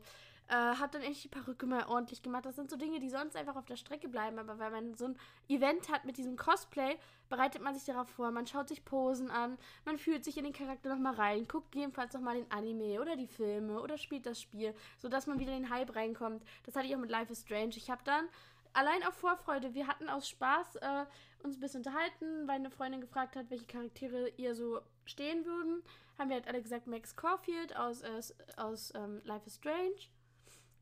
Äh, 0.48 0.54
hab 0.54 0.92
dann 0.92 1.00
endlich 1.00 1.22
die 1.22 1.28
Perücke 1.28 1.64
mal 1.64 1.87
ordentlich 1.87 2.22
gemacht. 2.22 2.44
Das 2.44 2.57
sind 2.57 2.68
so 2.68 2.76
Dinge, 2.76 3.00
die 3.00 3.09
sonst 3.09 3.35
einfach 3.35 3.57
auf 3.57 3.64
der 3.64 3.76
Strecke 3.76 4.09
bleiben. 4.09 4.38
Aber 4.38 4.59
weil 4.59 4.70
man 4.70 4.94
so 4.94 5.07
ein 5.07 5.16
Event 5.48 5.90
hat 5.90 6.04
mit 6.04 6.18
diesem 6.18 6.37
Cosplay, 6.37 6.98
bereitet 7.30 7.62
man 7.62 7.74
sich 7.74 7.85
darauf 7.85 8.11
vor. 8.11 8.30
Man 8.30 8.46
schaut 8.46 8.68
sich 8.68 8.85
Posen 8.85 9.30
an, 9.30 9.57
man 9.87 9.96
fühlt 9.96 10.22
sich 10.22 10.37
in 10.37 10.44
den 10.44 10.52
Charakter 10.52 10.90
nochmal 10.90 11.14
rein, 11.14 11.48
guckt 11.48 11.74
jedenfalls 11.74 12.12
nochmal 12.12 12.37
den 12.37 12.50
Anime 12.50 13.00
oder 13.00 13.16
die 13.16 13.26
Filme 13.26 13.80
oder 13.80 13.96
spielt 13.96 14.26
das 14.26 14.40
Spiel, 14.40 14.74
sodass 14.98 15.26
man 15.26 15.38
wieder 15.38 15.57
in 15.57 15.62
den 15.62 15.70
Hype 15.70 15.96
reinkommt. 15.96 16.44
Das 16.64 16.76
hatte 16.76 16.87
ich 16.87 16.94
auch 16.94 17.00
mit 17.00 17.11
Life 17.11 17.33
is 17.33 17.40
Strange. 17.40 17.76
Ich 17.76 17.90
habe 17.90 18.02
dann 18.04 18.28
allein 18.74 19.02
auf 19.04 19.14
Vorfreude, 19.14 19.72
wir 19.72 19.87
hatten 19.87 20.11
aus 20.11 20.28
Spaß 20.28 20.76
äh, 20.76 21.07
uns 21.42 21.57
ein 21.57 21.61
bisschen 21.61 21.80
unterhalten, 21.80 22.46
weil 22.46 22.57
eine 22.57 22.70
Freundin 22.70 23.00
gefragt 23.00 23.37
hat, 23.37 23.50
welche 23.50 23.66
Charaktere 23.66 24.28
ihr 24.37 24.54
so 24.54 24.80
stehen 25.07 25.46
würden. 25.46 25.83
Haben 26.18 26.28
wir 26.28 26.37
halt 26.37 26.48
alle 26.48 26.62
gesagt, 26.62 26.87
Max 26.87 27.16
Caulfield 27.16 27.76
aus, 27.76 28.02
äh, 28.02 28.20
aus 28.57 28.92
ähm, 28.94 29.22
Life 29.24 29.46
is 29.46 29.57
Strange. 29.57 29.96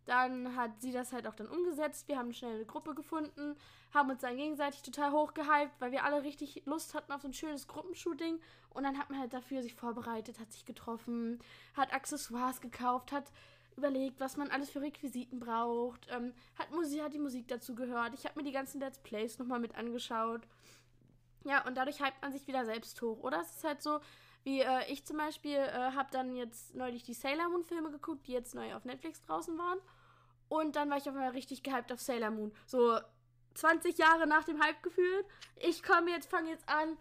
Dann 0.05 0.57
hat 0.57 0.81
sie 0.81 0.93
das 0.93 1.13
halt 1.13 1.27
auch 1.27 1.35
dann 1.35 1.49
umgesetzt. 1.49 2.09
Wir 2.09 2.19
haben 2.19 2.33
schnell 2.33 2.57
eine 2.57 2.65
Gruppe 2.65 2.95
gefunden, 2.95 3.57
haben 3.95 4.11
uns 4.11 4.21
dann 4.21 4.37
gegenseitig 4.37 4.83
total 4.83 5.13
hochgehypt, 5.13 5.81
weil 5.81 5.93
wir 5.93 6.05
alle 6.05 6.25
richtig 6.25 6.63
Lust 6.65 6.95
hatten 6.95 7.13
auf 7.13 7.23
so 7.23 7.29
ein 7.29 7.35
schönes 7.35 7.69
Gruppenshooting. 7.69 8.41
Und 8.71 8.83
dann 8.83 8.99
hat 8.99 9.11
man 9.11 9.21
halt 9.21 9.33
dafür 9.33 9.63
sich 9.63 9.75
vorbereitet, 9.75 10.41
hat 10.41 10.51
sich 10.51 10.65
getroffen, 10.65 11.39
hat 11.77 11.93
Accessoires 11.93 12.61
gekauft, 12.61 13.13
hat 13.13 13.31
überlegt, 13.77 14.21
was 14.21 14.37
man 14.37 14.51
alles 14.51 14.71
für 14.71 14.83
Requisiten 14.83 15.39
braucht, 15.39 16.07
ähm, 16.11 16.35
hat, 16.59 16.71
Musik, 16.73 17.03
hat 17.03 17.15
die 17.15 17.19
Musik 17.19 17.49
dazu 17.49 17.75
gehört. 17.75 18.15
Ich 18.15 18.25
habe 18.25 18.39
mir 18.39 18.45
die 18.45 18.53
ganzen 18.53 18.81
Let's 18.81 18.99
Plays 18.99 19.39
nochmal 19.39 19.61
mit 19.61 19.77
angeschaut. 19.77 20.43
Ja, 21.45 21.65
und 21.67 21.77
dadurch 21.77 22.01
hypt 22.01 22.23
man 22.23 22.33
sich 22.33 22.47
wieder 22.47 22.65
selbst 22.65 23.01
hoch. 23.03 23.23
Oder 23.23 23.41
es 23.41 23.57
ist 23.57 23.65
halt 23.65 23.83
so, 23.83 24.01
wie 24.45 24.61
äh, 24.61 24.91
ich 24.91 25.05
zum 25.05 25.17
Beispiel 25.17 25.57
äh, 25.57 25.93
habe 25.93 26.09
dann 26.11 26.35
jetzt 26.35 26.75
neulich 26.75 27.03
die 27.03 27.15
Sailor 27.15 27.49
Moon 27.49 27.65
Filme 27.65 27.91
geguckt, 27.91 28.27
die 28.27 28.33
jetzt 28.33 28.55
neu 28.55 28.75
auf 28.75 28.85
Netflix 28.85 29.21
draußen 29.23 29.57
waren. 29.59 29.79
Und 30.49 30.77
dann 30.77 30.91
war 30.91 30.99
ich 30.99 31.09
auf 31.09 31.15
einmal 31.15 31.31
richtig 31.31 31.63
gehypt 31.63 31.93
auf 31.93 32.01
Sailor 32.01 32.31
Moon. 32.31 32.53
So 32.67 32.99
20 33.55 33.99
Jahre 33.99 34.27
nach 34.27 34.45
dem 34.45 34.63
Hype 34.63 34.83
gefühlt. 34.83 35.27
Ich 35.57 35.83
komme 35.83 36.11
jetzt, 36.11 36.29
fange 36.31 36.51
jetzt 36.51 36.69
an. 36.69 36.97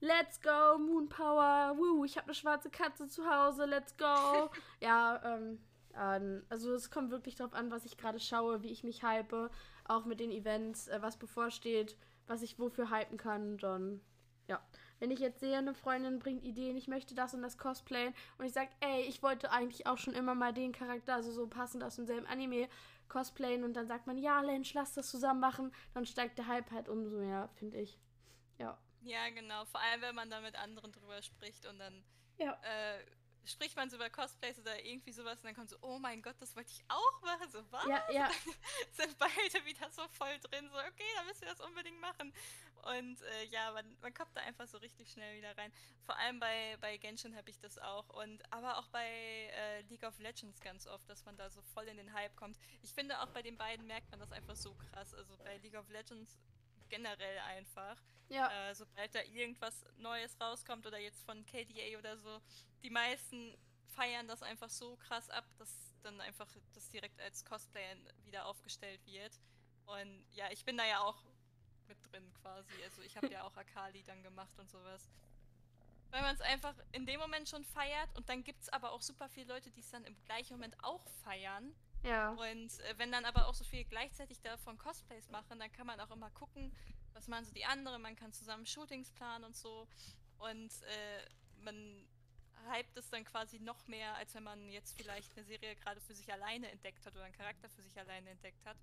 Let's 0.00 0.40
go, 0.40 0.78
Moon 0.78 1.08
Power. 1.08 1.74
Woo, 1.76 2.04
ich 2.04 2.16
habe 2.16 2.26
eine 2.26 2.34
schwarze 2.34 2.70
Katze 2.70 3.08
zu 3.08 3.28
Hause. 3.28 3.64
Let's 3.64 3.96
go. 3.96 4.50
ja, 4.80 5.20
ähm, 5.24 5.58
also 6.48 6.72
es 6.74 6.90
kommt 6.90 7.10
wirklich 7.10 7.34
darauf 7.34 7.54
an, 7.54 7.70
was 7.70 7.84
ich 7.84 7.96
gerade 7.96 8.20
schaue, 8.20 8.62
wie 8.62 8.70
ich 8.70 8.84
mich 8.84 9.02
hype. 9.02 9.50
Auch 9.84 10.04
mit 10.04 10.20
den 10.20 10.30
Events, 10.30 10.86
äh, 10.88 11.02
was 11.02 11.16
bevorsteht, 11.16 11.96
was 12.26 12.42
ich 12.42 12.58
wofür 12.58 12.90
hypen 12.90 13.18
kann. 13.18 13.58
Dann, 13.58 14.00
ja. 14.46 14.62
Wenn 15.00 15.10
ich 15.10 15.20
jetzt 15.20 15.40
sehe, 15.40 15.58
eine 15.58 15.74
Freundin 15.74 16.18
bringt 16.18 16.44
Ideen, 16.44 16.76
ich 16.76 16.88
möchte 16.88 17.14
das 17.14 17.34
und 17.34 17.42
das 17.42 17.58
cosplayen 17.58 18.14
und 18.38 18.46
ich 18.46 18.52
sage, 18.52 18.70
ey, 18.80 19.02
ich 19.02 19.22
wollte 19.22 19.50
eigentlich 19.50 19.86
auch 19.86 19.98
schon 19.98 20.14
immer 20.14 20.34
mal 20.34 20.52
den 20.52 20.72
Charakter, 20.72 21.14
also 21.14 21.30
so 21.32 21.46
passend 21.46 21.84
aus 21.84 21.96
demselben 21.96 22.26
Anime, 22.26 22.68
cosplayen 23.08 23.64
und 23.64 23.74
dann 23.74 23.86
sagt 23.86 24.06
man, 24.06 24.18
ja, 24.18 24.40
Lensch, 24.40 24.74
lass 24.74 24.94
das 24.94 25.10
zusammen 25.10 25.40
machen, 25.40 25.72
dann 25.94 26.06
steigt 26.06 26.38
der 26.38 26.46
Hype 26.46 26.70
halt 26.70 26.88
umso 26.88 27.16
mehr, 27.18 27.48
finde 27.54 27.78
ich. 27.80 27.98
Ja. 28.58 28.78
Ja, 29.02 29.30
genau. 29.30 29.64
Vor 29.66 29.80
allem, 29.80 30.02
wenn 30.02 30.14
man 30.14 30.28
da 30.28 30.40
mit 30.40 30.56
anderen 30.56 30.92
drüber 30.92 31.22
spricht 31.22 31.66
und 31.66 31.78
dann 31.78 32.02
ja. 32.38 32.52
äh, 32.62 33.04
spricht 33.48 33.76
man 33.76 33.90
so 33.90 33.96
über 33.96 34.10
Cosplays 34.10 34.58
oder 34.58 34.84
irgendwie 34.84 35.12
sowas 35.12 35.38
und 35.38 35.44
dann 35.44 35.54
kommt 35.54 35.70
so, 35.70 35.76
oh 35.80 35.98
mein 35.98 36.22
Gott, 36.22 36.36
das 36.40 36.54
wollte 36.54 36.70
ich 36.70 36.84
auch 36.88 37.22
machen. 37.22 37.50
So, 37.50 37.62
was? 37.70 37.86
Ja, 37.86 38.02
ja. 38.10 38.30
sind 38.92 39.18
beide 39.18 39.64
wieder 39.64 39.90
so 39.90 40.06
voll 40.08 40.38
drin, 40.40 40.68
so, 40.70 40.78
okay, 40.78 41.04
dann 41.16 41.26
müssen 41.26 41.42
wir 41.42 41.48
das 41.48 41.60
unbedingt 41.60 42.00
machen. 42.00 42.32
Und 42.82 43.20
äh, 43.22 43.44
ja, 43.46 43.72
man, 43.72 43.96
man 44.00 44.14
kommt 44.14 44.34
da 44.34 44.40
einfach 44.42 44.66
so 44.66 44.78
richtig 44.78 45.10
schnell 45.10 45.36
wieder 45.36 45.56
rein. 45.56 45.72
Vor 46.04 46.16
allem 46.16 46.38
bei, 46.40 46.76
bei 46.80 46.96
Genshin 46.96 47.36
habe 47.36 47.50
ich 47.50 47.58
das 47.58 47.78
auch. 47.78 48.08
Und 48.10 48.40
aber 48.52 48.78
auch 48.78 48.88
bei 48.88 49.06
äh, 49.06 49.80
League 49.88 50.04
of 50.04 50.18
Legends 50.18 50.60
ganz 50.60 50.86
oft, 50.86 51.08
dass 51.08 51.24
man 51.24 51.36
da 51.36 51.50
so 51.50 51.60
voll 51.62 51.86
in 51.88 51.96
den 51.96 52.12
Hype 52.12 52.34
kommt. 52.36 52.58
Ich 52.82 52.92
finde 52.92 53.20
auch 53.20 53.28
bei 53.28 53.42
den 53.42 53.56
beiden 53.56 53.86
merkt 53.86 54.10
man 54.10 54.20
das 54.20 54.32
einfach 54.32 54.56
so 54.56 54.74
krass. 54.74 55.14
Also 55.14 55.36
bei 55.38 55.56
League 55.58 55.76
of 55.76 55.88
Legends 55.88 56.38
generell 56.88 57.38
einfach. 57.40 57.96
Ja. 58.28 58.50
Äh, 58.68 58.74
sobald 58.74 59.14
da 59.14 59.22
irgendwas 59.22 59.84
Neues 59.96 60.38
rauskommt 60.40 60.86
oder 60.86 60.98
jetzt 60.98 61.24
von 61.24 61.44
KDA 61.46 61.98
oder 61.98 62.16
so, 62.18 62.40
die 62.82 62.90
meisten 62.90 63.56
feiern 63.88 64.28
das 64.28 64.42
einfach 64.42 64.70
so 64.70 64.96
krass 64.96 65.28
ab, 65.30 65.44
dass 65.58 65.92
dann 66.02 66.20
einfach 66.20 66.48
das 66.74 66.88
direkt 66.90 67.20
als 67.20 67.44
Cosplay 67.44 67.96
wieder 68.24 68.46
aufgestellt 68.46 69.04
wird. 69.06 69.32
Und 69.86 70.24
ja, 70.32 70.50
ich 70.50 70.64
bin 70.64 70.76
da 70.76 70.86
ja 70.86 71.00
auch 71.00 71.22
mit 71.88 71.98
drin 72.12 72.32
quasi. 72.42 72.72
Also 72.84 73.02
ich 73.02 73.16
habe 73.16 73.28
ja 73.28 73.42
auch 73.42 73.56
Akali 73.56 74.02
dann 74.04 74.22
gemacht 74.22 74.58
und 74.58 74.70
sowas. 74.70 75.08
Weil 76.10 76.22
man 76.22 76.34
es 76.34 76.40
einfach 76.40 76.74
in 76.92 77.06
dem 77.06 77.20
Moment 77.20 77.48
schon 77.48 77.64
feiert 77.64 78.08
und 78.14 78.28
dann 78.28 78.44
gibt 78.44 78.62
es 78.62 78.68
aber 78.70 78.92
auch 78.92 79.02
super 79.02 79.28
viele 79.28 79.52
Leute, 79.52 79.70
die 79.70 79.80
es 79.80 79.90
dann 79.90 80.04
im 80.04 80.16
gleichen 80.24 80.54
Moment 80.54 80.76
auch 80.82 81.06
feiern. 81.24 81.74
Ja. 82.02 82.30
Und 82.30 82.78
äh, 82.80 82.94
wenn 82.96 83.12
dann 83.12 83.24
aber 83.24 83.46
auch 83.46 83.54
so 83.54 83.64
viel 83.64 83.84
gleichzeitig 83.84 84.40
davon 84.40 84.78
Cosplays 84.78 85.28
machen, 85.28 85.58
dann 85.58 85.72
kann 85.72 85.86
man 85.86 86.00
auch 86.00 86.10
immer 86.10 86.30
gucken, 86.30 86.72
was 87.18 87.28
machen 87.28 87.44
so 87.44 87.52
die 87.52 87.64
anderen, 87.64 88.00
man 88.00 88.14
kann 88.14 88.32
zusammen 88.32 88.64
Shootings 88.64 89.10
planen 89.10 89.44
und 89.44 89.56
so. 89.56 89.88
und 90.38 90.70
äh, 90.82 91.28
man 91.62 92.06
hypt 92.70 92.96
es 92.96 93.10
dann 93.10 93.24
quasi 93.24 93.58
noch 93.58 93.86
mehr, 93.88 94.14
als 94.16 94.34
wenn 94.34 94.44
man 94.44 94.70
jetzt 94.70 94.96
vielleicht 94.96 95.36
eine 95.36 95.44
Serie 95.44 95.74
gerade 95.76 96.00
für 96.00 96.14
sich 96.14 96.32
alleine 96.32 96.70
entdeckt 96.70 97.04
hat 97.04 97.14
oder 97.14 97.24
einen 97.24 97.34
Charakter 97.34 97.68
für 97.68 97.82
sich 97.82 97.98
alleine 97.98 98.30
entdeckt 98.30 98.64
hat. 98.64 98.76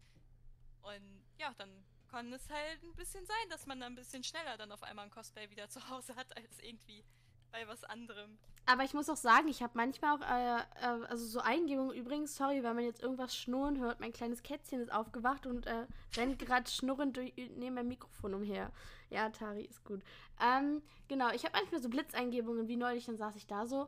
Und 0.81 1.23
ja, 1.37 1.53
dann 1.57 1.69
kann 2.09 2.31
es 2.33 2.49
halt 2.49 2.83
ein 2.83 2.95
bisschen 2.95 3.25
sein, 3.25 3.49
dass 3.49 3.65
man 3.65 3.79
dann 3.79 3.93
ein 3.93 3.95
bisschen 3.95 4.23
schneller 4.23 4.57
dann 4.57 4.71
auf 4.71 4.83
einmal 4.83 5.05
ein 5.05 5.11
Cosplay 5.11 5.49
wieder 5.49 5.69
zu 5.69 5.87
Hause 5.89 6.15
hat, 6.15 6.35
als 6.35 6.59
irgendwie 6.59 7.03
bei 7.51 7.67
was 7.67 7.83
anderem. 7.83 8.37
Aber 8.67 8.83
ich 8.83 8.93
muss 8.93 9.09
auch 9.09 9.17
sagen, 9.17 9.47
ich 9.47 9.61
habe 9.61 9.73
manchmal 9.75 10.17
auch, 10.17 10.21
äh, 10.21 10.57
äh, 10.81 11.05
also 11.07 11.25
so 11.25 11.39
Eingebungen 11.39 11.95
übrigens, 11.95 12.35
sorry, 12.35 12.63
weil 12.63 12.73
man 12.73 12.83
jetzt 12.83 13.03
irgendwas 13.03 13.35
schnurren 13.35 13.79
hört. 13.79 13.99
Mein 13.99 14.11
kleines 14.11 14.41
Kätzchen 14.41 14.81
ist 14.81 14.91
aufgewacht 14.91 15.45
und 15.45 15.67
äh, 15.67 15.85
rennt 16.17 16.39
gerade 16.39 16.69
schnurrend 16.69 17.15
durch, 17.15 17.33
neben 17.35 17.75
meinem 17.75 17.89
Mikrofon 17.89 18.33
umher. 18.33 18.71
Ja, 19.11 19.29
Tari 19.29 19.65
ist 19.65 19.83
gut. 19.83 20.01
Ähm, 20.41 20.81
genau, 21.07 21.29
ich 21.29 21.43
habe 21.45 21.55
manchmal 21.55 21.81
so 21.81 21.89
Blitzeingebungen, 21.89 22.67
wie 22.67 22.75
neulich, 22.75 23.05
dann 23.05 23.17
saß 23.17 23.35
ich 23.35 23.45
da 23.45 23.67
so, 23.67 23.87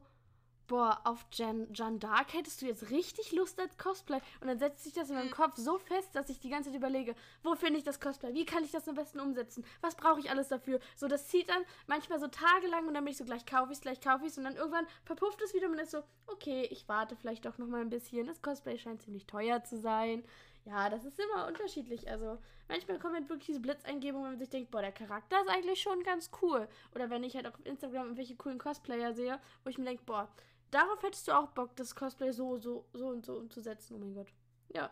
boah, 0.68 1.00
auf 1.04 1.26
Jan, 1.34 1.72
Jeanne 1.74 2.00
Dark 2.00 2.34
hättest 2.34 2.62
du 2.62 2.66
jetzt 2.66 2.90
richtig 2.90 3.32
Lust 3.32 3.60
als 3.60 3.78
Cosplay. 3.78 4.20
Und 4.42 4.48
dann 4.48 4.60
setzt 4.60 4.84
sich 4.84 4.94
das 4.94 5.10
in 5.10 5.16
meinem 5.16 5.28
mhm. 5.28 5.32
Kopf 5.32 5.56
so 5.58 5.78
fest, 5.78 6.10
dass 6.14 6.30
ich 6.30 6.40
die 6.40 6.50
ganze 6.50 6.70
Zeit 6.70 6.78
überlege, 6.78 7.16
wo 7.44 7.56
finde 7.56 7.80
ich 7.80 7.86
das 7.86 8.00
Cosplay? 8.00 8.34
Wie 8.34 8.46
kann 8.46 8.64
ich 8.64 8.72
das 8.72 8.88
am 8.88 8.96
besten 8.96 9.20
umsetzen? 9.20 9.66
Was 9.82 9.96
brauche 9.96 10.20
ich 10.20 10.30
alles 10.30 10.50
dafür? 10.50 10.80
So, 10.96 11.08
das 11.08 11.28
zieht 11.28 11.50
dann 11.50 11.64
manchmal 11.88 12.20
so 12.20 12.28
tagelang 12.28 12.88
und 12.88 12.94
dann 12.94 13.04
bin 13.04 13.12
ich 13.12 13.18
so, 13.18 13.26
gleich 13.26 13.46
kaufe 13.46 13.72
ich 13.72 13.78
es, 13.78 13.82
gleich 13.82 14.02
kaufe 14.02 14.26
ich 14.26 14.32
es. 14.32 14.38
Und 14.38 14.44
dann 14.44 14.56
irgendwann 14.56 14.88
verpufft 15.06 15.42
es 15.42 15.54
wieder 15.54 15.68
und 15.68 15.76
man 15.76 15.84
ist 15.84 15.92
so, 15.92 16.04
okay, 16.28 16.68
ich 16.70 16.88
warte 16.88 17.16
vielleicht 17.16 17.46
doch 17.46 17.58
noch 17.58 17.68
mal 17.68 17.82
ein 17.82 17.90
bisschen. 17.90 18.28
Das 18.28 18.42
Cosplay 18.42 18.78
scheint 18.78 19.02
ziemlich 19.02 19.26
teuer 19.26 19.64
zu 19.64 19.80
sein. 19.80 20.24
Ja, 20.68 20.90
das 20.90 21.06
ist 21.06 21.18
immer 21.18 21.48
unterschiedlich. 21.48 22.10
Also 22.10 22.38
manchmal 22.68 23.00
kommen 23.00 23.16
halt 23.16 23.30
wirklich 23.30 23.48
diese 23.48 23.62
Blitzeingebungen, 23.62 24.26
wenn 24.26 24.32
man 24.34 24.40
sich 24.40 24.50
denkt, 24.50 24.70
boah, 24.70 24.82
der 24.82 24.92
Charakter 24.92 25.40
ist 25.42 25.50
eigentlich 25.50 25.82
schon 25.82 26.04
ganz 26.04 26.30
cool. 26.42 26.68
Oder 26.94 27.10
wenn 27.10 27.24
ich 27.24 27.36
halt 27.36 27.48
auch 27.48 27.54
auf 27.54 27.66
Instagram 27.66 28.04
irgendwelche 28.04 28.36
coolen 28.36 28.58
Cosplayer 28.58 29.14
sehe, 29.14 29.40
wo 29.64 29.70
ich 29.70 29.78
mir 29.78 29.86
denke, 29.86 30.04
boah, 30.06 30.28
Darauf 30.72 31.02
hättest 31.02 31.28
du 31.28 31.32
auch 31.32 31.48
Bock, 31.50 31.76
das 31.76 31.96
Cosplay 31.96 32.32
so, 32.32 32.58
so, 32.58 32.88
so 32.94 33.08
und 33.08 33.26
so 33.26 33.38
umzusetzen. 33.38 33.96
Oh 33.96 34.00
mein 34.00 34.14
Gott. 34.14 34.28
Ja. 34.70 34.92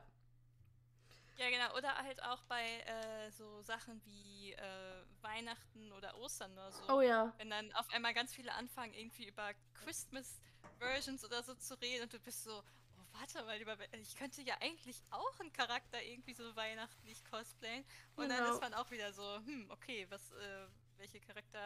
Ja, 1.38 1.50
genau. 1.50 1.76
Oder 1.78 1.96
halt 1.98 2.24
auch 2.24 2.44
bei 2.44 2.64
äh, 2.64 3.32
so 3.32 3.62
Sachen 3.62 4.02
wie 4.06 4.54
äh, 4.54 5.04
Weihnachten 5.22 5.92
oder 5.92 6.18
Ostern 6.18 6.54
oder 6.54 6.72
so. 6.72 6.94
Oh 6.94 7.02
ja. 7.02 7.34
Wenn 7.38 7.50
dann 7.50 7.72
auf 7.74 7.90
einmal 7.92 8.14
ganz 8.14 8.34
viele 8.34 8.54
anfangen, 8.54 8.94
irgendwie 8.94 9.28
über 9.28 9.52
Christmas-Versions 9.84 11.26
oder 11.26 11.44
so 11.44 11.54
zu 11.56 11.80
reden 11.82 12.04
und 12.04 12.14
du 12.14 12.20
bist 12.20 12.46
so, 12.46 12.52
oh, 12.54 13.20
warte 13.20 13.44
mal, 13.44 13.58
lieber, 13.58 13.76
ich 14.00 14.16
könnte 14.16 14.42
ja 14.44 14.56
eigentlich 14.62 15.04
auch 15.12 15.40
einen 15.42 15.52
Charakter 15.52 16.02
irgendwie 16.02 16.34
so 16.34 16.56
weihnachtlich 16.56 17.22
cosplayen. 17.26 17.84
Und 18.16 18.30
genau. 18.30 18.40
dann 18.40 18.54
ist 18.54 18.62
man 18.62 18.74
auch 18.74 18.90
wieder 18.92 19.12
so, 19.12 19.36
hm, 19.46 19.70
okay, 19.72 20.08
was, 20.10 20.32
äh, 20.32 20.68
welche 20.98 21.20
Charakter, 21.20 21.60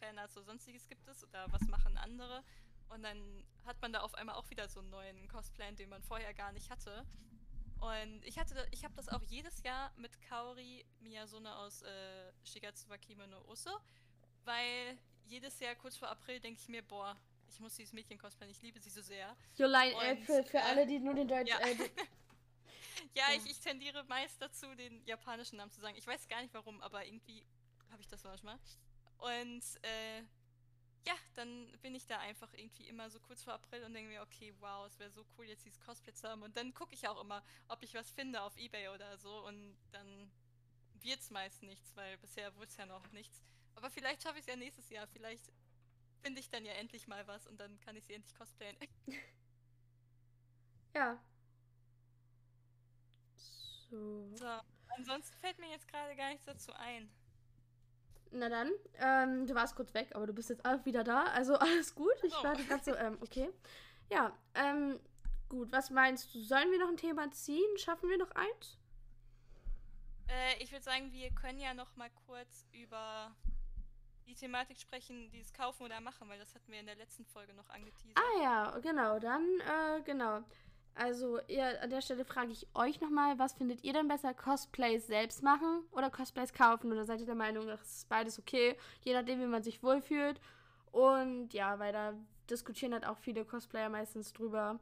Fanarts 0.00 0.36
oder 0.36 0.46
sonstiges 0.46 0.88
gibt 0.88 1.06
es 1.06 1.22
oder 1.22 1.46
was 1.52 1.62
machen 1.68 1.96
andere? 1.96 2.42
Und 2.92 3.02
dann 3.02 3.44
hat 3.64 3.80
man 3.80 3.92
da 3.92 4.00
auf 4.00 4.14
einmal 4.14 4.34
auch 4.34 4.48
wieder 4.50 4.68
so 4.68 4.80
einen 4.80 4.90
neuen 4.90 5.28
Cosplay, 5.28 5.72
den 5.72 5.88
man 5.88 6.02
vorher 6.02 6.34
gar 6.34 6.52
nicht 6.52 6.70
hatte. 6.70 7.06
Und 7.80 8.24
ich 8.24 8.38
hatte, 8.38 8.66
ich 8.70 8.84
habe 8.84 8.94
das 8.94 9.08
auch 9.08 9.22
jedes 9.22 9.62
Jahr 9.62 9.92
mit 9.96 10.20
Kaori 10.22 10.84
Miyazune 11.00 11.54
aus 11.56 11.82
äh, 11.82 12.32
Shigatsu 12.44 12.88
wa 12.88 12.98
Kime 12.98 13.26
no 13.26 13.42
Uso, 13.48 13.70
weil 14.44 14.98
jedes 15.24 15.58
Jahr 15.58 15.74
kurz 15.74 15.96
vor 15.96 16.08
April 16.08 16.38
denke 16.38 16.60
ich 16.60 16.68
mir, 16.68 16.82
boah, 16.82 17.16
ich 17.48 17.58
muss 17.60 17.74
dieses 17.74 17.92
Mädchen 17.92 18.18
cosplayen, 18.18 18.52
ich 18.52 18.62
liebe 18.62 18.78
sie 18.78 18.90
so 18.90 19.02
sehr. 19.02 19.36
July 19.56 19.94
April 19.94 20.44
für 20.44 20.58
äh, 20.58 20.60
alle, 20.60 20.86
die 20.86 21.00
nur 21.00 21.14
den 21.14 21.26
deutschen. 21.26 21.48
Ja, 21.48 21.58
äh, 21.58 21.74
ja, 21.74 21.86
ja. 23.14 23.24
Ich, 23.36 23.50
ich 23.50 23.58
tendiere 23.58 24.04
meist 24.04 24.40
dazu, 24.40 24.72
den 24.74 25.04
japanischen 25.06 25.56
Namen 25.56 25.72
zu 25.72 25.80
sagen. 25.80 25.96
Ich 25.96 26.06
weiß 26.06 26.28
gar 26.28 26.40
nicht 26.40 26.54
warum, 26.54 26.80
aber 26.82 27.04
irgendwie 27.04 27.44
habe 27.90 28.00
ich 28.00 28.08
das 28.08 28.22
manchmal. 28.22 28.58
Und 29.18 29.62
äh, 29.82 30.22
ja, 31.06 31.14
dann 31.34 31.70
bin 31.82 31.94
ich 31.94 32.06
da 32.06 32.18
einfach 32.18 32.52
irgendwie 32.54 32.86
immer 32.86 33.10
so 33.10 33.18
kurz 33.20 33.42
vor 33.42 33.54
April 33.54 33.84
und 33.84 33.94
denke 33.94 34.10
mir, 34.10 34.22
okay, 34.22 34.54
wow, 34.60 34.86
es 34.86 34.98
wäre 34.98 35.10
so 35.10 35.24
cool, 35.36 35.46
jetzt 35.46 35.64
dieses 35.64 35.80
Cosplay 35.80 36.14
zu 36.14 36.28
haben. 36.28 36.42
Und 36.42 36.56
dann 36.56 36.74
gucke 36.74 36.94
ich 36.94 37.08
auch 37.08 37.20
immer, 37.20 37.42
ob 37.68 37.82
ich 37.82 37.94
was 37.94 38.10
finde 38.10 38.42
auf 38.42 38.56
Ebay 38.56 38.88
oder 38.88 39.18
so. 39.18 39.44
Und 39.46 39.76
dann 39.90 40.30
wird 41.00 41.20
es 41.20 41.30
meist 41.30 41.62
nichts, 41.62 41.96
weil 41.96 42.16
bisher 42.18 42.54
wurde 42.56 42.68
es 42.68 42.76
ja 42.76 42.86
noch 42.86 43.10
nichts. 43.10 43.42
Aber 43.74 43.90
vielleicht 43.90 44.22
schaffe 44.22 44.38
ich 44.38 44.42
es 44.42 44.46
ja 44.46 44.56
nächstes 44.56 44.88
Jahr. 44.90 45.06
Vielleicht 45.08 45.52
finde 46.22 46.40
ich 46.40 46.50
dann 46.50 46.64
ja 46.64 46.72
endlich 46.74 47.08
mal 47.08 47.26
was 47.26 47.46
und 47.46 47.58
dann 47.58 47.80
kann 47.80 47.96
ich 47.96 48.04
sie 48.04 48.14
endlich 48.14 48.34
cosplayen. 48.34 48.76
ja. 50.94 51.20
So. 53.90 54.36
so. 54.36 54.60
Ansonsten 54.96 55.36
fällt 55.38 55.58
mir 55.58 55.70
jetzt 55.70 55.88
gerade 55.88 56.14
gar 56.14 56.30
nichts 56.30 56.44
dazu 56.44 56.72
ein. 56.74 57.10
Na 58.32 58.48
dann, 58.48 58.70
ähm, 58.98 59.46
du 59.46 59.54
warst 59.54 59.76
kurz 59.76 59.92
weg, 59.94 60.10
aber 60.14 60.26
du 60.26 60.32
bist 60.32 60.48
jetzt 60.50 60.64
auch 60.64 60.84
wieder 60.84 61.04
da. 61.04 61.24
Also 61.24 61.54
alles 61.58 61.94
gut. 61.94 62.14
Ich 62.22 62.34
oh. 62.34 62.44
war 62.44 62.54
gerade 62.54 62.84
so, 62.84 62.94
ähm, 62.94 63.18
okay. 63.20 63.50
Ja, 64.10 64.32
ähm, 64.54 64.98
gut. 65.48 65.70
Was 65.70 65.90
meinst 65.90 66.34
du? 66.34 66.40
Sollen 66.40 66.70
wir 66.70 66.78
noch 66.78 66.88
ein 66.88 66.96
Thema 66.96 67.30
ziehen? 67.30 67.78
Schaffen 67.78 68.08
wir 68.08 68.18
noch 68.18 68.30
eins? 68.32 68.78
Äh, 70.28 70.62
ich 70.62 70.72
würde 70.72 70.84
sagen, 70.84 71.12
wir 71.12 71.30
können 71.30 71.60
ja 71.60 71.74
noch 71.74 71.94
mal 71.96 72.10
kurz 72.26 72.66
über 72.72 73.34
die 74.26 74.34
Thematik 74.34 74.78
sprechen, 74.78 75.30
dieses 75.30 75.52
Kaufen 75.52 75.84
oder 75.84 76.00
Machen, 76.00 76.28
weil 76.28 76.38
das 76.38 76.54
hatten 76.54 76.72
wir 76.72 76.80
in 76.80 76.86
der 76.86 76.94
letzten 76.94 77.26
Folge 77.26 77.52
noch 77.54 77.68
angeteasert. 77.68 78.16
Ah 78.16 78.42
ja, 78.42 78.78
genau. 78.78 79.18
Dann, 79.18 79.44
äh, 79.60 80.00
genau. 80.04 80.42
Also, 80.94 81.40
ihr, 81.48 81.82
an 81.82 81.90
der 81.90 82.02
Stelle 82.02 82.24
frage 82.24 82.52
ich 82.52 82.66
euch 82.74 83.00
nochmal, 83.00 83.38
was 83.38 83.54
findet 83.54 83.82
ihr 83.82 83.92
denn 83.94 84.08
besser? 84.08 84.34
Cosplays 84.34 85.06
selbst 85.06 85.42
machen 85.42 85.82
oder 85.92 86.10
Cosplays 86.10 86.52
kaufen? 86.52 86.92
Oder 86.92 87.04
seid 87.04 87.20
ihr 87.20 87.26
der 87.26 87.34
Meinung, 87.34 87.66
das 87.66 87.80
ist 87.80 88.08
beides 88.08 88.38
okay, 88.38 88.76
je 89.02 89.14
nachdem, 89.14 89.40
wie 89.40 89.46
man 89.46 89.62
sich 89.62 89.82
wohlfühlt? 89.82 90.40
Und 90.90 91.54
ja, 91.54 91.78
weil 91.78 91.92
da 91.92 92.12
diskutieren 92.50 92.92
halt 92.92 93.06
auch 93.06 93.18
viele 93.18 93.44
Cosplayer 93.44 93.88
meistens 93.88 94.32
drüber. 94.32 94.78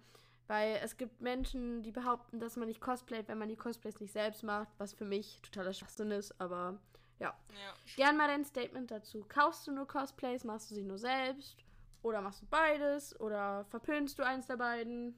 Weil 0.48 0.80
es 0.82 0.96
gibt 0.96 1.20
Menschen, 1.20 1.84
die 1.84 1.92
behaupten, 1.92 2.40
dass 2.40 2.56
man 2.56 2.66
nicht 2.66 2.80
cosplayt, 2.80 3.28
wenn 3.28 3.38
man 3.38 3.48
die 3.48 3.56
Cosplays 3.56 4.00
nicht 4.00 4.12
selbst 4.12 4.42
macht, 4.42 4.68
was 4.78 4.92
für 4.92 5.04
mich 5.04 5.40
totaler 5.42 5.72
Schwachsinn 5.72 6.10
ist, 6.10 6.40
aber 6.40 6.80
ja. 7.20 7.34
ja. 7.52 7.74
Gern 7.94 8.16
mal 8.16 8.26
dein 8.26 8.44
Statement 8.44 8.90
dazu. 8.90 9.24
Kaufst 9.28 9.68
du 9.68 9.72
nur 9.72 9.86
Cosplays, 9.86 10.42
machst 10.42 10.70
du 10.70 10.74
sie 10.74 10.82
nur 10.82 10.98
selbst? 10.98 11.56
Oder 12.02 12.20
machst 12.20 12.42
du 12.42 12.46
beides? 12.46 13.18
Oder 13.20 13.64
verpönst 13.66 14.18
du 14.18 14.24
eins 14.24 14.46
der 14.46 14.56
beiden? 14.56 15.14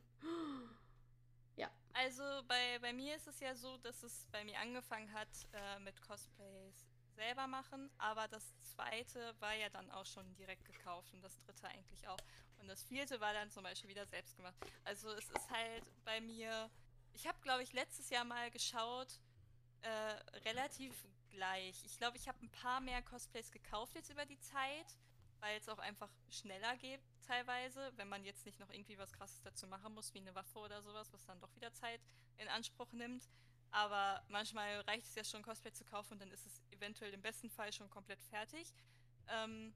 Also 1.94 2.22
bei, 2.48 2.78
bei 2.80 2.92
mir 2.92 3.16
ist 3.16 3.26
es 3.26 3.40
ja 3.40 3.54
so, 3.54 3.76
dass 3.78 4.02
es 4.02 4.26
bei 4.32 4.44
mir 4.44 4.58
angefangen 4.58 5.12
hat 5.12 5.28
äh, 5.52 5.78
mit 5.80 6.00
Cosplays 6.02 6.86
selber 7.14 7.46
machen, 7.46 7.90
aber 7.98 8.26
das 8.28 8.54
zweite 8.62 9.34
war 9.40 9.54
ja 9.54 9.68
dann 9.68 9.90
auch 9.90 10.06
schon 10.06 10.34
direkt 10.36 10.64
gekauft 10.64 11.12
und 11.12 11.22
das 11.22 11.38
dritte 11.40 11.68
eigentlich 11.68 12.08
auch. 12.08 12.18
Und 12.58 12.68
das 12.68 12.82
vierte 12.84 13.20
war 13.20 13.34
dann 13.34 13.50
zum 13.50 13.64
Beispiel 13.64 13.90
wieder 13.90 14.06
selbst 14.06 14.36
gemacht. 14.36 14.54
Also 14.84 15.10
es 15.10 15.28
ist 15.28 15.50
halt 15.50 15.84
bei 16.04 16.20
mir, 16.20 16.70
ich 17.12 17.26
habe 17.26 17.38
glaube 17.42 17.62
ich 17.62 17.72
letztes 17.72 18.08
Jahr 18.08 18.24
mal 18.24 18.50
geschaut, 18.50 19.20
äh, 19.82 20.38
relativ 20.48 20.94
gleich. 21.30 21.84
Ich 21.84 21.98
glaube, 21.98 22.16
ich 22.16 22.28
habe 22.28 22.38
ein 22.42 22.50
paar 22.50 22.80
mehr 22.80 23.02
Cosplays 23.02 23.50
gekauft 23.50 23.94
jetzt 23.94 24.10
über 24.10 24.24
die 24.24 24.38
Zeit 24.38 24.96
weil 25.42 25.58
es 25.58 25.68
auch 25.68 25.78
einfach 25.78 26.10
schneller 26.30 26.76
geht 26.76 27.00
teilweise, 27.22 27.92
wenn 27.96 28.08
man 28.08 28.24
jetzt 28.24 28.46
nicht 28.46 28.60
noch 28.60 28.70
irgendwie 28.70 28.96
was 28.96 29.12
krasses 29.12 29.40
dazu 29.42 29.66
machen 29.66 29.92
muss, 29.92 30.14
wie 30.14 30.18
eine 30.20 30.34
Waffe 30.34 30.58
oder 30.58 30.82
sowas, 30.82 31.12
was 31.12 31.24
dann 31.24 31.40
doch 31.40 31.54
wieder 31.56 31.72
Zeit 31.72 32.00
in 32.38 32.48
Anspruch 32.48 32.92
nimmt. 32.92 33.28
Aber 33.70 34.22
manchmal 34.28 34.80
reicht 34.82 35.06
es 35.06 35.14
ja 35.14 35.24
schon, 35.24 35.42
Cosplay 35.42 35.72
zu 35.72 35.84
kaufen 35.84 36.14
und 36.14 36.20
dann 36.20 36.30
ist 36.30 36.46
es 36.46 36.62
eventuell 36.70 37.12
im 37.12 37.22
besten 37.22 37.50
Fall 37.50 37.72
schon 37.72 37.90
komplett 37.90 38.22
fertig. 38.22 38.72
Ähm, 39.28 39.74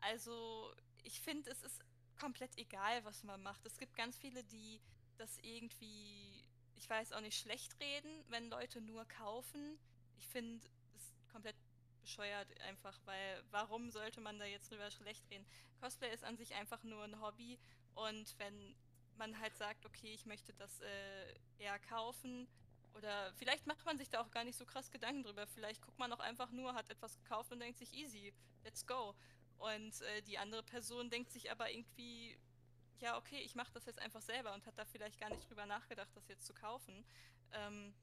also 0.00 0.72
ich 1.02 1.20
finde, 1.20 1.50
es 1.50 1.62
ist 1.62 1.84
komplett 2.18 2.56
egal, 2.56 3.04
was 3.04 3.22
man 3.24 3.42
macht. 3.42 3.66
Es 3.66 3.76
gibt 3.78 3.96
ganz 3.96 4.16
viele, 4.16 4.44
die 4.44 4.80
das 5.18 5.38
irgendwie, 5.38 6.44
ich 6.74 6.88
weiß 6.88 7.12
auch 7.12 7.20
nicht, 7.20 7.38
schlecht 7.38 7.78
reden, 7.80 8.24
wenn 8.28 8.48
Leute 8.48 8.80
nur 8.80 9.04
kaufen. 9.06 9.78
Ich 10.16 10.26
finde 10.28 10.66
es 10.94 11.12
komplett 11.32 11.56
bescheuert 12.04 12.60
einfach, 12.60 12.98
weil 13.06 13.42
warum 13.50 13.90
sollte 13.90 14.20
man 14.20 14.38
da 14.38 14.44
jetzt 14.44 14.70
drüber 14.70 14.90
schlecht 14.90 15.28
reden? 15.30 15.46
Cosplay 15.80 16.12
ist 16.12 16.24
an 16.24 16.36
sich 16.36 16.54
einfach 16.54 16.84
nur 16.84 17.02
ein 17.02 17.20
Hobby 17.20 17.58
und 17.94 18.38
wenn 18.38 18.76
man 19.16 19.38
halt 19.40 19.56
sagt, 19.56 19.86
okay, 19.86 20.12
ich 20.12 20.26
möchte 20.26 20.52
das 20.54 20.80
äh, 20.80 21.34
eher 21.58 21.78
kaufen 21.78 22.46
oder 22.94 23.32
vielleicht 23.34 23.66
macht 23.66 23.84
man 23.86 23.96
sich 23.98 24.10
da 24.10 24.20
auch 24.20 24.30
gar 24.30 24.44
nicht 24.44 24.58
so 24.58 24.66
krass 24.66 24.90
Gedanken 24.90 25.22
drüber. 25.22 25.46
Vielleicht 25.46 25.82
guckt 25.82 25.98
man 25.98 26.12
auch 26.12 26.20
einfach 26.20 26.50
nur, 26.50 26.74
hat 26.74 26.90
etwas 26.90 27.16
gekauft 27.16 27.50
und 27.52 27.60
denkt 27.60 27.78
sich, 27.78 27.92
easy, 27.94 28.32
let's 28.64 28.86
go. 28.86 29.14
Und 29.58 30.00
äh, 30.02 30.22
die 30.22 30.38
andere 30.38 30.62
Person 30.62 31.10
denkt 31.10 31.30
sich 31.32 31.50
aber 31.50 31.70
irgendwie, 31.70 32.38
ja, 33.00 33.16
okay, 33.16 33.40
ich 33.40 33.54
mache 33.54 33.72
das 33.72 33.86
jetzt 33.86 33.98
einfach 33.98 34.22
selber 34.22 34.52
und 34.54 34.66
hat 34.66 34.78
da 34.78 34.84
vielleicht 34.84 35.18
gar 35.18 35.30
nicht 35.30 35.48
drüber 35.48 35.66
nachgedacht, 35.66 36.10
das 36.14 36.28
jetzt 36.28 36.46
zu 36.46 36.54
kaufen. 36.54 37.04
Ähm, 37.52 37.94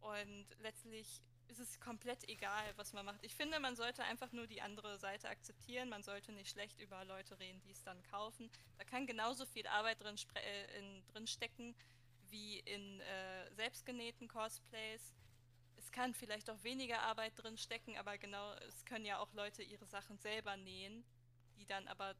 und 0.00 0.46
letztlich 0.60 1.22
ist 1.48 1.58
es 1.58 1.80
komplett 1.80 2.28
egal, 2.28 2.64
was 2.76 2.92
man 2.92 3.04
macht. 3.04 3.22
Ich 3.22 3.34
finde, 3.34 3.60
man 3.60 3.76
sollte 3.76 4.04
einfach 4.04 4.32
nur 4.32 4.46
die 4.46 4.62
andere 4.62 4.98
Seite 4.98 5.28
akzeptieren. 5.28 5.88
Man 5.88 6.02
sollte 6.02 6.32
nicht 6.32 6.50
schlecht 6.50 6.80
über 6.80 7.04
Leute 7.04 7.38
reden, 7.38 7.60
die 7.62 7.70
es 7.70 7.82
dann 7.82 8.02
kaufen. 8.04 8.50
Da 8.78 8.84
kann 8.84 9.06
genauso 9.06 9.46
viel 9.46 9.66
Arbeit 9.66 10.02
drin, 10.02 10.16
äh, 10.34 10.78
in, 10.78 11.06
drin 11.08 11.26
stecken 11.26 11.74
wie 12.28 12.58
in 12.60 13.00
äh, 13.00 13.54
selbstgenähten 13.54 14.28
Cosplays. 14.28 15.14
Es 15.76 15.92
kann 15.92 16.14
vielleicht 16.14 16.50
auch 16.50 16.62
weniger 16.64 17.00
Arbeit 17.02 17.32
drin 17.36 17.56
stecken, 17.56 17.96
aber 17.96 18.18
genau, 18.18 18.54
es 18.68 18.84
können 18.84 19.04
ja 19.04 19.18
auch 19.18 19.32
Leute 19.32 19.62
ihre 19.62 19.86
Sachen 19.86 20.18
selber 20.18 20.56
nähen 20.56 21.04
die 21.58 21.66
dann 21.66 21.86
aber 21.88 22.14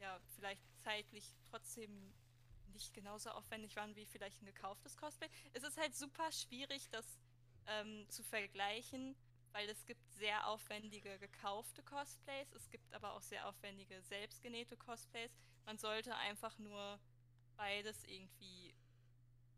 ja 0.00 0.18
vielleicht 0.36 0.62
zeitlich 0.82 1.34
trotzdem 1.44 2.12
nicht 2.72 2.92
genauso 2.92 3.30
aufwendig 3.30 3.76
waren 3.76 3.94
wie 3.94 4.06
vielleicht 4.06 4.42
ein 4.42 4.46
gekauftes 4.46 4.96
Cosplay. 4.96 5.28
Es 5.52 5.62
ist 5.62 5.78
halt 5.78 5.94
super 5.94 6.30
schwierig, 6.32 6.88
das 6.90 7.18
ähm, 7.66 8.08
zu 8.08 8.22
vergleichen, 8.22 9.16
weil 9.52 9.68
es 9.68 9.84
gibt 9.86 10.10
sehr 10.12 10.46
aufwendige 10.48 11.18
gekaufte 11.18 11.82
Cosplays, 11.82 12.52
es 12.52 12.70
gibt 12.70 12.92
aber 12.92 13.14
auch 13.14 13.22
sehr 13.22 13.46
aufwendige 13.48 14.00
selbstgenähte 14.02 14.76
Cosplays. 14.76 15.30
Man 15.64 15.78
sollte 15.78 16.14
einfach 16.16 16.58
nur 16.58 16.98
beides 17.56 18.04
irgendwie 18.04 18.74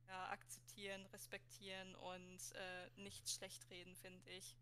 ja, 0.09 0.31
akzeptieren, 0.31 1.07
respektieren 1.07 1.95
und 1.97 2.39
äh, 2.55 3.01
nicht 3.01 3.29
schlecht 3.29 3.69
reden, 3.71 3.97
finde 3.97 4.31
ich. 4.31 4.57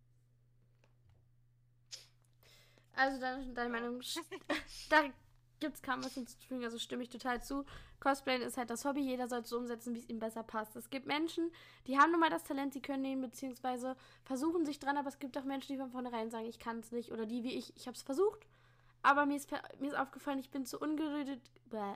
Also 2.93 3.21
deine, 3.21 3.53
deine 3.53 3.71
Meinung, 3.71 4.01
da 4.89 5.13
gibt 5.61 5.77
es 5.77 5.83
kaum 5.83 6.05
was 6.05 6.15
hinzuzufügen, 6.15 6.65
also 6.65 6.79
stimme 6.79 7.03
ich 7.03 7.09
total 7.09 7.43
zu. 7.43 7.65
Cosplayen 8.01 8.43
ist 8.43 8.57
halt 8.57 8.71
das 8.71 8.85
Hobby, 8.85 9.01
jeder 9.01 9.29
soll 9.29 9.41
es 9.41 9.49
so 9.49 9.59
umsetzen, 9.59 9.95
wie 9.95 9.99
es 9.99 10.09
ihm 10.09 10.19
besser 10.19 10.43
passt. 10.43 10.77
Es 10.77 10.91
gibt 10.91 11.07
Menschen, 11.07 11.51
die 11.87 11.99
haben 11.99 12.11
nun 12.11 12.21
mal 12.21 12.31
das 12.31 12.45
Talent, 12.45 12.75
sie 12.75 12.83
können 12.83 13.03
nehmen, 13.03 13.23
beziehungsweise 13.23 13.97
versuchen 14.25 14.67
sich 14.67 14.79
dran, 14.79 14.97
aber 14.97 15.09
es 15.09 15.19
gibt 15.19 15.39
auch 15.39 15.45
Menschen, 15.45 15.73
die 15.73 15.79
von 15.79 15.91
vornherein 15.91 16.31
sagen, 16.31 16.47
ich 16.47 16.59
kann 16.59 16.81
es 16.81 16.93
nicht. 16.93 17.13
Oder 17.13 17.27
die 17.27 17.45
wie 17.45 17.55
ich, 17.55 17.75
ich 17.77 17.87
habe 17.87 17.97
es 17.97 18.03
versucht, 18.03 18.47
aber 19.03 19.27
mir 19.27 19.37
ist, 19.37 19.51
mir 19.81 19.89
ist 19.89 19.97
aufgefallen, 19.97 20.39
ich 20.39 20.51
bin 20.51 20.67
zu 20.67 20.79
ungeduldig, 20.79 21.41
bäh, 21.71 21.95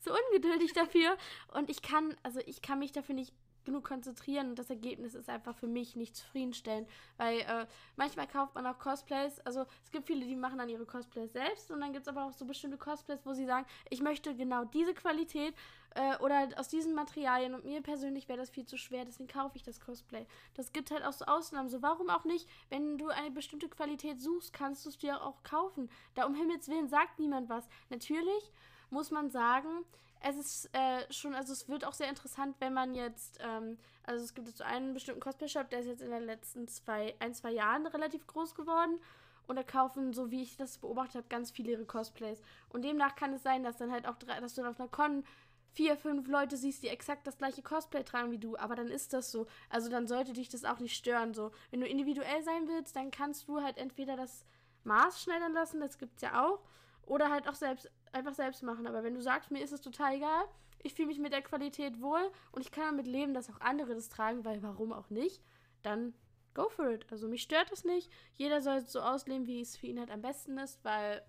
zu 0.00 0.10
ungeduldig 0.12 0.72
dafür 0.72 1.16
und 1.54 1.70
ich 1.70 1.82
kann, 1.82 2.16
also 2.22 2.40
ich 2.46 2.62
kann 2.62 2.80
mich 2.80 2.92
dafür 2.92 3.14
nicht 3.14 3.32
genug 3.64 3.84
konzentrieren 3.84 4.50
und 4.50 4.58
das 4.58 4.70
Ergebnis 4.70 5.14
ist 5.14 5.28
einfach 5.28 5.54
für 5.56 5.66
mich 5.66 5.96
nicht 5.96 6.16
zufriedenstellend, 6.16 6.88
weil 7.16 7.40
äh, 7.40 7.66
manchmal 7.96 8.26
kauft 8.26 8.54
man 8.54 8.66
auch 8.66 8.78
Cosplays, 8.78 9.40
also 9.40 9.66
es 9.84 9.90
gibt 9.90 10.06
viele, 10.06 10.24
die 10.24 10.36
machen 10.36 10.58
dann 10.58 10.68
ihre 10.68 10.86
Cosplays 10.86 11.32
selbst 11.32 11.70
und 11.70 11.80
dann 11.80 11.92
gibt 11.92 12.02
es 12.02 12.08
aber 12.08 12.24
auch 12.24 12.32
so 12.32 12.44
bestimmte 12.44 12.78
Cosplays, 12.78 13.20
wo 13.24 13.32
sie 13.32 13.46
sagen, 13.46 13.66
ich 13.90 14.00
möchte 14.00 14.34
genau 14.34 14.64
diese 14.64 14.94
Qualität 14.94 15.54
äh, 15.94 16.16
oder 16.18 16.48
aus 16.56 16.68
diesen 16.68 16.94
Materialien 16.94 17.54
und 17.54 17.64
mir 17.64 17.82
persönlich 17.82 18.28
wäre 18.28 18.38
das 18.38 18.50
viel 18.50 18.66
zu 18.66 18.76
schwer, 18.76 19.04
deswegen 19.04 19.28
kaufe 19.28 19.56
ich 19.56 19.62
das 19.62 19.80
Cosplay. 19.80 20.26
Das 20.54 20.72
gibt 20.72 20.90
halt 20.90 21.04
auch 21.04 21.12
so 21.12 21.24
Ausnahmen, 21.24 21.68
so 21.68 21.82
warum 21.82 22.10
auch 22.10 22.24
nicht, 22.24 22.48
wenn 22.70 22.98
du 22.98 23.08
eine 23.08 23.30
bestimmte 23.30 23.68
Qualität 23.68 24.20
suchst, 24.20 24.52
kannst 24.52 24.84
du 24.84 24.90
es 24.90 24.98
dir 24.98 25.22
auch 25.22 25.42
kaufen. 25.42 25.90
Da 26.14 26.26
um 26.26 26.34
Himmels 26.34 26.68
Willen 26.68 26.88
sagt 26.88 27.18
niemand 27.18 27.48
was. 27.48 27.68
Natürlich 27.90 28.52
muss 28.90 29.10
man 29.10 29.30
sagen, 29.30 29.84
es 30.20 30.36
ist 30.36 30.74
äh, 30.74 31.12
schon, 31.12 31.34
also 31.34 31.52
es 31.52 31.68
wird 31.68 31.84
auch 31.84 31.92
sehr 31.92 32.08
interessant, 32.08 32.56
wenn 32.60 32.74
man 32.74 32.94
jetzt, 32.94 33.38
ähm, 33.40 33.78
also 34.04 34.24
es 34.24 34.34
gibt 34.34 34.48
jetzt 34.48 34.58
so 34.58 34.64
einen 34.64 34.94
bestimmten 34.94 35.20
Cosplay-Shop, 35.20 35.70
der 35.70 35.80
ist 35.80 35.86
jetzt 35.86 36.02
in 36.02 36.10
den 36.10 36.24
letzten 36.24 36.68
zwei, 36.68 37.14
ein, 37.20 37.34
zwei 37.34 37.52
Jahren 37.52 37.86
relativ 37.86 38.26
groß 38.26 38.54
geworden. 38.54 38.98
Und 39.46 39.56
da 39.56 39.62
kaufen, 39.62 40.12
so 40.12 40.30
wie 40.30 40.42
ich 40.42 40.58
das 40.58 40.76
beobachtet 40.76 41.16
habe, 41.16 41.28
ganz 41.28 41.50
viele 41.50 41.72
ihre 41.72 41.86
Cosplays. 41.86 42.42
Und 42.68 42.82
demnach 42.82 43.16
kann 43.16 43.32
es 43.32 43.42
sein, 43.42 43.62
dass 43.62 43.78
dann 43.78 43.90
halt 43.90 44.06
auch, 44.06 44.16
dass 44.16 44.54
du 44.54 44.60
dann 44.60 44.70
auf 44.70 44.78
einer 44.78 44.90
Con 44.90 45.24
vier, 45.72 45.96
fünf 45.96 46.28
Leute 46.28 46.56
siehst, 46.56 46.82
die 46.82 46.88
exakt 46.88 47.26
das 47.26 47.38
gleiche 47.38 47.62
Cosplay 47.62 48.02
tragen 48.02 48.30
wie 48.30 48.38
du, 48.38 48.58
aber 48.58 48.74
dann 48.74 48.88
ist 48.88 49.12
das 49.12 49.30
so. 49.30 49.46
Also 49.70 49.88
dann 49.88 50.06
sollte 50.06 50.32
dich 50.32 50.48
das 50.48 50.64
auch 50.64 50.80
nicht 50.80 50.96
stören. 50.96 51.34
So, 51.34 51.50
wenn 51.70 51.80
du 51.80 51.86
individuell 51.86 52.42
sein 52.42 52.68
willst, 52.68 52.96
dann 52.96 53.10
kannst 53.10 53.48
du 53.48 53.62
halt 53.62 53.78
entweder 53.78 54.16
das 54.16 54.44
Maß 54.84 55.22
schneidern 55.22 55.52
lassen, 55.52 55.80
das 55.80 55.98
gibt's 55.98 56.22
ja 56.22 56.44
auch, 56.46 56.60
oder 57.08 57.30
halt 57.30 57.48
auch 57.48 57.54
selbst 57.54 57.90
einfach 58.12 58.34
selbst 58.34 58.62
machen. 58.62 58.86
Aber 58.86 59.02
wenn 59.02 59.14
du 59.14 59.22
sagst, 59.22 59.50
mir 59.50 59.62
ist 59.62 59.72
es 59.72 59.80
total 59.80 60.14
egal, 60.14 60.44
ich 60.82 60.94
fühle 60.94 61.08
mich 61.08 61.18
mit 61.18 61.32
der 61.32 61.42
Qualität 61.42 62.00
wohl 62.00 62.30
und 62.52 62.62
ich 62.62 62.70
kann 62.70 62.84
damit 62.84 63.06
leben, 63.06 63.34
dass 63.34 63.50
auch 63.50 63.60
andere 63.60 63.94
das 63.94 64.08
tragen, 64.08 64.44
weil 64.44 64.62
warum 64.62 64.92
auch 64.92 65.10
nicht, 65.10 65.42
dann 65.82 66.14
go 66.54 66.68
for 66.68 66.90
it. 66.90 67.06
Also 67.10 67.28
mich 67.28 67.42
stört 67.42 67.72
es 67.72 67.84
nicht. 67.84 68.10
Jeder 68.34 68.60
soll 68.60 68.76
es 68.76 68.92
so 68.92 69.00
ausleben, 69.00 69.46
wie 69.46 69.60
es 69.60 69.76
für 69.76 69.86
ihn 69.86 69.98
halt 69.98 70.10
am 70.10 70.22
besten 70.22 70.58
ist, 70.58 70.84
weil 70.84 71.22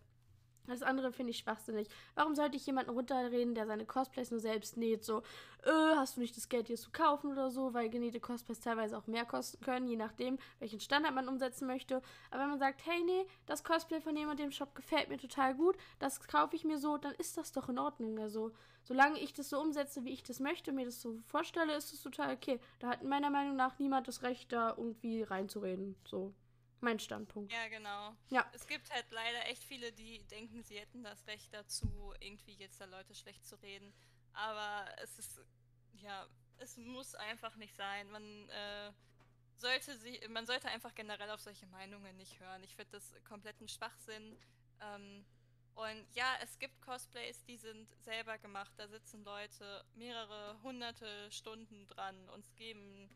das 0.70 0.84
andere 0.84 1.12
finde 1.12 1.32
ich 1.32 1.38
schwachsinnig. 1.40 1.88
Warum 2.16 2.36
sollte 2.36 2.58
ich 2.58 2.66
jemanden 2.66 2.92
runterreden, 2.92 3.56
der 3.56 3.68
seine 3.68 3.86
Cosplays 3.86 4.32
nur 4.32 4.40
selbst 4.40 4.78
näht? 4.78 5.04
So, 5.04 5.24
äh, 5.64 5.96
hast 5.96 6.18
du 6.18 6.22
nicht 6.22 6.38
das 6.38 6.50
Geld, 6.50 6.70
dir 6.70 6.78
zu 6.78 6.92
kaufen 6.92 7.32
oder 7.32 7.52
so, 7.52 7.74
weil 7.74 7.90
genähte 7.90 8.20
Cosplays 8.20 8.60
teilweise 8.60 8.98
auch 8.98 9.08
mehr 9.08 9.26
kosten 9.26 9.64
können, 9.64 9.88
je 9.88 9.96
nachdem, 9.96 10.38
welchen 10.60 10.80
Standard 10.80 11.14
man 11.14 11.28
umsetzen 11.28 11.68
möchte. 11.68 12.02
Aber 12.32 12.42
wenn 12.44 12.50
man 12.50 12.60
sagt, 12.60 12.86
hey, 12.86 13.04
nee, 13.04 13.26
das 13.46 13.64
Cosplay 13.64 14.02
von 14.02 14.16
jemandem 14.16 14.48
im 14.48 14.52
Shop 14.52 14.76
gefällt 14.76 15.10
mir 15.10 15.18
total 15.18 15.56
gut, 15.56 15.78
das 16.00 16.20
kaufe 16.22 16.56
ich 16.56 16.64
mir 16.64 16.78
so, 16.78 16.98
dann 16.98 17.14
ist 17.16 17.38
das 17.38 17.52
doch 17.52 17.70
in 17.70 17.80
Ordnung. 17.80 18.20
Also, 18.20 18.52
solange 18.84 19.20
ich 19.20 19.34
das 19.34 19.50
so 19.50 19.60
umsetze, 19.60 20.04
wie 20.06 20.14
ich 20.14 20.24
das 20.24 20.40
möchte, 20.40 20.72
mir 20.72 20.86
das 20.86 21.02
so 21.02 21.20
vorstelle, 21.28 21.76
ist 21.76 21.94
es 21.94 22.02
total 22.02 22.34
okay. 22.34 22.60
Da 22.80 22.90
hat 22.90 23.04
meiner 23.04 23.30
Meinung 23.30 23.56
nach 23.56 23.80
niemand 23.80 24.08
das 24.08 24.24
Recht, 24.24 24.52
da 24.52 24.76
irgendwie 24.78 25.24
reinzureden. 25.24 25.96
So 26.06 26.34
mein 26.82 27.00
Standpunkt. 27.00 27.52
Ja, 27.52 27.68
genau. 27.68 28.16
Ja. 28.30 28.50
Es 28.54 28.68
gibt 28.68 28.92
halt 28.92 29.06
leider 29.12 29.48
echt 29.48 29.64
viele, 29.64 29.92
die 29.92 30.24
denken, 30.28 30.64
sie 30.64 30.80
hätten 30.80 31.04
das 31.04 31.26
Recht 31.28 31.54
dazu, 31.54 32.14
irgendwie 32.20 32.54
jetzt 32.54 32.80
da 32.80 32.86
Leute 32.86 33.14
schlecht 33.16 33.46
zu 33.46 33.56
reden. 33.58 33.94
Aber 34.34 34.86
es 35.02 35.18
ist, 35.20 35.42
ja, 35.94 36.28
es 36.58 36.78
muss 36.78 37.16
einfach 37.16 37.56
nicht 37.56 37.76
sein. 37.76 38.10
Man 38.12 38.50
äh, 38.50 38.92
sollte 39.56 39.98
sie, 39.98 40.20
man 40.30 40.46
sollte 40.46 40.68
einfach 40.70 40.94
generell 40.96 41.30
auf 41.32 41.42
solche 41.42 41.68
Meinungen 41.68 42.16
nicht 42.18 42.40
hören. 42.40 42.64
Ich 42.64 42.76
finde 42.76 42.92
das 42.92 43.14
kompletten 43.24 43.68
Schwachsinn. 43.68 44.38
Ähm, 44.82 45.26
und 45.76 46.06
ja, 46.14 46.36
es 46.42 46.60
gibt 46.60 46.82
Cosplays, 46.82 47.44
die 47.46 47.58
sind 47.58 47.90
selber 48.04 48.38
gemacht. 48.38 48.72
Da 48.78 48.88
sitzen 48.88 49.24
Leute 49.24 49.86
mehrere 49.96 50.62
hunderte 50.62 51.32
Stunden 51.32 51.88
dran 51.88 52.30
und 52.30 52.56
geben 52.58 53.10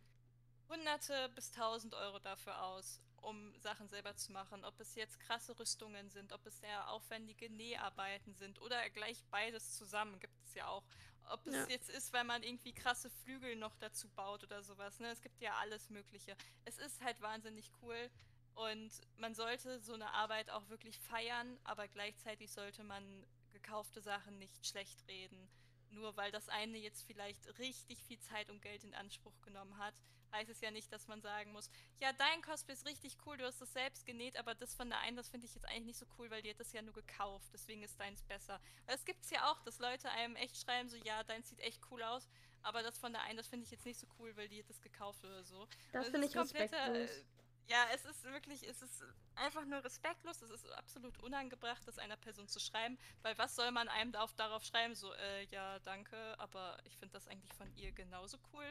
hunderte 0.69 1.29
bis 1.35 1.51
tausend 1.51 1.93
Euro 1.93 2.19
dafür 2.19 2.61
aus 2.63 3.01
um 3.23 3.53
Sachen 3.59 3.87
selber 3.89 4.15
zu 4.15 4.31
machen. 4.31 4.63
Ob 4.65 4.79
es 4.79 4.95
jetzt 4.95 5.19
krasse 5.19 5.57
Rüstungen 5.57 6.09
sind, 6.09 6.33
ob 6.33 6.45
es 6.45 6.59
sehr 6.59 6.89
aufwendige 6.89 7.49
Näharbeiten 7.49 8.33
sind 8.35 8.61
oder 8.61 8.89
gleich 8.89 9.23
beides 9.31 9.75
zusammen 9.75 10.19
gibt 10.19 10.39
es 10.43 10.53
ja 10.53 10.67
auch. 10.67 10.83
Ob 11.29 11.45
es 11.47 11.55
ja. 11.55 11.65
jetzt 11.67 11.89
ist, 11.89 12.11
weil 12.11 12.25
man 12.25 12.43
irgendwie 12.43 12.73
krasse 12.73 13.09
Flügel 13.09 13.55
noch 13.55 13.75
dazu 13.75 14.09
baut 14.09 14.43
oder 14.43 14.61
sowas. 14.61 14.99
Ne? 14.99 15.09
Es 15.09 15.21
gibt 15.21 15.39
ja 15.39 15.53
alles 15.55 15.89
Mögliche. 15.89 16.35
Es 16.65 16.77
ist 16.77 17.01
halt 17.01 17.21
wahnsinnig 17.21 17.71
cool 17.81 18.09
und 18.55 18.91
man 19.17 19.33
sollte 19.33 19.79
so 19.79 19.93
eine 19.93 20.11
Arbeit 20.13 20.49
auch 20.49 20.67
wirklich 20.69 20.99
feiern, 20.99 21.57
aber 21.63 21.87
gleichzeitig 21.87 22.51
sollte 22.51 22.83
man 22.83 23.25
gekaufte 23.51 24.01
Sachen 24.01 24.37
nicht 24.37 24.65
schlecht 24.65 25.07
reden. 25.07 25.49
Nur 25.93 26.17
weil 26.17 26.31
das 26.31 26.49
eine 26.49 26.77
jetzt 26.77 27.03
vielleicht 27.03 27.57
richtig 27.59 28.03
viel 28.03 28.19
Zeit 28.19 28.49
und 28.49 28.61
Geld 28.61 28.83
in 28.83 28.93
Anspruch 28.93 29.39
genommen 29.41 29.77
hat, 29.77 29.93
heißt 30.31 30.49
es 30.49 30.61
ja 30.61 30.71
nicht, 30.71 30.91
dass 30.91 31.07
man 31.07 31.21
sagen 31.21 31.51
muss, 31.51 31.69
ja, 31.99 32.11
dein 32.13 32.41
Cosplay 32.41 32.73
ist 32.73 32.85
richtig 32.85 33.17
cool, 33.25 33.37
du 33.37 33.45
hast 33.45 33.61
es 33.61 33.71
selbst 33.71 34.05
genäht, 34.05 34.35
aber 34.37 34.55
das 34.55 34.73
von 34.73 34.89
der 34.89 34.99
einen, 34.99 35.15
das 35.15 35.29
finde 35.29 35.45
ich 35.45 35.53
jetzt 35.53 35.65
eigentlich 35.65 35.85
nicht 35.85 35.99
so 35.99 36.07
cool, 36.17 36.29
weil 36.31 36.41
die 36.41 36.49
hat 36.49 36.59
das 36.59 36.73
ja 36.73 36.81
nur 36.81 36.93
gekauft, 36.93 37.47
deswegen 37.53 37.83
ist 37.83 37.99
deins 37.99 38.23
besser. 38.23 38.59
Es 38.87 39.05
gibt 39.05 39.23
es 39.23 39.29
ja 39.29 39.51
auch, 39.51 39.61
dass 39.61 39.79
Leute 39.79 40.09
einem 40.09 40.35
echt 40.35 40.57
schreiben, 40.57 40.89
so, 40.89 40.97
ja, 40.97 41.23
deins 41.23 41.49
sieht 41.49 41.59
echt 41.59 41.79
cool 41.91 42.01
aus, 42.01 42.27
aber 42.63 42.81
das 42.81 42.97
von 42.97 43.13
der 43.13 43.21
einen, 43.21 43.37
das 43.37 43.47
finde 43.47 43.65
ich 43.65 43.71
jetzt 43.71 43.85
nicht 43.85 43.99
so 43.99 44.07
cool, 44.19 44.35
weil 44.35 44.47
die 44.49 44.59
hat 44.59 44.69
das 44.69 44.81
gekauft 44.81 45.23
oder 45.23 45.43
so. 45.43 45.67
Das 45.91 46.09
finde 46.09 46.27
ich 46.27 46.35
respektlos. 46.35 47.25
Ja, 47.67 47.85
es 47.93 48.05
ist 48.05 48.23
wirklich, 48.25 48.67
es 48.67 48.81
ist 48.81 49.03
einfach 49.35 49.65
nur 49.65 49.83
respektlos, 49.83 50.41
es 50.41 50.49
ist 50.49 50.69
absolut 50.73 51.17
unangebracht, 51.19 51.81
das 51.87 51.97
einer 51.97 52.17
Person 52.17 52.47
zu 52.47 52.59
schreiben, 52.59 52.97
weil 53.21 53.37
was 53.37 53.55
soll 53.55 53.71
man 53.71 53.87
einem 53.87 54.11
darauf, 54.11 54.33
darauf 54.33 54.63
schreiben, 54.63 54.95
so, 54.95 55.13
äh, 55.13 55.45
ja, 55.45 55.79
danke, 55.79 56.37
aber 56.39 56.77
ich 56.85 56.97
finde 56.97 57.13
das 57.13 57.27
eigentlich 57.27 57.53
von 57.53 57.73
ihr 57.75 57.91
genauso 57.91 58.37
cool. 58.51 58.65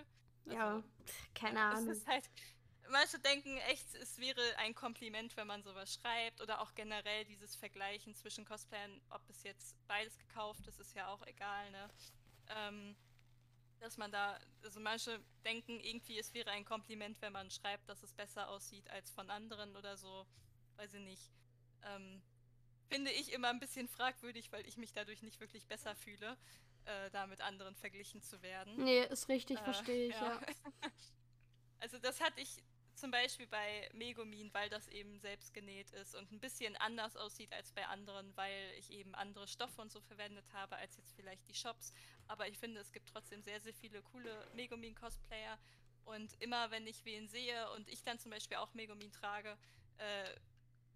Also, 0.46 0.56
ja, 0.56 0.82
keine 1.34 1.60
Ahnung. 1.60 1.88
Es 1.90 1.98
ist 1.98 2.06
halt, 2.06 2.28
manche 2.90 3.18
denken 3.18 3.56
echt, 3.68 3.94
es 3.94 4.18
wäre 4.18 4.40
ein 4.58 4.74
Kompliment, 4.74 5.36
wenn 5.36 5.46
man 5.46 5.62
sowas 5.62 5.94
schreibt 5.94 6.40
oder 6.40 6.60
auch 6.60 6.74
generell 6.74 7.24
dieses 7.24 7.56
Vergleichen 7.56 8.14
zwischen 8.14 8.44
Cosplayern, 8.44 9.00
ob 9.10 9.28
es 9.30 9.42
jetzt 9.42 9.76
beides 9.86 10.18
gekauft 10.18 10.66
ist, 10.66 10.78
ist 10.80 10.94
ja 10.94 11.08
auch 11.08 11.26
egal, 11.26 11.70
ne? 11.70 11.90
Ähm, 12.48 12.96
dass 13.82 13.96
man 13.96 14.12
da, 14.12 14.38
also 14.62 14.80
manche 14.80 15.20
denken 15.44 15.80
irgendwie, 15.80 16.18
es 16.18 16.32
wäre 16.32 16.50
ein 16.50 16.64
Kompliment, 16.64 17.20
wenn 17.20 17.32
man 17.32 17.50
schreibt, 17.50 17.88
dass 17.88 18.02
es 18.02 18.12
besser 18.12 18.48
aussieht 18.48 18.88
als 18.90 19.10
von 19.10 19.28
anderen 19.28 19.76
oder 19.76 19.96
so, 19.96 20.24
weiß 20.76 20.94
ich 20.94 21.02
nicht. 21.02 21.32
Ähm, 21.82 22.22
finde 22.88 23.10
ich 23.10 23.32
immer 23.32 23.48
ein 23.48 23.58
bisschen 23.58 23.88
fragwürdig, 23.88 24.52
weil 24.52 24.66
ich 24.66 24.76
mich 24.76 24.92
dadurch 24.92 25.22
nicht 25.22 25.40
wirklich 25.40 25.66
besser 25.66 25.96
fühle, 25.96 26.36
äh, 26.84 27.10
da 27.10 27.26
mit 27.26 27.40
anderen 27.40 27.74
verglichen 27.74 28.22
zu 28.22 28.40
werden. 28.40 28.76
Nee, 28.76 29.04
ist 29.04 29.28
richtig, 29.28 29.58
äh, 29.58 29.64
verstehe 29.64 30.08
ich, 30.08 30.14
ja. 30.14 30.40
ja. 30.40 30.40
also 31.80 31.98
das 31.98 32.20
hatte 32.20 32.40
ich 32.40 32.62
zum 32.94 33.10
Beispiel 33.10 33.46
bei 33.46 33.88
Megumin, 33.92 34.52
weil 34.52 34.68
das 34.68 34.88
eben 34.88 35.18
selbst 35.18 35.54
genäht 35.54 35.90
ist 35.90 36.14
und 36.14 36.30
ein 36.30 36.40
bisschen 36.40 36.76
anders 36.76 37.16
aussieht 37.16 37.52
als 37.52 37.72
bei 37.72 37.86
anderen, 37.86 38.36
weil 38.36 38.72
ich 38.78 38.90
eben 38.90 39.14
andere 39.14 39.48
Stoffe 39.48 39.80
und 39.80 39.90
so 39.90 40.00
verwendet 40.00 40.44
habe 40.52 40.76
als 40.76 40.96
jetzt 40.96 41.14
vielleicht 41.14 41.46
die 41.48 41.54
Shops. 41.54 41.92
Aber 42.28 42.48
ich 42.48 42.58
finde, 42.58 42.80
es 42.80 42.92
gibt 42.92 43.08
trotzdem 43.08 43.42
sehr, 43.42 43.60
sehr 43.60 43.74
viele 43.74 44.02
coole 44.02 44.46
Megumin-Cosplayer. 44.54 45.58
Und 46.04 46.34
immer 46.40 46.70
wenn 46.70 46.86
ich 46.86 47.04
wen 47.04 47.28
sehe 47.28 47.70
und 47.72 47.88
ich 47.88 48.02
dann 48.02 48.18
zum 48.18 48.30
Beispiel 48.30 48.56
auch 48.56 48.74
Megumin 48.74 49.12
trage, 49.12 49.56
äh, 49.98 50.28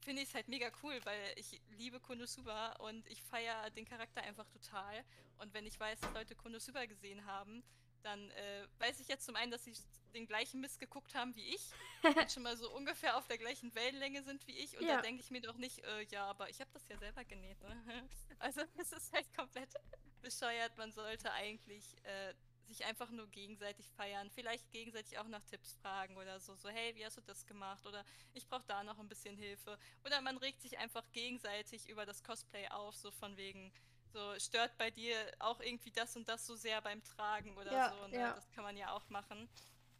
finde 0.01 0.23
ich 0.23 0.29
es 0.29 0.35
halt 0.35 0.49
mega 0.49 0.71
cool, 0.83 1.01
weil 1.05 1.33
ich 1.37 1.61
liebe 1.71 2.01
Konosuba 2.01 2.73
und 2.75 3.07
ich 3.09 3.23
feiere 3.23 3.71
den 3.71 3.85
Charakter 3.85 4.23
einfach 4.23 4.49
total. 4.49 5.05
Und 5.39 5.53
wenn 5.55 5.67
ich 5.67 5.79
weiß, 5.79 6.01
dass 6.01 6.15
Leute 6.15 6.35
Konosuba 6.35 6.87
gesehen 6.87 7.27
haben, 7.27 7.63
dann 8.03 8.31
äh, 8.31 8.67
weiß 8.79 9.01
ich 9.01 9.09
jetzt 9.09 9.25
zum 9.25 9.37
einen, 9.37 9.51
dass 9.51 9.65
sie 9.65 9.75
den 10.15 10.27
gleichen 10.27 10.61
Mist 10.61 10.81
geguckt 10.81 11.15
haben 11.15 11.35
wie 11.37 11.55
ich 11.55 11.71
und 12.17 12.33
schon 12.33 12.43
mal 12.43 12.57
so 12.57 12.71
ungefähr 12.75 13.17
auf 13.17 13.27
der 13.27 13.39
gleichen 13.39 13.75
Wellenlänge 13.75 14.23
sind 14.23 14.47
wie 14.47 14.57
ich. 14.59 14.77
Und 14.79 14.87
ja. 14.87 14.97
da 14.97 15.03
denke 15.03 15.21
ich 15.21 15.31
mir 15.31 15.41
doch 15.41 15.57
nicht, 15.57 15.85
äh, 15.85 16.03
ja, 16.11 16.27
aber 16.27 16.49
ich 16.49 16.61
habe 16.61 16.71
das 16.73 16.89
ja 16.89 16.97
selber 16.99 17.25
genäht. 17.25 17.61
Ne? 17.63 18.09
Also 18.39 18.61
es 18.77 18.93
ist 18.93 19.13
halt 19.15 19.27
komplett 19.35 19.73
bescheuert. 20.21 20.77
Man 20.77 20.93
sollte 20.93 21.33
eigentlich 21.33 21.97
äh, 22.05 22.35
sich 22.67 22.85
einfach 22.85 23.11
nur 23.11 23.29
gegenseitig 23.29 23.91
feiern, 23.93 24.31
vielleicht 24.31 24.71
gegenseitig 24.71 25.19
auch 25.19 25.29
nach 25.29 25.43
Tipps 25.45 25.75
fragen 25.75 26.17
oder 26.17 26.41
so, 26.41 26.55
so 26.57 26.69
hey, 26.69 26.95
wie 26.97 27.07
hast 27.07 27.17
du 27.17 27.23
das 27.23 27.47
gemacht 27.47 27.87
oder 27.87 28.05
ich 28.35 28.47
brauche 28.49 28.65
da 28.67 28.83
noch 28.83 28.99
ein 28.99 29.09
bisschen 29.09 29.37
Hilfe 29.37 29.79
oder 30.05 30.21
man 30.21 30.37
regt 30.37 30.61
sich 30.61 30.79
einfach 30.79 31.11
gegenseitig 31.13 31.89
über 31.89 32.05
das 32.05 32.23
Cosplay 32.25 32.67
auf, 32.69 32.97
so 32.97 33.11
von 33.11 33.37
wegen 33.37 33.73
so 34.17 34.39
stört 34.39 34.77
bei 34.79 34.91
dir 34.91 35.17
auch 35.39 35.61
irgendwie 35.61 35.91
das 35.91 36.17
und 36.17 36.29
das 36.29 36.47
so 36.47 36.57
sehr 36.57 36.81
beim 36.81 37.03
Tragen 37.05 37.57
oder 37.57 37.73
ja, 37.73 37.91
so, 37.91 38.09
ne? 38.09 38.19
ja. 38.19 38.33
das 38.33 38.51
kann 38.53 38.65
man 38.65 38.77
ja 38.77 38.93
auch 38.93 39.09
machen. 39.11 39.49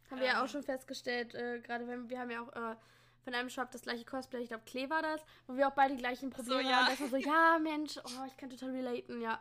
Haben 0.09 0.17
ähm, 0.17 0.19
wir 0.19 0.27
ja 0.27 0.37
auch 0.39 0.43
ähm, 0.43 0.47
schon 0.49 0.63
festgestellt, 0.63 1.35
äh, 1.35 1.59
gerade 1.59 1.87
wenn 1.87 2.09
wir 2.09 2.19
haben 2.19 2.31
ja 2.31 2.41
auch 2.41 2.53
äh, 2.53 2.75
von 3.23 3.33
einem 3.33 3.49
Shop 3.49 3.69
das 3.71 3.83
gleiche 3.83 4.05
Cosplay, 4.05 4.41
ich 4.41 4.47
glaube 4.47 4.63
Klee 4.65 4.89
war 4.89 5.01
das, 5.01 5.21
wo 5.45 5.55
wir 5.55 5.67
auch 5.67 5.73
beide 5.73 5.95
die 5.95 6.01
gleichen 6.01 6.31
Probleme 6.31 6.63
so, 6.63 6.69
ja. 6.69 6.75
haben, 6.77 6.87
dass 6.87 6.99
wir 6.99 7.09
so, 7.09 7.17
ja 7.29 7.59
Mensch, 7.59 7.97
oh, 7.97 8.25
ich 8.25 8.37
kann 8.37 8.49
total 8.49 8.71
relaten, 8.71 9.21
ja. 9.21 9.39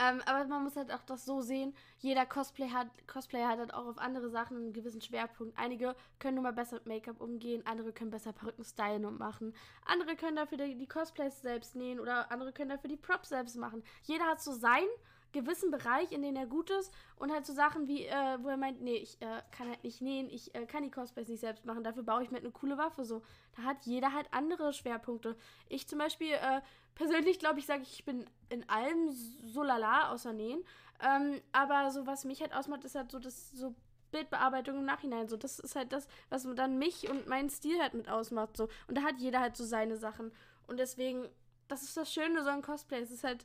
Ähm, 0.00 0.22
aber 0.26 0.44
man 0.46 0.62
muss 0.62 0.76
halt 0.76 0.92
auch 0.92 1.02
das 1.02 1.24
so 1.24 1.40
sehen, 1.40 1.74
jeder 1.98 2.24
Cosplay 2.24 2.70
hat, 2.70 2.86
Cosplayer 3.08 3.48
hat 3.48 3.58
halt 3.58 3.74
auch 3.74 3.86
auf 3.86 3.98
andere 3.98 4.30
Sachen 4.30 4.56
einen 4.56 4.72
gewissen 4.72 5.00
Schwerpunkt. 5.00 5.58
Einige 5.58 5.96
können 6.20 6.36
nur 6.36 6.44
mal 6.44 6.52
besser 6.52 6.76
mit 6.76 6.86
Make-up 6.86 7.20
umgehen, 7.20 7.66
andere 7.66 7.92
können 7.92 8.10
besser 8.10 8.32
Perücken 8.32 8.64
stylen 8.64 9.04
und 9.04 9.18
machen. 9.18 9.54
Andere 9.86 10.14
können 10.14 10.36
dafür 10.36 10.58
die, 10.58 10.76
die 10.76 10.86
Cosplays 10.86 11.42
selbst 11.42 11.74
nähen 11.74 11.98
oder 11.98 12.30
andere 12.30 12.52
können 12.52 12.70
dafür 12.70 12.88
die 12.88 12.96
Props 12.96 13.30
selbst 13.30 13.56
machen. 13.56 13.82
Jeder 14.04 14.24
hat 14.26 14.40
so 14.40 14.52
sein 14.52 14.86
gewissen 15.32 15.70
Bereich, 15.70 16.12
in 16.12 16.22
dem 16.22 16.36
er 16.36 16.46
gut 16.46 16.70
ist 16.70 16.92
und 17.16 17.32
halt 17.32 17.46
so 17.46 17.52
Sachen 17.52 17.86
wie, 17.86 18.06
äh, 18.06 18.38
wo 18.40 18.48
er 18.48 18.56
meint, 18.56 18.80
nee, 18.80 18.96
ich 18.96 19.20
äh, 19.20 19.42
kann 19.50 19.68
halt 19.68 19.84
nicht 19.84 20.00
nähen, 20.00 20.30
ich 20.30 20.54
äh, 20.54 20.66
kann 20.66 20.82
die 20.82 20.90
Cosplays 20.90 21.28
nicht 21.28 21.40
selbst 21.40 21.64
machen, 21.66 21.84
dafür 21.84 22.02
baue 22.02 22.22
ich 22.22 22.30
mir 22.30 22.38
eine 22.38 22.50
coole 22.50 22.78
Waffe 22.78 23.04
so. 23.04 23.22
Da 23.56 23.62
hat 23.62 23.84
jeder 23.84 24.12
halt 24.12 24.26
andere 24.32 24.72
Schwerpunkte. 24.72 25.36
Ich 25.68 25.86
zum 25.86 25.98
Beispiel, 25.98 26.32
äh, 26.32 26.60
persönlich 26.94 27.38
glaube 27.38 27.58
ich, 27.58 27.66
sage 27.66 27.82
ich, 27.82 28.00
ich 28.00 28.04
bin 28.04 28.24
in 28.48 28.68
allem 28.68 29.10
so 29.10 29.62
lala, 29.62 30.10
außer 30.12 30.32
Nähen. 30.32 30.64
Ähm, 31.00 31.40
aber 31.52 31.90
so, 31.90 32.06
was 32.06 32.24
mich 32.24 32.40
halt 32.40 32.54
ausmacht, 32.54 32.84
ist 32.84 32.94
halt 32.94 33.10
so, 33.10 33.18
das 33.18 33.50
so 33.52 33.74
Bildbearbeitung 34.10 34.78
im 34.78 34.84
Nachhinein. 34.84 35.28
So, 35.28 35.36
das 35.36 35.58
ist 35.58 35.76
halt 35.76 35.92
das, 35.92 36.08
was 36.28 36.46
dann 36.54 36.78
mich 36.78 37.08
und 37.08 37.26
meinen 37.26 37.50
Stil 37.50 37.80
halt 37.80 37.94
mit 37.94 38.08
ausmacht. 38.08 38.56
So. 38.56 38.68
Und 38.86 38.96
da 38.96 39.02
hat 39.02 39.18
jeder 39.18 39.40
halt 39.40 39.56
so 39.56 39.64
seine 39.64 39.96
Sachen. 39.96 40.32
Und 40.66 40.78
deswegen, 40.78 41.28
das 41.68 41.82
ist 41.82 41.96
das 41.96 42.12
Schöne 42.12 42.42
so 42.42 42.50
ein 42.50 42.62
Cosplay. 42.62 43.00
Es 43.00 43.10
ist 43.10 43.24
halt 43.24 43.44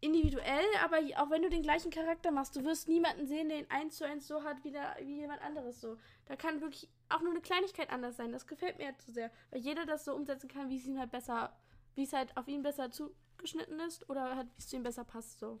individuell, 0.00 0.64
aber 0.82 0.98
auch 1.16 1.30
wenn 1.30 1.42
du 1.42 1.50
den 1.50 1.62
gleichen 1.62 1.90
Charakter 1.90 2.30
machst, 2.30 2.56
du 2.56 2.64
wirst 2.64 2.88
niemanden 2.88 3.26
sehen, 3.26 3.48
der 3.48 3.58
ihn 3.58 3.70
eins 3.70 3.96
zu 3.96 4.06
eins 4.06 4.26
so 4.26 4.42
hat 4.42 4.64
wie, 4.64 4.70
der, 4.70 4.96
wie 5.00 5.20
jemand 5.20 5.42
anderes 5.42 5.80
so. 5.80 5.98
Da 6.26 6.36
kann 6.36 6.60
wirklich 6.60 6.88
auch 7.08 7.20
nur 7.20 7.30
eine 7.30 7.40
Kleinigkeit 7.40 7.90
anders 7.90 8.16
sein. 8.16 8.32
Das 8.32 8.46
gefällt 8.46 8.78
mir 8.78 8.86
halt 8.86 9.00
zu 9.00 9.12
sehr, 9.12 9.30
weil 9.50 9.60
jeder 9.60 9.84
das 9.84 10.04
so 10.04 10.14
umsetzen 10.14 10.48
kann, 10.48 10.70
wie 10.70 10.78
es 10.78 10.86
ihn 10.86 10.98
halt 10.98 11.10
besser, 11.10 11.54
wie 11.94 12.04
es 12.04 12.12
halt 12.12 12.34
auf 12.36 12.48
ihn 12.48 12.62
besser 12.62 12.90
zugeschnitten 12.90 13.78
ist 13.80 14.08
oder 14.08 14.36
halt 14.36 14.48
wie 14.48 14.58
es 14.58 14.68
zu 14.68 14.76
ihm 14.76 14.82
besser 14.82 15.04
passt 15.04 15.38
so. 15.38 15.60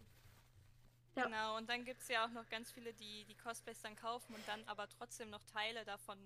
Ja. 1.16 1.24
Genau, 1.24 1.56
und 1.56 1.68
dann 1.68 1.84
gibt 1.84 2.00
es 2.00 2.08
ja 2.08 2.24
auch 2.24 2.30
noch 2.30 2.48
ganz 2.48 2.70
viele, 2.70 2.94
die 2.94 3.24
die 3.24 3.36
Cosplays 3.36 3.82
dann 3.82 3.96
kaufen 3.96 4.34
und 4.34 4.46
dann 4.48 4.62
aber 4.66 4.88
trotzdem 4.88 5.28
noch 5.28 5.44
Teile 5.44 5.84
davon 5.84 6.18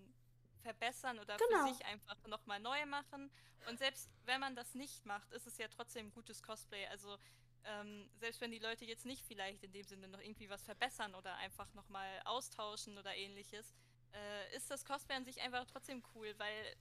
verbessern 0.63 1.19
oder 1.19 1.37
genau. 1.37 1.67
für 1.67 1.75
sich 1.75 1.85
einfach 1.87 2.17
nochmal 2.27 2.61
neu 2.61 2.87
machen. 2.87 3.31
Und 3.69 3.79
selbst 3.79 4.11
wenn 4.25 4.41
man 4.41 4.55
das 4.55 4.75
nicht 4.75 5.05
macht, 5.07 5.33
ist 5.33 5.47
es 5.47 5.59
ja 5.59 5.69
trotzdem 5.69 6.07
ein 6.07 6.13
gutes 6.13 6.43
Cosplay. 6.43 6.87
Also 6.87 7.17
ähm, 7.65 8.09
selbst 8.17 8.41
wenn 8.41 8.51
die 8.51 8.59
Leute 8.59 8.85
jetzt 8.85 9.07
nicht 9.07 9.25
vielleicht 9.25 9.63
in 9.63 9.73
dem 9.73 9.85
Sinne 9.85 10.09
noch 10.09 10.21
irgendwie 10.21 10.51
was 10.51 10.63
verbessern 10.63 11.15
oder 11.15 11.35
einfach 11.37 11.73
nochmal 11.75 12.09
austauschen 12.25 12.99
oder 12.99 13.15
ähnliches, 13.15 13.75
äh, 14.13 14.57
ist 14.57 14.71
das 14.71 14.85
Cosplay 14.85 15.17
an 15.17 15.25
sich 15.25 15.41
einfach 15.41 15.65
trotzdem 15.67 16.03
cool, 16.15 16.35
weil 16.39 16.77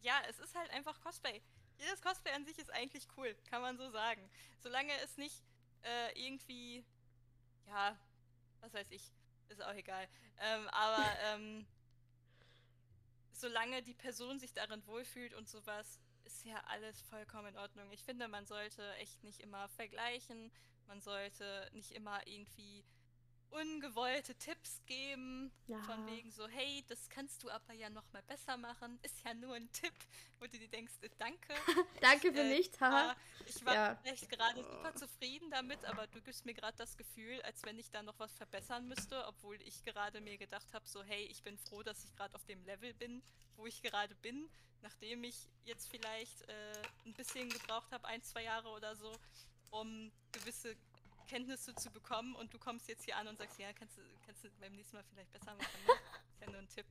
ja, 0.00 0.20
es 0.28 0.38
ist 0.38 0.54
halt 0.54 0.70
einfach 0.70 1.00
Cosplay. 1.00 1.40
Jedes 1.78 2.02
Cosplay 2.02 2.32
an 2.32 2.44
sich 2.44 2.58
ist 2.58 2.72
eigentlich 2.72 3.06
cool, 3.16 3.34
kann 3.48 3.62
man 3.62 3.76
so 3.76 3.90
sagen. 3.90 4.28
Solange 4.60 4.92
es 5.00 5.16
nicht 5.16 5.42
äh, 5.82 6.26
irgendwie, 6.26 6.84
ja, 7.66 7.96
was 8.60 8.72
weiß 8.74 8.90
ich, 8.90 9.12
ist 9.48 9.62
auch 9.62 9.74
egal. 9.74 10.08
Ähm, 10.38 10.68
aber 10.68 11.04
ähm, 11.24 11.66
solange 13.32 13.82
die 13.82 13.94
Person 13.94 14.38
sich 14.38 14.52
darin 14.52 14.84
wohlfühlt 14.86 15.34
und 15.34 15.48
sowas, 15.48 16.00
ist 16.24 16.44
ja 16.44 16.56
alles 16.66 17.00
vollkommen 17.02 17.48
in 17.48 17.58
Ordnung. 17.58 17.90
Ich 17.92 18.02
finde, 18.02 18.28
man 18.28 18.46
sollte 18.46 18.94
echt 18.94 19.22
nicht 19.24 19.40
immer 19.40 19.68
vergleichen. 19.68 20.50
Man 20.86 21.00
sollte 21.00 21.68
nicht 21.72 21.92
immer 21.92 22.26
irgendwie 22.26 22.84
ungewollte 23.52 24.34
Tipps 24.34 24.80
geben, 24.86 25.52
ja. 25.66 25.78
von 25.82 26.06
wegen 26.06 26.30
so, 26.30 26.48
hey, 26.48 26.84
das 26.88 27.08
kannst 27.08 27.42
du 27.42 27.50
aber 27.50 27.72
ja 27.74 27.90
noch 27.90 28.10
mal 28.12 28.22
besser 28.22 28.56
machen, 28.56 28.98
ist 29.02 29.22
ja 29.24 29.34
nur 29.34 29.54
ein 29.54 29.70
Tipp, 29.72 29.94
wo 30.38 30.46
du 30.46 30.58
dir 30.58 30.68
denkst, 30.68 30.94
äh, 31.02 31.10
danke. 31.18 31.54
danke 32.00 32.32
für 32.32 32.40
äh, 32.40 32.48
nichts, 32.48 32.80
haha. 32.80 33.14
Ich 33.46 33.64
war 33.64 33.74
ja. 33.74 33.98
echt 34.04 34.28
gerade 34.30 34.62
super 34.64 34.94
zufrieden 34.94 35.50
damit, 35.50 35.84
aber 35.84 36.06
du 36.06 36.20
gibst 36.22 36.46
mir 36.46 36.54
gerade 36.54 36.76
das 36.76 36.96
Gefühl, 36.96 37.40
als 37.42 37.62
wenn 37.64 37.78
ich 37.78 37.90
da 37.90 38.02
noch 38.02 38.18
was 38.18 38.32
verbessern 38.34 38.88
müsste, 38.88 39.26
obwohl 39.26 39.60
ich 39.62 39.84
gerade 39.84 40.20
mir 40.20 40.38
gedacht 40.38 40.72
habe, 40.72 40.88
so, 40.88 41.02
hey, 41.02 41.24
ich 41.26 41.42
bin 41.42 41.58
froh, 41.58 41.82
dass 41.82 42.04
ich 42.04 42.14
gerade 42.16 42.34
auf 42.34 42.44
dem 42.44 42.64
Level 42.64 42.94
bin, 42.94 43.22
wo 43.56 43.66
ich 43.66 43.82
gerade 43.82 44.14
bin, 44.16 44.48
nachdem 44.80 45.24
ich 45.24 45.48
jetzt 45.64 45.88
vielleicht 45.88 46.42
äh, 46.48 46.82
ein 47.04 47.14
bisschen 47.14 47.48
gebraucht 47.48 47.92
habe, 47.92 48.06
ein, 48.08 48.22
zwei 48.22 48.44
Jahre 48.44 48.68
oder 48.70 48.96
so, 48.96 49.12
um 49.70 50.10
gewisse 50.32 50.76
Kenntnisse 51.26 51.74
zu 51.74 51.90
bekommen 51.90 52.34
und 52.36 52.52
du 52.52 52.58
kommst 52.58 52.88
jetzt 52.88 53.04
hier 53.04 53.16
an 53.16 53.28
und 53.28 53.38
sagst, 53.38 53.58
ja, 53.58 53.72
kannst 53.72 53.96
du, 53.98 54.02
kannst 54.24 54.44
du 54.44 54.50
beim 54.60 54.72
nächsten 54.72 54.96
Mal 54.96 55.04
vielleicht 55.04 55.32
besser 55.32 55.54
machen. 55.54 55.80
Ne? 55.86 55.92
ist 56.32 56.40
ja 56.40 56.50
nur 56.50 56.60
ein 56.60 56.68
Tipp. 56.68 56.86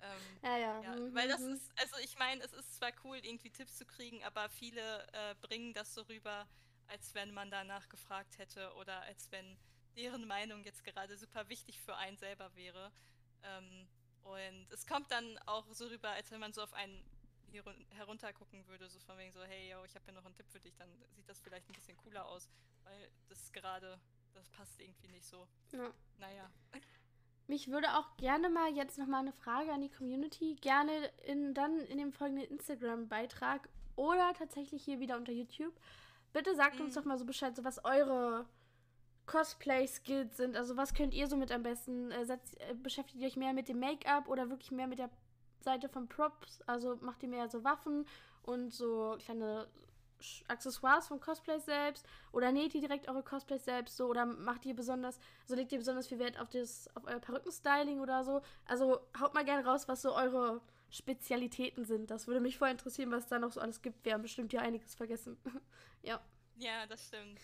Ähm, 0.00 0.38
ja, 0.42 0.56
ja. 0.56 0.82
ja 0.82 0.96
mhm. 0.96 1.14
Weil 1.14 1.28
das 1.28 1.40
mhm. 1.40 1.54
ist, 1.54 1.70
also 1.76 1.96
ich 2.02 2.18
meine, 2.18 2.42
es 2.42 2.52
ist 2.52 2.76
zwar 2.76 2.92
cool, 3.04 3.18
irgendwie 3.22 3.50
Tipps 3.50 3.76
zu 3.76 3.86
kriegen, 3.86 4.22
aber 4.24 4.48
viele 4.48 5.06
äh, 5.12 5.34
bringen 5.40 5.72
das 5.74 5.94
so 5.94 6.02
rüber, 6.02 6.46
als 6.88 7.14
wenn 7.14 7.32
man 7.32 7.50
danach 7.50 7.88
gefragt 7.88 8.38
hätte 8.38 8.72
oder 8.74 9.02
als 9.02 9.30
wenn 9.32 9.56
deren 9.96 10.26
Meinung 10.26 10.62
jetzt 10.64 10.84
gerade 10.84 11.16
super 11.16 11.48
wichtig 11.48 11.80
für 11.80 11.96
einen 11.96 12.16
selber 12.18 12.54
wäre. 12.54 12.92
Ähm, 13.42 13.88
und 14.22 14.66
es 14.70 14.86
kommt 14.86 15.10
dann 15.10 15.38
auch 15.46 15.66
so 15.72 15.86
rüber, 15.86 16.10
als 16.10 16.30
wenn 16.30 16.40
man 16.40 16.52
so 16.52 16.62
auf 16.62 16.72
einen 16.72 17.02
heruntergucken 17.90 18.66
würde, 18.66 18.88
so 18.88 18.98
von 19.00 19.16
wegen 19.18 19.32
so, 19.32 19.42
hey, 19.42 19.70
yo, 19.70 19.84
ich 19.84 19.94
habe 19.94 20.04
hier 20.04 20.14
noch 20.14 20.24
einen 20.24 20.34
Tipp 20.34 20.48
für 20.48 20.60
dich, 20.60 20.76
dann 20.76 20.88
sieht 21.14 21.28
das 21.28 21.40
vielleicht 21.40 21.68
ein 21.68 21.74
bisschen 21.74 21.96
cooler 21.98 22.26
aus, 22.26 22.48
weil 22.84 23.10
das 23.28 23.52
gerade, 23.52 23.98
das 24.34 24.48
passt 24.50 24.80
irgendwie 24.80 25.08
nicht 25.08 25.26
so. 25.26 25.46
Ja. 25.72 25.90
Naja. 26.18 26.50
Mich 27.48 27.68
würde 27.68 27.96
auch 27.96 28.16
gerne 28.16 28.48
mal 28.48 28.74
jetzt 28.74 28.98
nochmal 28.98 29.20
eine 29.20 29.32
Frage 29.32 29.72
an 29.72 29.80
die 29.80 29.90
Community, 29.90 30.56
gerne 30.56 31.06
in, 31.26 31.54
dann 31.54 31.78
in 31.80 31.98
dem 31.98 32.12
folgenden 32.12 32.46
Instagram-Beitrag 32.46 33.68
oder 33.94 34.32
tatsächlich 34.34 34.84
hier 34.84 34.98
wieder 34.98 35.16
unter 35.16 35.32
YouTube. 35.32 35.74
Bitte 36.32 36.54
sagt 36.54 36.78
mhm. 36.78 36.86
uns 36.86 36.94
doch 36.94 37.04
mal 37.04 37.18
so 37.18 37.24
Bescheid, 37.24 37.54
so 37.54 37.64
was 37.64 37.84
eure 37.84 38.46
Cosplay-Skills 39.26 40.36
sind. 40.36 40.56
Also 40.56 40.76
was 40.76 40.94
könnt 40.94 41.14
ihr 41.14 41.26
so 41.28 41.36
mit 41.36 41.52
am 41.52 41.62
besten? 41.62 42.10
Äh, 42.10 42.24
setzt, 42.24 42.60
äh, 42.60 42.74
beschäftigt 42.74 43.20
ihr 43.20 43.26
euch 43.26 43.36
mehr 43.36 43.52
mit 43.52 43.68
dem 43.68 43.80
Make-up 43.80 44.28
oder 44.28 44.50
wirklich 44.50 44.70
mehr 44.70 44.86
mit 44.86 44.98
der 44.98 45.10
Seite 45.60 45.88
von 45.88 46.08
Props. 46.08 46.62
Also 46.66 46.96
macht 47.00 47.22
ihr 47.22 47.28
mehr 47.28 47.48
so 47.48 47.64
Waffen 47.64 48.06
und 48.42 48.72
so 48.72 49.16
kleine 49.18 49.66
Accessoires 50.48 51.08
von 51.08 51.20
Cosplays 51.20 51.66
selbst 51.66 52.06
oder 52.32 52.50
näht 52.52 52.74
ihr 52.74 52.80
direkt 52.80 53.08
eure 53.08 53.22
Cosplays 53.22 53.64
selbst 53.64 53.96
so 53.96 54.06
oder 54.06 54.24
macht 54.24 54.64
ihr 54.64 54.74
besonders, 54.74 55.18
also 55.42 55.54
legt 55.54 55.72
ihr 55.72 55.78
besonders 55.78 56.06
viel 56.06 56.18
Wert 56.18 56.40
auf 56.40 56.48
das, 56.48 56.88
auf 56.94 57.04
euer 57.06 57.18
Perückenstyling 57.18 58.00
oder 58.00 58.24
so. 58.24 58.40
Also 58.66 59.00
haut 59.20 59.34
mal 59.34 59.44
gerne 59.44 59.66
raus, 59.66 59.88
was 59.88 60.02
so 60.02 60.14
eure 60.14 60.62
Spezialitäten 60.90 61.84
sind. 61.84 62.10
Das 62.10 62.26
würde 62.26 62.40
mich 62.40 62.58
voll 62.58 62.70
interessieren, 62.70 63.10
was 63.10 63.28
da 63.28 63.38
noch 63.38 63.52
so 63.52 63.60
alles 63.60 63.82
gibt. 63.82 64.04
Wir 64.04 64.14
haben 64.14 64.22
bestimmt 64.22 64.52
hier 64.52 64.62
einiges 64.62 64.94
vergessen. 64.94 65.36
ja. 66.02 66.20
Ja, 66.56 66.86
das 66.86 67.06
stimmt. 67.08 67.38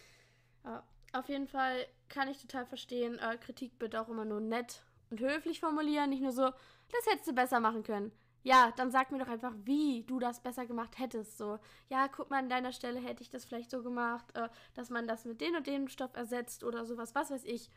Ja, 0.64 0.82
auf 1.12 1.28
jeden 1.28 1.48
Fall 1.48 1.86
kann 2.08 2.28
ich 2.28 2.40
total 2.40 2.64
verstehen. 2.64 3.18
Äh, 3.18 3.36
Kritik 3.36 3.78
bitte 3.78 4.00
auch 4.00 4.08
immer 4.08 4.24
nur 4.24 4.40
nett 4.40 4.82
und 5.10 5.20
höflich 5.20 5.60
formulieren, 5.60 6.08
nicht 6.08 6.22
nur 6.22 6.32
so, 6.32 6.50
das 6.92 7.06
hättest 7.06 7.28
du 7.28 7.32
besser 7.32 7.60
machen 7.60 7.82
können. 7.82 8.12
Ja, 8.44 8.72
dann 8.76 8.90
sag 8.90 9.12
mir 9.12 9.18
doch 9.18 9.28
einfach, 9.28 9.54
wie 9.64 10.02
du 10.04 10.18
das 10.18 10.42
besser 10.42 10.66
gemacht 10.66 10.98
hättest. 10.98 11.38
So, 11.38 11.58
ja, 11.88 12.08
guck 12.08 12.30
mal, 12.30 12.38
an 12.38 12.48
deiner 12.48 12.72
Stelle 12.72 13.00
hätte 13.00 13.22
ich 13.22 13.30
das 13.30 13.44
vielleicht 13.44 13.70
so 13.70 13.82
gemacht, 13.82 14.26
äh, 14.34 14.48
dass 14.74 14.90
man 14.90 15.06
das 15.06 15.24
mit 15.24 15.40
dem 15.40 15.54
und 15.54 15.66
dem 15.66 15.88
Stoff 15.88 16.14
ersetzt 16.14 16.64
oder 16.64 16.84
sowas, 16.84 17.14
was 17.14 17.30
weiß 17.30 17.44
ich. 17.44 17.70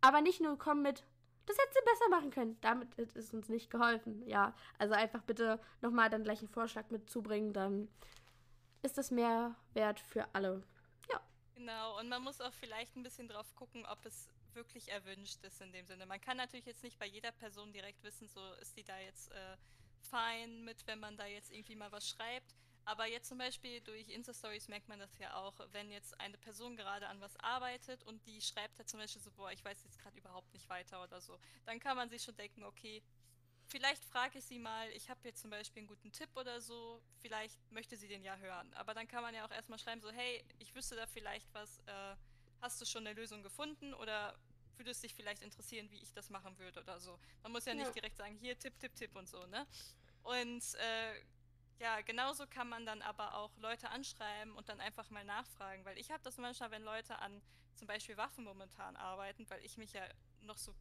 Aber 0.00 0.20
nicht 0.22 0.40
nur 0.40 0.56
kommen 0.56 0.82
mit, 0.82 1.04
das 1.44 1.58
hättest 1.58 1.78
du 1.78 1.84
besser 1.84 2.08
machen 2.10 2.30
können. 2.30 2.58
Damit 2.60 2.94
ist 2.94 3.34
uns 3.34 3.48
nicht 3.48 3.70
geholfen. 3.70 4.22
Ja, 4.26 4.54
also 4.78 4.94
einfach 4.94 5.22
bitte 5.22 5.60
nochmal 5.82 6.08
dann 6.08 6.24
gleich 6.24 6.40
einen 6.40 6.48
Vorschlag 6.48 6.90
mitzubringen, 6.90 7.52
dann 7.52 7.88
ist 8.82 8.96
das 8.96 9.10
mehr 9.10 9.56
wert 9.74 10.00
für 10.00 10.26
alle. 10.34 10.62
Ja. 11.10 11.20
Genau, 11.54 11.98
und 11.98 12.08
man 12.08 12.22
muss 12.22 12.40
auch 12.40 12.52
vielleicht 12.52 12.96
ein 12.96 13.02
bisschen 13.02 13.28
drauf 13.28 13.54
gucken, 13.56 13.84
ob 13.86 14.06
es 14.06 14.28
wirklich 14.58 14.88
erwünscht 14.90 15.42
ist 15.44 15.60
in 15.60 15.72
dem 15.72 15.86
Sinne. 15.86 16.04
Man 16.04 16.20
kann 16.20 16.36
natürlich 16.36 16.66
jetzt 16.66 16.82
nicht 16.82 16.98
bei 16.98 17.06
jeder 17.06 17.32
Person 17.32 17.72
direkt 17.72 18.02
wissen, 18.02 18.28
so 18.28 18.40
ist 18.54 18.76
die 18.76 18.84
da 18.84 18.98
jetzt 18.98 19.30
äh, 19.30 19.56
fein 20.10 20.64
mit, 20.64 20.86
wenn 20.86 20.98
man 20.98 21.16
da 21.16 21.26
jetzt 21.26 21.52
irgendwie 21.52 21.76
mal 21.76 21.92
was 21.92 22.08
schreibt. 22.08 22.54
Aber 22.84 23.06
jetzt 23.06 23.28
zum 23.28 23.38
Beispiel 23.38 23.80
durch 23.82 24.08
Insta-Stories 24.08 24.68
merkt 24.68 24.88
man 24.88 24.98
das 24.98 25.18
ja 25.18 25.34
auch, 25.34 25.54
wenn 25.72 25.90
jetzt 25.90 26.18
eine 26.20 26.38
Person 26.38 26.74
gerade 26.74 27.06
an 27.06 27.20
was 27.20 27.36
arbeitet 27.36 28.02
und 28.04 28.26
die 28.26 28.40
schreibt 28.40 28.78
halt 28.78 28.88
zum 28.88 28.98
Beispiel 28.98 29.22
so, 29.22 29.30
boah, 29.30 29.52
ich 29.52 29.64
weiß 29.64 29.84
jetzt 29.84 29.98
gerade 29.98 30.18
überhaupt 30.18 30.52
nicht 30.54 30.68
weiter 30.70 31.02
oder 31.02 31.20
so, 31.20 31.38
dann 31.66 31.80
kann 31.80 31.96
man 31.96 32.08
sich 32.08 32.22
schon 32.22 32.36
denken, 32.36 32.64
okay, 32.64 33.02
vielleicht 33.66 34.02
frage 34.06 34.38
ich 34.38 34.44
sie 34.46 34.58
mal, 34.58 34.90
ich 34.92 35.10
habe 35.10 35.20
jetzt 35.24 35.42
zum 35.42 35.50
Beispiel 35.50 35.80
einen 35.80 35.88
guten 35.88 36.12
Tipp 36.12 36.30
oder 36.34 36.60
so, 36.62 37.02
vielleicht 37.20 37.58
möchte 37.70 37.96
sie 37.96 38.08
den 38.08 38.24
ja 38.24 38.36
hören. 38.36 38.72
Aber 38.74 38.94
dann 38.94 39.06
kann 39.06 39.22
man 39.22 39.34
ja 39.34 39.44
auch 39.44 39.50
erstmal 39.50 39.78
schreiben, 39.78 40.00
so, 40.00 40.10
hey, 40.10 40.42
ich 40.58 40.74
wüsste 40.74 40.96
da 40.96 41.06
vielleicht 41.06 41.52
was, 41.52 41.80
äh, 41.80 42.16
hast 42.60 42.80
du 42.80 42.86
schon 42.86 43.06
eine 43.06 43.14
Lösung 43.14 43.42
gefunden 43.42 43.94
oder 43.94 44.34
würde 44.78 44.90
es 44.90 45.00
dich 45.00 45.14
vielleicht 45.14 45.42
interessieren, 45.42 45.90
wie 45.90 46.00
ich 46.00 46.12
das 46.12 46.30
machen 46.30 46.58
würde 46.58 46.80
oder 46.80 47.00
so. 47.00 47.18
Man 47.42 47.52
muss 47.52 47.64
ja, 47.64 47.72
ja. 47.72 47.80
nicht 47.80 47.94
direkt 47.94 48.16
sagen, 48.16 48.36
hier, 48.36 48.58
Tipp, 48.58 48.78
Tipp, 48.78 48.94
Tipp 48.94 49.14
und 49.16 49.28
so, 49.28 49.44
ne? 49.46 49.66
Und 50.22 50.62
äh, 50.74 51.20
ja, 51.80 52.00
genauso 52.00 52.46
kann 52.46 52.68
man 52.68 52.84
dann 52.86 53.02
aber 53.02 53.34
auch 53.34 53.56
Leute 53.58 53.88
anschreiben 53.90 54.54
und 54.56 54.68
dann 54.68 54.80
einfach 54.80 55.10
mal 55.10 55.24
nachfragen, 55.24 55.84
weil 55.84 55.96
ich 55.98 56.10
habe 56.10 56.22
das 56.22 56.36
manchmal, 56.36 56.70
wenn 56.70 56.82
Leute 56.82 57.18
an 57.18 57.40
zum 57.76 57.86
Beispiel 57.86 58.16
Waffen 58.16 58.44
momentan 58.44 58.96
arbeiten, 58.96 59.48
weil 59.48 59.64
ich 59.64 59.76
mich 59.76 59.92
ja 59.92 60.02
noch 60.40 60.58
so 60.58 60.74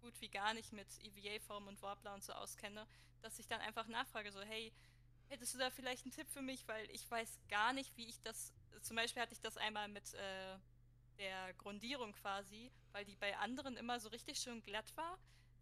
gut 0.00 0.18
wie 0.20 0.28
gar 0.28 0.54
nicht 0.54 0.72
mit 0.72 0.86
EVA-Form 1.00 1.66
und 1.66 1.82
Warbler 1.82 2.14
und 2.14 2.24
so 2.24 2.32
auskenne, 2.32 2.86
dass 3.20 3.38
ich 3.38 3.46
dann 3.46 3.60
einfach 3.60 3.86
nachfrage, 3.88 4.32
so, 4.32 4.40
hey, 4.40 4.72
hättest 5.28 5.54
du 5.54 5.58
da 5.58 5.70
vielleicht 5.70 6.04
einen 6.04 6.12
Tipp 6.12 6.28
für 6.30 6.42
mich, 6.42 6.66
weil 6.66 6.90
ich 6.90 7.08
weiß 7.10 7.38
gar 7.48 7.72
nicht, 7.72 7.96
wie 7.96 8.06
ich 8.06 8.20
das, 8.22 8.54
zum 8.80 8.96
Beispiel 8.96 9.20
hatte 9.20 9.34
ich 9.34 9.40
das 9.40 9.56
einmal 9.56 9.88
mit 9.88 10.14
äh, 10.14 10.56
der 11.18 11.52
Grundierung 11.54 12.12
quasi, 12.12 12.70
weil 12.92 13.04
die 13.04 13.16
bei 13.16 13.36
anderen 13.36 13.76
immer 13.76 14.00
so 14.00 14.08
richtig 14.08 14.38
schön 14.38 14.62
glatt 14.62 14.96
war 14.96 15.18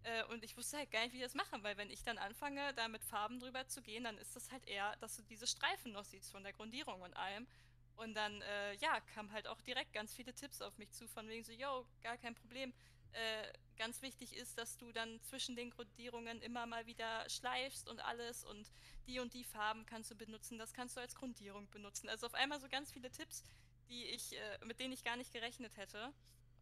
äh, 0.06 0.22
und 0.24 0.44
ich 0.44 0.56
wusste 0.56 0.76
halt 0.78 0.90
gar 0.92 1.02
nicht, 1.02 1.12
wie 1.12 1.18
ich 1.18 1.24
das 1.24 1.34
machen, 1.34 1.64
weil 1.64 1.76
wenn 1.76 1.90
ich 1.90 2.02
dann 2.04 2.16
anfange, 2.18 2.72
da 2.74 2.86
mit 2.86 3.04
Farben 3.04 3.40
drüber 3.40 3.66
zu 3.66 3.82
gehen, 3.82 4.04
dann 4.04 4.18
ist 4.18 4.36
das 4.36 4.52
halt 4.52 4.64
eher, 4.66 4.94
dass 4.96 5.16
du 5.16 5.22
diese 5.22 5.48
Streifen 5.48 5.92
noch 5.92 6.04
siehst 6.04 6.30
von 6.30 6.44
der 6.44 6.52
Grundierung 6.52 7.02
und 7.02 7.14
allem. 7.16 7.46
Und 7.96 8.14
dann, 8.14 8.40
äh, 8.42 8.74
ja, 8.74 9.00
kamen 9.14 9.32
halt 9.32 9.48
auch 9.48 9.60
direkt 9.62 9.92
ganz 9.92 10.14
viele 10.14 10.32
Tipps 10.32 10.60
auf 10.60 10.78
mich 10.78 10.92
zu, 10.92 11.08
von 11.08 11.28
wegen 11.28 11.42
so, 11.42 11.52
yo, 11.52 11.86
gar 12.02 12.16
kein 12.18 12.34
Problem. 12.34 12.72
Äh, 13.12 13.52
ganz 13.76 14.00
wichtig 14.02 14.36
ist, 14.36 14.58
dass 14.58 14.76
du 14.76 14.92
dann 14.92 15.20
zwischen 15.22 15.56
den 15.56 15.70
Grundierungen 15.70 16.40
immer 16.42 16.66
mal 16.66 16.86
wieder 16.86 17.28
schleifst 17.28 17.88
und 17.88 17.98
alles 18.00 18.44
und 18.44 18.70
die 19.06 19.18
und 19.18 19.34
die 19.34 19.44
Farben 19.44 19.86
kannst 19.86 20.10
du 20.10 20.14
benutzen, 20.14 20.58
das 20.58 20.72
kannst 20.72 20.96
du 20.96 21.00
als 21.00 21.14
Grundierung 21.14 21.68
benutzen. 21.70 22.08
Also 22.08 22.26
auf 22.26 22.34
einmal 22.34 22.60
so 22.60 22.68
ganz 22.68 22.92
viele 22.92 23.10
Tipps, 23.10 23.42
die 23.88 24.04
ich, 24.06 24.36
äh, 24.36 24.58
mit 24.64 24.80
denen 24.80 24.92
ich 24.92 25.04
gar 25.04 25.16
nicht 25.16 25.32
gerechnet 25.32 25.76
hätte 25.76 26.12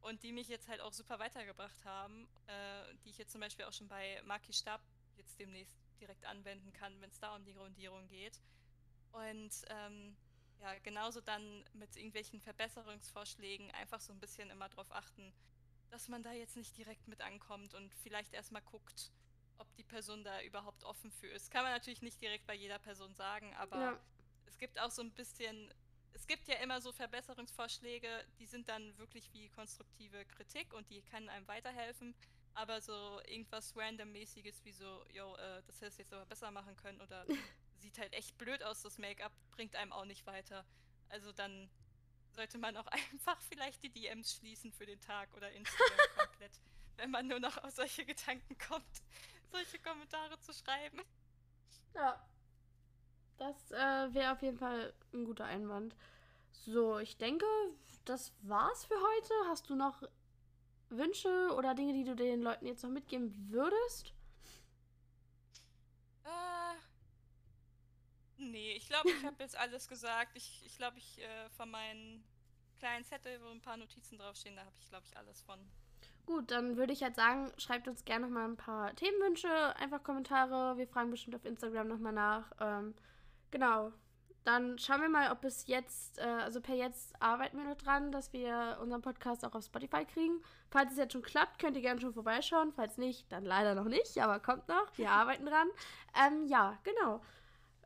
und 0.01 0.23
die 0.23 0.33
mich 0.33 0.49
jetzt 0.49 0.69
halt 0.69 0.81
auch 0.81 0.93
super 0.93 1.19
weitergebracht 1.19 1.85
haben, 1.85 2.29
äh, 2.47 2.95
die 3.05 3.11
ich 3.11 3.19
jetzt 3.19 3.33
zum 3.33 3.41
Beispiel 3.41 3.65
auch 3.65 3.73
schon 3.73 3.89
bei 3.89 4.21
Maki 4.25 4.53
Stab 4.53 4.83
jetzt 5.17 5.39
demnächst 5.39 5.79
direkt 6.01 6.25
anwenden 6.27 6.73
kann, 6.73 7.01
wenn 7.01 7.11
es 7.11 7.19
da 7.21 7.35
um 7.35 7.45
die 7.45 7.55
Grundierung 7.55 8.07
geht. 8.09 8.41
Und 9.13 9.53
ähm, 9.69 10.17
ja, 10.61 10.79
genauso 10.83 11.21
dann 11.21 11.65
mit 11.73 11.97
irgendwelchen 11.97 12.41
Verbesserungsvorschlägen 12.41 13.71
einfach 13.73 14.01
so 14.01 14.13
ein 14.13 14.21
bisschen 14.21 14.51
immer 14.51 14.69
darauf 14.69 14.91
achten, 14.93 15.33
dass 15.91 16.09
man 16.09 16.23
da 16.23 16.33
jetzt 16.33 16.57
nicht 16.57 16.77
direkt 16.77 17.07
mit 17.07 17.21
ankommt 17.21 17.75
und 17.75 17.95
vielleicht 17.95 18.35
erstmal 18.35 18.63
guckt, 18.63 19.13
ob 19.59 19.73
die 19.77 19.85
Person 19.85 20.25
da 20.25 20.43
überhaupt 20.43 20.85
offen 20.85 21.13
für 21.13 21.29
ist. 21.29 21.51
Kann 21.51 21.63
man 21.63 21.73
natürlich 21.73 22.03
nicht 22.03 22.21
direkt 22.21 22.47
bei 22.47 22.55
jeder 22.55 22.79
Person 22.79 23.15
sagen, 23.15 23.55
aber 23.55 23.81
ja. 23.81 24.01
es 24.47 24.59
gibt 24.59 24.81
auch 24.81 24.91
so 24.91 25.03
ein 25.03 25.13
bisschen 25.13 25.73
es 26.15 26.27
gibt 26.27 26.49
ja 26.49 26.57
immer 26.57 26.81
so 26.81 26.93
Verbesserungsvorschläge, 26.93 28.09
die 28.39 28.47
sind 28.47 28.69
dann 28.69 28.97
wirklich 28.99 29.33
wie 29.33 29.49
konstruktive 29.51 30.25
Kritik 30.25 30.73
und 30.73 30.89
die 30.89 31.03
können 31.03 31.29
einem 31.29 31.47
weiterhelfen. 31.49 32.15
Aber 32.55 32.81
so 32.81 33.21
irgendwas 33.27 33.77
randommäßiges 33.77 34.65
wie 34.65 34.73
so, 34.73 35.05
yo, 35.13 35.35
äh, 35.35 35.63
das 35.67 35.81
hättest 35.81 35.99
du 35.99 36.03
jetzt 36.03 36.13
aber 36.13 36.27
besser 36.27 36.51
machen 36.53 36.77
können 36.77 37.01
oder 37.01 37.27
sieht 37.79 37.99
halt 37.99 38.13
echt 38.13 38.39
blöd 38.39 38.63
aus, 38.63 38.83
das 38.83 38.97
Make-up, 38.99 39.33
bringt 39.51 39.75
einem 39.75 39.93
auch 39.93 40.05
nicht 40.05 40.25
weiter. 40.27 40.65
Also 41.09 41.33
dann 41.33 41.69
sollte 42.31 42.59
man 42.59 42.77
auch 42.77 42.87
einfach 43.13 43.41
vielleicht 43.43 43.83
die 43.83 43.91
DMs 43.91 44.37
schließen 44.37 44.73
für 44.73 44.87
den 44.87 45.01
Tag 45.01 45.35
oder 45.35 45.51
Instagram 45.51 45.99
komplett, 46.17 46.61
wenn 46.97 47.11
man 47.11 47.27
nur 47.27 47.41
noch 47.41 47.59
auf 47.59 47.73
solche 47.73 48.07
Gedanken 48.07 48.57
kommt, 48.59 49.03
solche 49.51 49.81
Kommentare 49.81 50.39
zu 50.41 50.53
schreiben. 50.53 51.03
Ja, 51.95 52.25
das 53.39 53.71
äh, 53.73 54.15
wäre 54.15 54.33
auf 54.33 54.43
jeden 54.43 54.59
Fall 54.59 54.93
ein 55.13 55.25
guter 55.25 55.45
Einwand. 55.45 55.95
So, 56.53 56.99
ich 56.99 57.17
denke, 57.17 57.47
das 58.05 58.33
war's 58.43 58.85
für 58.85 58.95
heute. 58.95 59.35
Hast 59.49 59.69
du 59.71 59.75
noch 59.75 60.03
Wünsche 60.91 61.55
oder 61.57 61.75
Dinge, 61.75 61.93
die 61.93 62.05
du 62.05 62.15
den 62.15 62.43
Leuten 62.43 62.67
jetzt 62.67 62.83
noch 62.83 62.91
mitgeben 62.91 63.35
würdest? 63.51 64.13
Äh. 66.25 66.77
Nee, 68.37 68.73
ich 68.73 68.89
glaube, 68.89 69.11
ich 69.11 69.25
habe 69.25 69.43
jetzt 69.43 69.57
alles 69.57 69.89
gesagt. 69.89 70.37
Ich 70.37 70.61
glaube, 70.61 70.67
ich, 70.67 70.77
glaub, 70.77 70.97
ich 70.97 71.23
äh, 71.23 71.51
von 71.51 71.71
meinen 71.71 72.25
kleinen 72.79 73.05
Zettel, 73.05 73.41
wo 73.43 73.49
ein 73.49 73.61
paar 73.61 73.77
Notizen 73.77 74.19
draufstehen, 74.19 74.57
da 74.57 74.63
habe 74.65 74.77
ich, 74.79 74.89
glaube 74.89 75.05
ich, 75.07 75.17
alles 75.17 75.41
von. 75.43 75.59
Gut, 76.27 76.51
dann 76.51 76.77
würde 76.77 76.93
ich 76.93 77.03
halt 77.03 77.17
sagen, 77.17 77.53
schreibt 77.59 77.87
uns 77.87 78.05
gerne 78.05 78.27
noch 78.27 78.33
mal 78.33 78.45
ein 78.45 78.57
paar 78.57 78.95
Themenwünsche, 78.97 79.77
einfach 79.77 80.03
Kommentare. 80.03 80.77
Wir 80.77 80.87
fragen 80.87 81.11
bestimmt 81.11 81.37
auf 81.37 81.45
Instagram 81.45 81.89
nochmal 81.89 82.13
nach. 82.13 82.53
Ähm, 82.61 82.95
Genau. 83.55 83.93
Dann 84.43 84.79
schauen 84.81 85.01
wir 85.01 85.09
mal, 85.09 85.31
ob 85.31 85.45
es 85.45 85.69
jetzt, 85.69 86.19
äh, 86.19 86.23
also 86.23 86.61
per 86.61 86.75
jetzt 86.75 87.15
arbeiten 87.23 87.57
wir 87.57 87.65
noch 87.65 87.77
dran, 87.77 88.11
dass 88.11 88.33
wir 88.33 88.79
unseren 88.83 89.01
Podcast 89.01 89.45
auch 89.45 89.55
auf 89.55 89.65
Spotify 89.65 90.05
kriegen. 90.05 90.43
Falls 90.71 90.91
es 90.91 90.99
jetzt 90.99 91.13
schon 91.13 91.23
klappt, 91.23 91.61
könnt 91.61 91.77
ihr 91.77 91.83
gerne 91.83 92.01
schon 92.01 92.13
vorbeischauen. 92.13 92.73
Falls 92.73 92.99
nicht, 92.99 93.31
dann 93.31 93.45
leider 93.45 93.77
noch 93.77 93.85
nicht, 93.85 94.21
aber 94.21 94.41
kommt 94.41 94.67
noch. 94.67 94.99
Wir 94.99 95.11
arbeiten 95.13 95.47
dran. 95.47 95.69
Ähm, 96.21 96.47
ja, 96.47 96.77
genau. 96.83 97.23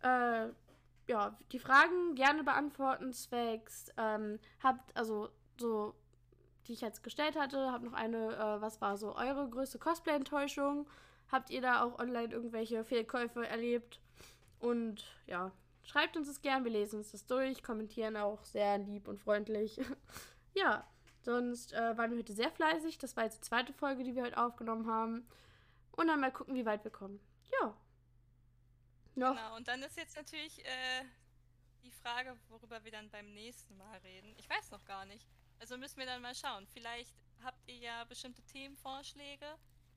Äh, 0.03 0.49
ja, 1.07 1.37
die 1.53 1.59
Fragen 1.59 2.14
gerne 2.14 2.43
beantworten, 2.43 3.12
zwecks. 3.12 3.93
Ähm, 3.99 4.39
habt, 4.62 4.97
also 4.97 5.29
so, 5.61 5.95
die 6.66 6.73
ich 6.73 6.81
jetzt 6.81 7.05
gestellt 7.05 7.39
hatte, 7.39 7.71
habt 7.71 7.85
noch 7.85 7.93
eine, 7.93 8.35
äh, 8.35 8.61
was 8.62 8.81
war 8.81 8.97
so 8.97 9.14
eure 9.14 9.51
größte 9.51 9.79
Cosplay-Enttäuschung? 9.79 10.89
Habt 11.31 11.51
ihr 11.51 11.61
da 11.61 11.83
auch 11.83 11.99
online 11.99 12.33
irgendwelche 12.33 12.85
Fehlkäufe 12.85 13.47
erlebt? 13.47 14.01
Und 14.59 15.05
ja, 15.27 15.53
schreibt 15.83 16.17
uns 16.17 16.27
das 16.27 16.43
gern, 16.43 16.65
wir 16.65 16.73
lesen 16.73 16.99
uns 16.99 17.13
das 17.13 17.27
durch, 17.27 17.63
kommentieren 17.63 18.17
auch 18.17 18.45
sehr 18.45 18.79
lieb 18.79 19.09
und 19.09 19.21
freundlich. 19.21 19.81
ja, 20.55 20.87
sonst 21.23 21.73
äh, 21.73 21.97
waren 21.97 22.11
wir 22.11 22.19
heute 22.19 22.33
sehr 22.33 22.51
fleißig. 22.51 22.99
Das 22.99 23.17
war 23.17 23.25
jetzt 23.25 23.39
die 23.39 23.49
zweite 23.49 23.73
Folge, 23.73 24.05
die 24.05 24.15
wir 24.15 24.25
heute 24.25 24.39
aufgenommen 24.39 24.87
haben. 24.87 25.27
Und 25.93 26.09
dann 26.09 26.21
mal 26.21 26.33
gucken, 26.33 26.55
wie 26.55 26.67
weit 26.67 26.85
wir 26.85 26.91
kommen. 26.91 27.21
Ja. 27.61 27.77
Noch. 29.15 29.35
Genau, 29.35 29.57
und 29.57 29.67
dann 29.67 29.83
ist 29.83 29.97
jetzt 29.97 30.17
natürlich 30.17 30.65
äh, 30.65 31.05
die 31.83 31.91
Frage, 31.91 32.37
worüber 32.49 32.85
wir 32.85 32.93
dann 32.93 33.11
beim 33.11 33.33
nächsten 33.33 33.77
Mal 33.77 33.99
reden. 33.99 34.33
Ich 34.37 34.49
weiß 34.49 34.71
noch 34.71 34.85
gar 34.85 35.05
nicht. 35.07 35.27
Also 35.59 35.77
müssen 35.77 35.99
wir 35.99 36.07
dann 36.07 36.23
mal 36.23 36.35
schauen. 36.35 36.67
Vielleicht 36.69 37.15
habt 37.43 37.67
ihr 37.67 37.77
ja 37.77 38.05
bestimmte 38.05 38.43
Themenvorschläge. 38.43 39.47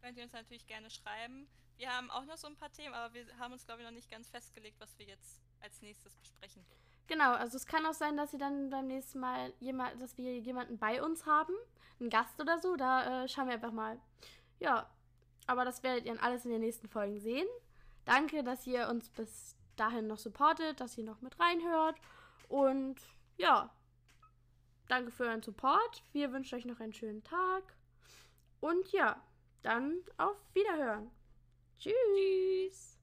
Könnt 0.02 0.18
ihr 0.18 0.24
uns 0.24 0.34
natürlich 0.34 0.66
gerne 0.66 0.90
schreiben. 0.90 1.48
Wir 1.82 1.92
haben 1.92 2.12
auch 2.12 2.26
noch 2.26 2.38
so 2.38 2.46
ein 2.46 2.56
paar 2.56 2.72
Themen, 2.72 2.94
aber 2.94 3.12
wir 3.16 3.26
haben 3.40 3.54
uns, 3.54 3.66
glaube 3.66 3.82
ich, 3.82 3.88
noch 3.88 3.94
nicht 3.94 4.12
ganz 4.12 4.30
festgelegt, 4.30 4.80
was 4.80 5.00
wir 5.00 5.08
jetzt 5.08 5.42
als 5.62 5.82
nächstes 5.82 6.16
besprechen. 6.16 6.64
Genau, 7.08 7.34
also 7.34 7.58
es 7.58 7.66
kann 7.66 7.88
auch 7.88 7.96
sein, 7.96 8.16
dass 8.18 8.30
sie 8.30 8.38
dann 8.38 8.70
beim 8.70 8.86
nächsten 8.86 9.20
Mal 9.20 9.52
jemand, 9.60 10.00
dass 10.00 10.16
wir 10.16 10.38
jemanden 10.38 10.78
bei 10.78 11.02
uns 11.02 11.26
haben, 11.26 11.56
einen 12.00 12.12
Gast 12.12 12.40
oder 12.40 12.60
so. 12.60 12.76
Da 12.76 13.24
äh, 13.24 13.28
schauen 13.28 13.48
wir 13.48 13.56
einfach 13.56 13.72
mal. 13.72 14.00
Ja, 14.60 14.92
aber 15.48 15.66
das 15.66 15.82
werdet 15.82 16.06
ihr 16.06 16.14
dann 16.14 16.24
alles 16.24 16.46
in 16.46 16.52
den 16.52 16.62
nächsten 16.62 16.88
Folgen 16.88 17.20
sehen. 17.20 17.48
Danke, 18.06 18.44
dass 18.44 18.68
ihr 18.68 18.88
uns 18.88 19.10
bis 19.10 19.58
dahin 19.76 20.06
noch 20.06 20.20
supportet, 20.20 20.80
dass 20.80 20.96
ihr 21.00 21.04
noch 21.04 21.22
mit 21.22 21.40
reinhört. 21.40 22.00
Und 22.48 23.02
ja, 23.38 23.74
danke 24.88 25.10
für 25.10 25.24
euren 25.24 25.42
Support. 25.42 26.04
Wir 26.12 26.32
wünschen 26.32 26.60
euch 26.60 26.66
noch 26.66 26.80
einen 26.80 26.94
schönen 26.94 27.24
Tag. 27.24 27.64
Und 28.60 28.92
ja, 28.92 29.20
dann 29.64 29.98
auf 30.18 30.38
Wiederhören. 30.54 31.10
Tschüss. 31.82 31.96
Tschüss. 32.72 33.01